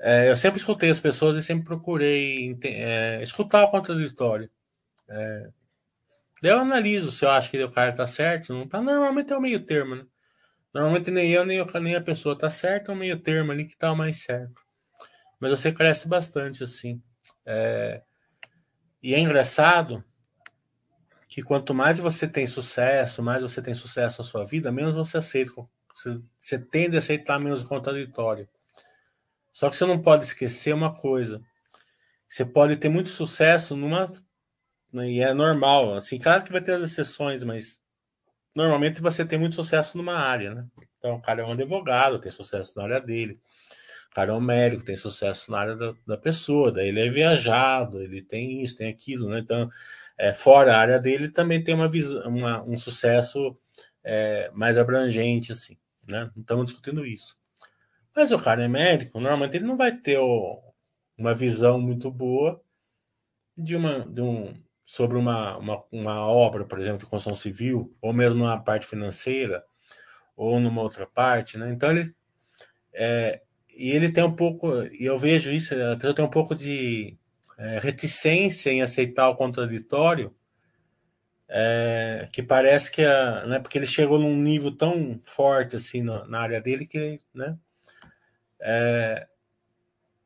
É, 0.00 0.30
eu 0.30 0.36
sempre 0.36 0.58
escutei 0.58 0.90
as 0.90 1.00
pessoas 1.00 1.36
e 1.36 1.46
sempre 1.46 1.64
procurei 1.66 2.58
é, 2.64 3.22
escutar 3.22 3.64
o 3.64 3.70
contraditório. 3.70 4.50
É, 5.08 5.50
eu 6.42 6.58
analiso 6.58 7.12
se 7.12 7.24
eu 7.24 7.30
acho 7.30 7.50
que 7.50 7.62
o 7.62 7.70
cara 7.70 7.92
tá 7.92 8.06
certo. 8.06 8.54
Não 8.54 8.66
tá, 8.66 8.80
normalmente 8.80 9.32
é 9.32 9.36
o 9.36 9.40
meio 9.40 9.60
termo, 9.60 9.94
né? 9.94 10.06
Normalmente 10.72 11.10
nem 11.10 11.30
eu, 11.30 11.44
nem, 11.44 11.58
eu, 11.58 11.66
nem 11.80 11.96
a 11.96 12.00
pessoa 12.00 12.38
tá 12.38 12.48
certo, 12.48 12.90
é 12.90 12.94
o 12.94 12.96
meio 12.96 13.18
termo 13.18 13.52
ali 13.52 13.66
que 13.66 13.76
tá 13.76 13.92
o 13.92 13.96
mais 13.96 14.22
certo. 14.22 14.62
Mas 15.38 15.50
você 15.50 15.72
cresce 15.72 16.08
bastante, 16.08 16.62
assim. 16.62 17.02
É, 17.44 18.02
e 19.02 19.14
é 19.14 19.18
engraçado 19.18 20.04
que 21.28 21.42
quanto 21.42 21.74
mais 21.74 21.98
você 21.98 22.26
tem 22.26 22.46
sucesso, 22.46 23.22
mais 23.22 23.42
você 23.42 23.60
tem 23.60 23.74
sucesso 23.74 24.22
na 24.22 24.28
sua 24.28 24.44
vida, 24.44 24.72
menos 24.72 24.96
você 24.96 25.18
aceita. 25.18 25.52
Você, 25.94 26.20
você 26.38 26.58
tende 26.58 26.96
a 26.96 27.00
aceitar 27.00 27.38
menos 27.38 27.62
o 27.62 27.68
contraditório. 27.68 28.48
Só 29.60 29.68
que 29.68 29.76
você 29.76 29.84
não 29.84 30.00
pode 30.00 30.24
esquecer 30.24 30.74
uma 30.74 30.90
coisa. 30.90 31.42
você 32.26 32.46
pode 32.46 32.76
ter 32.76 32.88
muito 32.88 33.10
sucesso 33.10 33.76
numa. 33.76 34.06
Né, 34.90 35.10
e 35.10 35.20
é 35.20 35.34
normal. 35.34 35.96
Assim, 35.96 36.18
claro 36.18 36.42
que 36.42 36.50
vai 36.50 36.62
ter 36.62 36.72
as 36.72 36.82
exceções, 36.82 37.44
mas 37.44 37.78
normalmente 38.56 39.02
você 39.02 39.22
tem 39.22 39.38
muito 39.38 39.56
sucesso 39.56 39.98
numa 39.98 40.14
área, 40.14 40.54
né? 40.54 40.66
Então, 40.98 41.16
o 41.16 41.20
cara 41.20 41.42
é 41.42 41.44
um 41.44 41.52
advogado, 41.52 42.18
tem 42.18 42.32
sucesso 42.32 42.72
na 42.74 42.84
área 42.84 43.00
dele. 43.02 43.38
O 44.10 44.14
cara 44.14 44.32
é 44.32 44.34
um 44.34 44.40
médico, 44.40 44.82
tem 44.82 44.96
sucesso 44.96 45.50
na 45.50 45.58
área 45.58 45.76
da, 45.76 45.94
da 46.06 46.16
pessoa. 46.16 46.72
Daí 46.72 46.88
ele 46.88 47.00
é 47.00 47.10
viajado, 47.10 48.00
ele 48.02 48.22
tem 48.22 48.62
isso, 48.62 48.78
tem 48.78 48.88
aquilo, 48.88 49.28
né? 49.28 49.40
Então, 49.40 49.68
é, 50.16 50.32
fora 50.32 50.74
a 50.74 50.80
área 50.80 50.98
dele, 50.98 51.30
também 51.30 51.62
tem 51.62 51.74
uma, 51.74 51.90
uma 52.24 52.62
um 52.64 52.78
sucesso 52.78 53.54
é, 54.02 54.50
mais 54.54 54.78
abrangente, 54.78 55.52
assim, 55.52 55.76
né? 56.08 56.30
Não 56.34 56.40
estamos 56.40 56.64
discutindo 56.64 57.04
isso. 57.04 57.39
Mas 58.14 58.32
o 58.32 58.38
cara 58.38 58.64
é 58.64 58.68
médico, 58.68 59.20
normalmente 59.20 59.56
ele 59.56 59.66
não 59.66 59.76
vai 59.76 59.96
ter 59.96 60.18
o, 60.18 60.60
uma 61.16 61.34
visão 61.34 61.80
muito 61.80 62.10
boa 62.10 62.60
de 63.56 63.76
uma, 63.76 64.00
de 64.00 64.20
um, 64.20 64.54
sobre 64.84 65.16
uma, 65.16 65.56
uma, 65.58 65.84
uma 65.92 66.26
obra, 66.26 66.64
por 66.64 66.78
exemplo, 66.78 66.98
de 66.98 67.06
construção 67.06 67.34
civil, 67.34 67.96
ou 68.00 68.12
mesmo 68.12 68.44
na 68.44 68.58
parte 68.58 68.86
financeira, 68.86 69.64
ou 70.36 70.58
numa 70.58 70.82
outra 70.82 71.06
parte, 71.06 71.58
né? 71.58 71.70
Então 71.70 71.90
ele 71.90 72.14
é, 72.92 73.42
e 73.76 73.90
ele 73.90 74.10
tem 74.10 74.24
um 74.24 74.34
pouco, 74.34 74.82
e 74.92 75.04
eu 75.04 75.18
vejo 75.18 75.50
isso, 75.50 75.74
a 75.74 75.96
pessoa 75.96 76.14
tem 76.14 76.24
um 76.24 76.30
pouco 76.30 76.54
de 76.54 77.16
é, 77.58 77.78
reticência 77.78 78.70
em 78.70 78.82
aceitar 78.82 79.28
o 79.28 79.36
contraditório, 79.36 80.34
é, 81.48 82.28
que 82.32 82.42
parece 82.42 82.90
que, 82.90 83.04
a, 83.04 83.46
né, 83.46 83.58
porque 83.58 83.78
ele 83.78 83.86
chegou 83.86 84.18
num 84.18 84.36
nível 84.36 84.70
tão 84.76 85.20
forte 85.22 85.76
assim 85.76 86.02
na, 86.02 86.26
na 86.26 86.40
área 86.40 86.60
dele 86.60 86.86
que, 86.86 87.18
né, 87.34 87.58
é, 88.60 89.26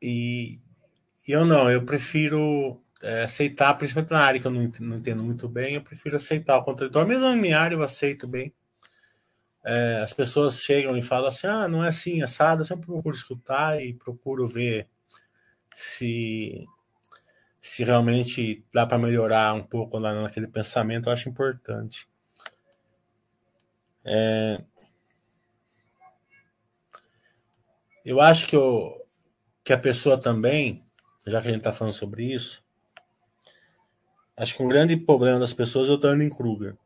e, 0.01 0.59
e 1.27 1.31
eu 1.31 1.45
não, 1.45 1.69
eu 1.69 1.85
prefiro 1.85 2.81
é, 3.01 3.23
aceitar, 3.23 3.73
principalmente 3.75 4.11
na 4.11 4.23
área 4.23 4.39
que 4.39 4.47
eu 4.47 4.51
não, 4.51 4.71
não, 4.79 4.97
entendo 4.97 5.23
muito 5.23 5.47
bem, 5.47 5.75
eu 5.75 5.81
prefiro 5.81 6.15
aceitar 6.15 6.57
o 6.57 6.63
contraditório. 6.63 7.07
Mesmo 7.07 7.25
na 7.25 7.35
minha 7.35 7.59
área 7.59 7.75
eu 7.75 7.83
aceito 7.83 8.27
bem. 8.27 8.53
É, 9.63 10.01
as 10.03 10.13
pessoas 10.13 10.61
chegam 10.61 10.95
e 10.95 11.01
falam 11.01 11.27
assim: 11.27 11.47
ah, 11.47 11.67
não 11.67 11.83
é 11.83 11.89
assim, 11.89 12.21
assado. 12.21 12.61
Eu 12.61 12.65
sempre 12.65 12.85
procuro 12.85 13.15
escutar 13.15 13.81
e 13.81 13.93
procuro 13.93 14.47
ver 14.47 14.87
se, 15.73 16.65
se 17.61 17.83
realmente 17.83 18.63
dá 18.73 18.85
para 18.85 18.97
melhorar 18.97 19.53
um 19.53 19.63
pouco 19.63 19.97
lá 19.97 20.13
naquele 20.13 20.47
pensamento. 20.47 21.09
Eu 21.09 21.13
acho 21.13 21.29
importante. 21.29 22.07
É, 24.03 24.63
eu 28.05 28.21
acho 28.21 28.47
que, 28.47 28.55
eu, 28.55 29.05
que 29.63 29.73
a 29.73 29.77
pessoa 29.77 30.19
também, 30.19 30.85
já 31.25 31.41
que 31.41 31.47
a 31.47 31.51
gente 31.51 31.59
está 31.59 31.73
falando 31.73 31.93
sobre 31.93 32.23
isso, 32.23 32.63
acho 34.37 34.55
que 34.55 34.63
um 34.63 34.67
grande 34.67 34.95
problema 34.95 35.39
das 35.39 35.53
pessoas 35.53 35.89
é 35.89 35.91
o 35.91 35.97
Dunning-Kruger. 35.97 36.77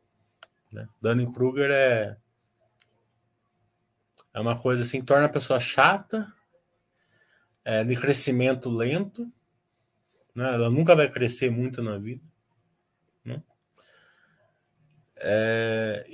Né? 0.72 0.88
Dunning-Kruger 1.00 1.70
é 1.70 2.16
é 4.32 4.40
uma 4.40 4.58
coisa 4.58 4.82
assim 4.82 5.04
torna 5.04 5.26
a 5.26 5.30
pessoa 5.30 5.58
chata, 5.58 6.32
é, 7.64 7.84
de 7.84 7.96
crescimento 7.96 8.70
lento, 8.70 9.30
né? 10.34 10.54
ela 10.54 10.70
nunca 10.70 10.94
vai 10.94 11.10
crescer 11.10 11.50
muito 11.50 11.82
na 11.82 11.98
vida. 11.98 12.24
Né? 13.24 13.42
É, 15.16 16.04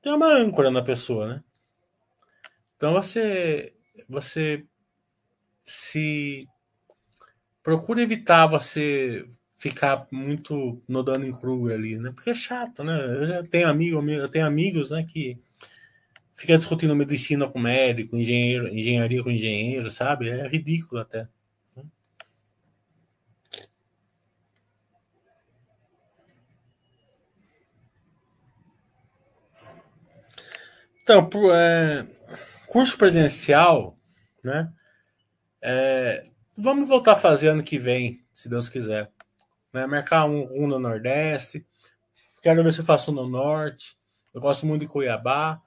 tem 0.00 0.12
uma 0.12 0.34
âncora 0.34 0.70
na 0.70 0.82
pessoa, 0.82 1.26
né? 1.26 1.44
Então 2.76 2.92
você, 2.94 3.74
você 4.08 4.64
se 5.64 6.46
procura 7.62 8.02
evitar 8.02 8.46
você 8.46 9.26
ficar 9.56 10.06
muito 10.10 10.82
no 10.88 11.02
dano 11.02 11.24
em 11.24 11.32
Kruger 11.32 11.76
ali, 11.76 11.96
né? 11.96 12.10
Porque 12.12 12.30
é 12.30 12.34
chato, 12.34 12.82
né? 12.82 12.98
Eu 13.04 13.26
já 13.26 13.42
tenho 13.44 13.68
amigo, 13.68 14.02
eu 14.10 14.28
tenho 14.28 14.46
amigos, 14.46 14.90
né, 14.90 15.04
que 15.04 15.38
fica 16.34 16.58
discutindo 16.58 16.96
medicina 16.96 17.48
com 17.48 17.60
médico, 17.60 18.16
engenheiro, 18.16 18.68
engenharia 18.68 19.22
com 19.22 19.30
engenheiro, 19.30 19.90
sabe? 19.90 20.28
É 20.28 20.48
ridículo 20.48 21.00
até. 21.00 21.28
Então, 31.02 31.28
pro, 31.28 31.52
é, 31.52 32.06
curso 32.72 32.96
presencial, 32.96 33.98
né? 34.42 34.72
É, 35.60 36.24
vamos 36.56 36.88
voltar 36.88 37.12
a 37.12 37.16
fazer 37.16 37.48
ano 37.48 37.62
que 37.62 37.78
vem, 37.78 38.24
se 38.32 38.48
Deus 38.48 38.66
quiser. 38.66 39.12
Né? 39.74 39.84
Marcar 39.84 40.24
um, 40.24 40.48
um 40.50 40.66
no 40.66 40.78
Nordeste. 40.78 41.66
Quero 42.42 42.64
ver 42.64 42.72
se 42.72 42.80
eu 42.80 42.84
faço 42.84 43.12
no 43.12 43.28
Norte. 43.28 43.98
Eu 44.32 44.40
gosto 44.40 44.64
muito 44.64 44.80
de 44.80 44.88
Cuiabá. 44.88 45.60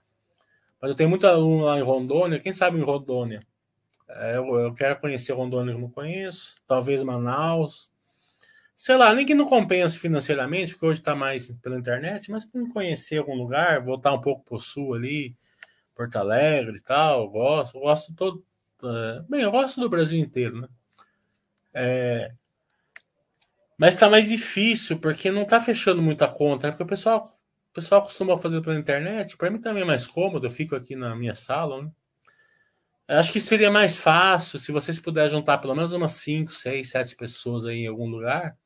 Mas 0.81 0.89
eu 0.89 0.95
tenho 0.95 1.07
muito 1.07 1.27
aluno 1.27 1.65
lá 1.65 1.77
em 1.77 1.83
Rondônia. 1.83 2.39
Quem 2.39 2.51
sabe 2.51 2.79
em 2.79 2.83
Rondônia? 2.83 3.39
É, 4.09 4.37
eu, 4.37 4.55
eu, 4.55 4.73
quero 4.73 4.99
conhecer 4.99 5.31
Rondônia 5.33 5.73
que 5.73 5.77
eu 5.77 5.81
não 5.81 5.91
conheço. 5.91 6.55
Talvez 6.65 7.03
Manaus. 7.03 7.91
Sei 8.75 8.95
lá, 8.97 9.13
nem 9.13 9.27
que 9.27 9.35
não 9.35 9.45
compense 9.45 9.99
financeiramente, 9.99 10.71
porque 10.71 10.87
hoje 10.87 11.01
está 11.01 11.15
mais 11.15 11.51
pela 11.61 11.77
internet, 11.77 12.31
mas 12.31 12.45
para 12.45 12.61
conhecer 12.73 13.19
algum 13.19 13.35
lugar, 13.35 13.83
voltar 13.83 14.11
um 14.11 14.19
pouco 14.19 14.43
para 14.43 14.55
o 14.55 14.59
sul 14.59 14.95
ali, 14.95 15.35
Porto 15.95 16.17
Alegre 16.17 16.77
e 16.77 16.81
tal. 16.81 17.29
Gosto, 17.29 17.79
gosto 17.79 18.13
todo. 18.13 18.45
É, 18.83 19.23
bem, 19.29 19.41
eu 19.41 19.51
gosto 19.51 19.79
do 19.79 19.89
Brasil 19.89 20.19
inteiro, 20.19 20.61
né? 20.61 20.67
É, 21.73 22.31
mas 23.77 23.95
está 23.95 24.09
mais 24.09 24.29
difícil, 24.29 24.99
porque 24.99 25.31
não 25.31 25.43
está 25.43 25.59
fechando 25.59 26.01
muita 26.01 26.27
conta, 26.27 26.67
né? 26.67 26.71
Porque 26.71 26.83
o 26.83 26.87
pessoal 26.87 27.23
o 27.23 27.73
pessoal 27.73 28.01
costuma 28.01 28.37
fazer 28.37 28.61
pela 28.61 28.77
internet. 28.77 29.35
Para 29.35 29.49
mim 29.49 29.59
também 29.59 29.83
é 29.83 29.85
mais 29.85 30.07
cômodo, 30.07 30.47
eu 30.47 30.51
fico 30.51 30.75
aqui 30.75 30.95
na 30.95 31.15
minha 31.15 31.35
sala. 31.35 31.83
Né? 31.83 31.91
Acho 33.07 33.33
que 33.33 33.41
seria 33.41 33.69
mais 33.69 33.97
fácil 33.97 34.59
se 34.59 34.71
vocês 34.71 34.99
puderem 34.99 35.29
juntar 35.29 35.57
pelo 35.57 35.75
menos 35.75 35.91
umas 35.91 36.13
5, 36.13 36.51
6, 36.51 36.89
7 36.89 37.15
pessoas 37.17 37.65
aí 37.65 37.79
em 37.79 37.87
algum 37.87 38.07
lugar 38.07 38.57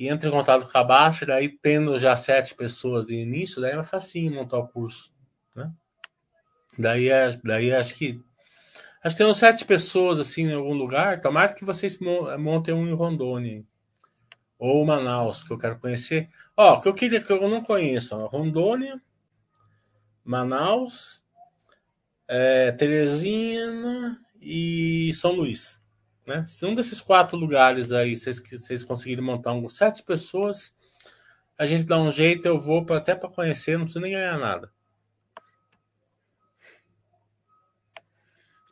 e 0.00 0.08
entre 0.08 0.30
em 0.30 0.32
contato 0.32 0.66
com 0.66 0.78
a 0.78 0.82
Baster, 0.82 1.28
aí 1.28 1.50
tendo 1.50 1.98
já 1.98 2.16
sete 2.16 2.54
pessoas 2.54 3.08
de 3.08 3.16
início, 3.16 3.60
daí 3.60 3.72
é 3.72 3.82
facinho 3.82 4.32
montar 4.32 4.56
o 4.56 4.66
curso. 4.66 5.12
Né? 5.54 5.70
Daí, 6.80 7.08
é, 7.08 7.30
daí 7.44 7.72
acho 7.72 7.94
que. 7.94 8.20
Acho 9.02 9.16
que 9.16 9.22
tem 9.22 9.30
uns 9.30 9.38
sete 9.38 9.64
pessoas 9.64 10.18
assim 10.18 10.46
em 10.46 10.54
algum 10.54 10.74
lugar. 10.74 11.20
Tomara 11.20 11.54
que 11.54 11.64
vocês 11.64 11.98
montem 12.38 12.74
um 12.74 12.86
em 12.86 12.92
Rondônia 12.92 13.64
ou 14.58 14.84
Manaus, 14.84 15.42
que 15.42 15.50
eu 15.50 15.58
quero 15.58 15.78
conhecer. 15.78 16.28
Ó, 16.54 16.78
que 16.80 16.86
eu 16.86 16.92
queria 16.92 17.20
que 17.20 17.32
eu 17.32 17.48
não 17.48 17.62
conheço, 17.62 18.14
ó, 18.14 18.26
Rondônia, 18.26 19.00
Manaus, 20.22 21.24
é, 22.28 22.70
Teresina 22.72 24.20
e 24.38 25.12
São 25.14 25.32
Luís. 25.32 25.80
Né? 26.26 26.44
Se 26.46 26.66
um 26.66 26.74
desses 26.74 27.00
quatro 27.00 27.38
lugares 27.38 27.90
aí 27.90 28.14
vocês, 28.14 28.38
vocês 28.38 28.84
conseguirem 28.84 29.24
montar 29.24 29.52
uns 29.54 29.76
sete 29.76 30.02
pessoas, 30.02 30.74
a 31.56 31.66
gente 31.66 31.84
dá 31.84 31.98
um 31.98 32.10
jeito, 32.10 32.46
eu 32.46 32.60
vou 32.60 32.86
até 32.92 33.14
para 33.14 33.30
conhecer, 33.30 33.78
não 33.78 33.84
preciso 33.84 34.02
nem 34.02 34.12
ganhar 34.12 34.38
nada. 34.38 34.70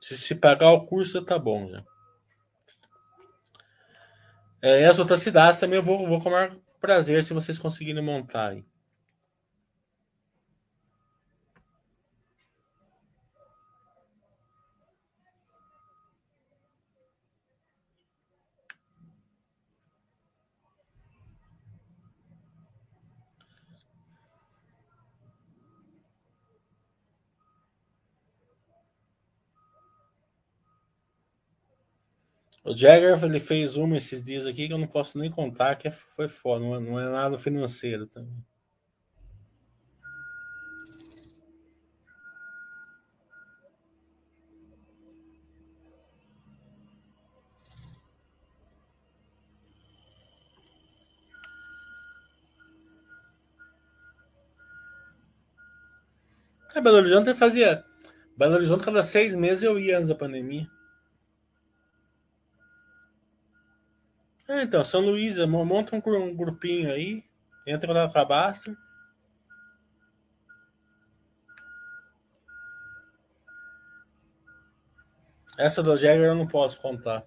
Se, 0.08 0.16
se 0.16 0.34
pagar 0.34 0.72
o 0.72 0.86
curso, 0.86 1.22
tá 1.22 1.38
bom 1.38 1.68
já. 1.68 1.84
É, 4.62 4.86
as 4.86 4.98
outras 4.98 5.20
cidades 5.20 5.60
também 5.60 5.76
eu 5.76 5.82
vou, 5.82 6.06
vou 6.06 6.18
com 6.18 6.30
o 6.30 6.32
maior 6.32 6.56
prazer 6.80 7.22
se 7.22 7.34
vocês 7.34 7.58
conseguirem 7.58 8.02
montar 8.02 8.48
aí. 8.48 8.64
O 32.68 32.76
Jagger 32.76 33.24
ele 33.24 33.40
fez 33.40 33.76
uma 33.78 33.96
esses 33.96 34.22
dias 34.22 34.44
aqui 34.46 34.66
que 34.66 34.74
eu 34.74 34.78
não 34.78 34.86
posso 34.86 35.16
nem 35.16 35.30
contar, 35.30 35.74
que 35.76 35.88
é, 35.88 35.90
foi 35.90 36.28
foda, 36.28 36.62
não 36.62 36.74
é, 36.74 36.80
não 36.80 37.00
é 37.00 37.08
nada 37.08 37.38
financeiro 37.38 38.06
também. 38.06 38.44
É, 56.74 56.80
Belo 56.82 56.98
Horizonte 56.98 57.32
fazia. 57.32 57.82
Belo 58.36 58.56
Horizonte, 58.56 58.84
cada 58.84 59.02
seis 59.02 59.34
meses 59.34 59.62
eu 59.64 59.78
ia 59.78 59.96
antes 59.96 60.08
da 60.08 60.14
pandemia. 60.14 60.68
É, 64.48 64.62
então, 64.62 64.82
São 64.82 65.02
Luís, 65.02 65.36
monta 65.46 65.94
um, 65.94 66.34
grupinho 66.34 66.90
aí, 66.90 67.22
entra 67.66 67.92
lá 67.92 68.10
com 68.10 68.18
a 68.18 68.24
Basta. 68.24 68.74
Essa 75.58 75.82
do 75.82 75.94
Jagger 75.98 76.28
eu 76.28 76.34
não 76.34 76.46
posso 76.46 76.80
contar. 76.80 77.26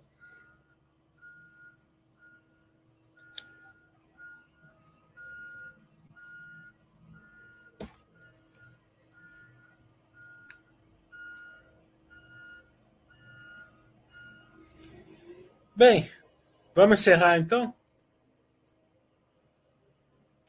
Bem, 15.75 16.09
vamos 16.75 16.99
encerrar 16.99 17.37
então? 17.37 17.73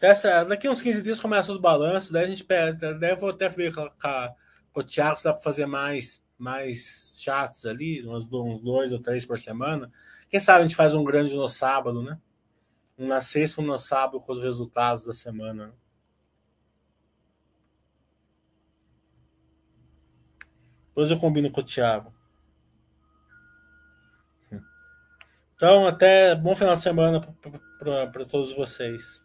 Essa, 0.00 0.42
daqui 0.44 0.68
uns 0.68 0.82
15 0.82 1.00
dias 1.00 1.20
começam 1.20 1.54
os 1.54 1.60
balanços, 1.60 2.10
daí 2.10 2.24
a 2.24 2.28
gente 2.28 2.42
pega, 2.42 2.92
daí 2.94 3.14
vou 3.14 3.30
até 3.30 3.48
ver 3.48 3.72
com, 3.72 3.88
com 4.72 4.80
o 4.80 4.82
Thiago 4.82 5.16
se 5.16 5.24
dá 5.24 5.32
para 5.32 5.42
fazer 5.42 5.64
mais, 5.66 6.20
mais 6.36 7.18
chats 7.20 7.64
ali, 7.64 8.04
uns, 8.06 8.26
uns 8.32 8.60
dois 8.60 8.92
ou 8.92 9.00
três 9.00 9.24
por 9.24 9.38
semana. 9.38 9.92
Quem 10.28 10.40
sabe 10.40 10.60
a 10.60 10.62
gente 10.66 10.74
faz 10.74 10.94
um 10.96 11.04
grande 11.04 11.36
no 11.36 11.48
sábado, 11.48 12.02
né? 12.02 12.18
Um 12.98 13.06
na 13.06 13.20
sexta, 13.20 13.60
um 13.60 13.64
no 13.64 13.78
sábado 13.78 14.20
com 14.20 14.32
os 14.32 14.40
resultados 14.40 15.06
da 15.06 15.12
semana. 15.12 15.68
Né? 15.68 15.72
Depois 20.88 21.10
eu 21.10 21.18
combino 21.18 21.50
com 21.50 21.60
o 21.60 21.64
Thiago. 21.64 22.12
Então, 25.62 25.86
até 25.86 26.34
bom 26.34 26.56
final 26.56 26.74
de 26.74 26.82
semana 26.82 27.20
para 28.10 28.24
todos 28.24 28.52
vocês. 28.52 29.24